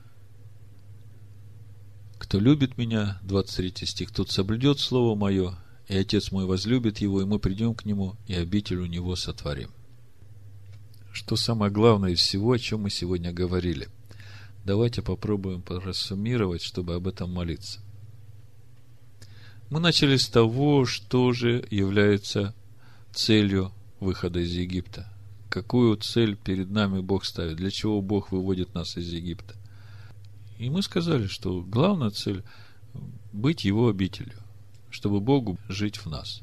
[2.18, 5.58] Кто любит меня, 23 стих, тот соблюдет Слово Мое,
[5.88, 9.70] и Отец мой возлюбит его, и мы придем к нему, и обитель у него сотворим.
[11.20, 13.88] Что самое главное из всего, о чем мы сегодня говорили?
[14.64, 17.80] Давайте попробуем просуммировать, чтобы об этом молиться.
[19.68, 22.54] Мы начали с того, что же является
[23.12, 23.70] целью
[24.00, 25.12] выхода из Египта.
[25.50, 27.58] Какую цель перед нами Бог ставит?
[27.58, 29.54] Для чего Бог выводит нас из Египта?
[30.58, 32.42] И мы сказали, что главная цель–
[33.32, 34.40] быть Его обителью
[34.88, 36.40] чтобы Богу жить в нас.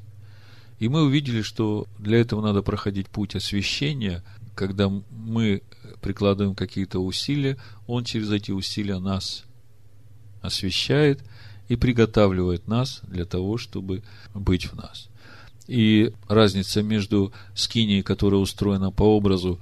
[0.80, 4.24] И мы увидели, что для этого надо проходить путь освящения,
[4.58, 5.62] когда мы
[6.02, 9.46] прикладываем какие-то усилия, Он через эти усилия нас
[10.42, 11.22] освящает
[11.70, 14.04] и приготавливает нас для того, чтобы
[14.34, 15.10] быть в нас.
[15.68, 19.60] И разница между скинией, которая устроена по образу,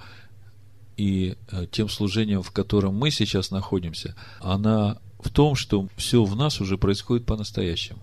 [0.97, 6.35] и э, тем служением, в котором мы сейчас находимся, она в том, что все в
[6.37, 7.99] нас уже происходит по-настоящему.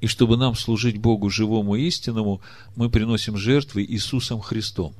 [0.00, 2.40] И чтобы нам служить Богу живому и истинному,
[2.74, 4.94] мы приносим жертвы Иисусом Христом.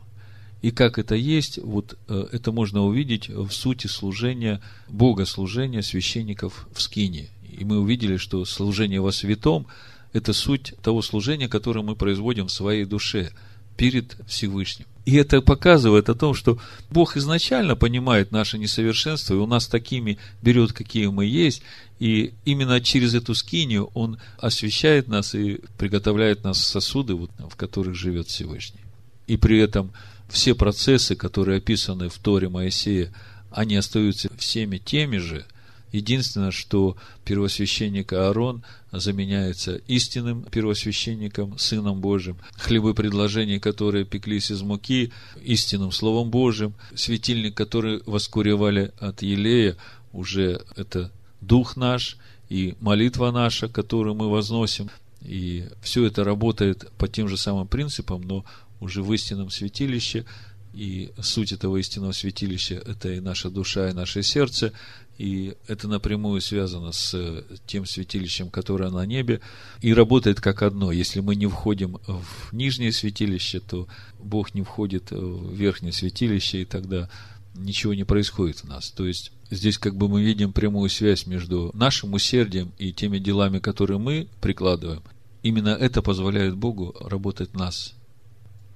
[0.62, 6.82] И как это есть, вот э, это можно увидеть в сути служения, богослужения священников в
[6.82, 7.31] Скине.
[7.43, 9.66] И мы увидели, что служение во святом–
[10.12, 13.31] это суть того служения, которое мы производим в своей душе
[13.77, 14.87] перед Всевышним.
[15.07, 16.59] И это показывает о том, что
[16.91, 21.62] Бог изначально понимает наше несовершенство, и у нас такими берет, какие мы есть,
[21.99, 27.95] и именно через эту скинию Он освещает нас и приготовляет нас сосуды, вот, в которых
[27.95, 28.81] живет Всевышний.
[29.27, 29.93] И при этом
[30.31, 33.12] все процессы, которые описаны в Торе Моисея,
[33.51, 35.44] они остаются всеми теми же–
[35.93, 38.62] Единственное, что первосвященник Аарон
[38.93, 42.36] заменяется истинным первосвященником, Сыном Божьим.
[42.57, 45.12] Хлебы предложений, которые пеклись из муки,
[45.43, 46.74] истинным Словом Божьим.
[46.94, 49.77] Светильник, который воскуревали от Елея,
[50.12, 54.90] уже это Дух наш и молитва наша, которую мы возносим.
[55.23, 58.44] И все это работает по тем же самым принципам, но
[58.81, 60.24] уже в истинном святилище.
[60.73, 64.73] И суть этого истинного святилища– это и наша душа, и наше сердце–
[65.20, 69.43] и это напрямую связано с э, тем святилищем, которое на небе,
[69.82, 70.93] и работает как одно.
[70.93, 73.86] Если мы не входим в нижнее святилище, то
[74.19, 77.11] Бог не входит в верхнее святилище, и тогда
[77.55, 78.93] ничего не происходит у нас.
[78.93, 83.59] То есть, здесь как бы мы видим прямую связь между нашим усердием и теми делами,
[83.59, 85.02] которые мы прикладываем.
[85.43, 87.94] Именно это позволяет Богу работать в нас.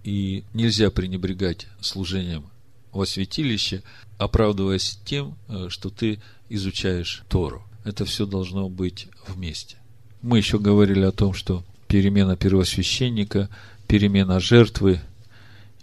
[0.05, 2.45] И нельзя пренебрегать служением
[2.93, 3.83] во святилище,
[4.19, 7.65] оправдываясь тем, э, что ты изучаешь Тору.
[7.85, 9.77] Это все должно быть вместе.
[10.23, 13.49] Мы еще говорили о том, что перемена первосвященника,
[13.89, 15.01] перемена жертвы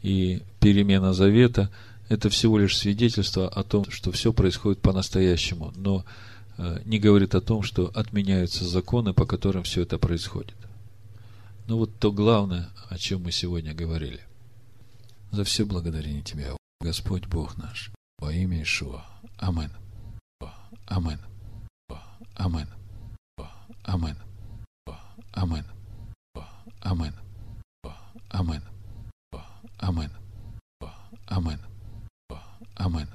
[0.02, 1.70] и перемена завета–
[2.12, 6.04] это всего лишь свидетельство о том, что все происходит по-настоящему, но
[6.58, 10.54] э, не говорит о том, что отменяются законы, по которым все это происходит.
[11.72, 14.20] Но вот то главное, о чем мы сегодня говорили.
[15.32, 19.06] За все благодарение Тебя, Господь Бог наш, во имя Ишуа.
[19.38, 19.72] Амин.
[20.88, 21.22] Амин.
[22.36, 22.68] Амин.
[23.86, 24.18] Амин.
[25.32, 25.66] Амин.
[26.82, 27.16] Амин.
[28.30, 28.64] Амин.
[29.80, 30.12] Амин.
[31.30, 31.60] Амин.
[32.76, 33.12] Амин.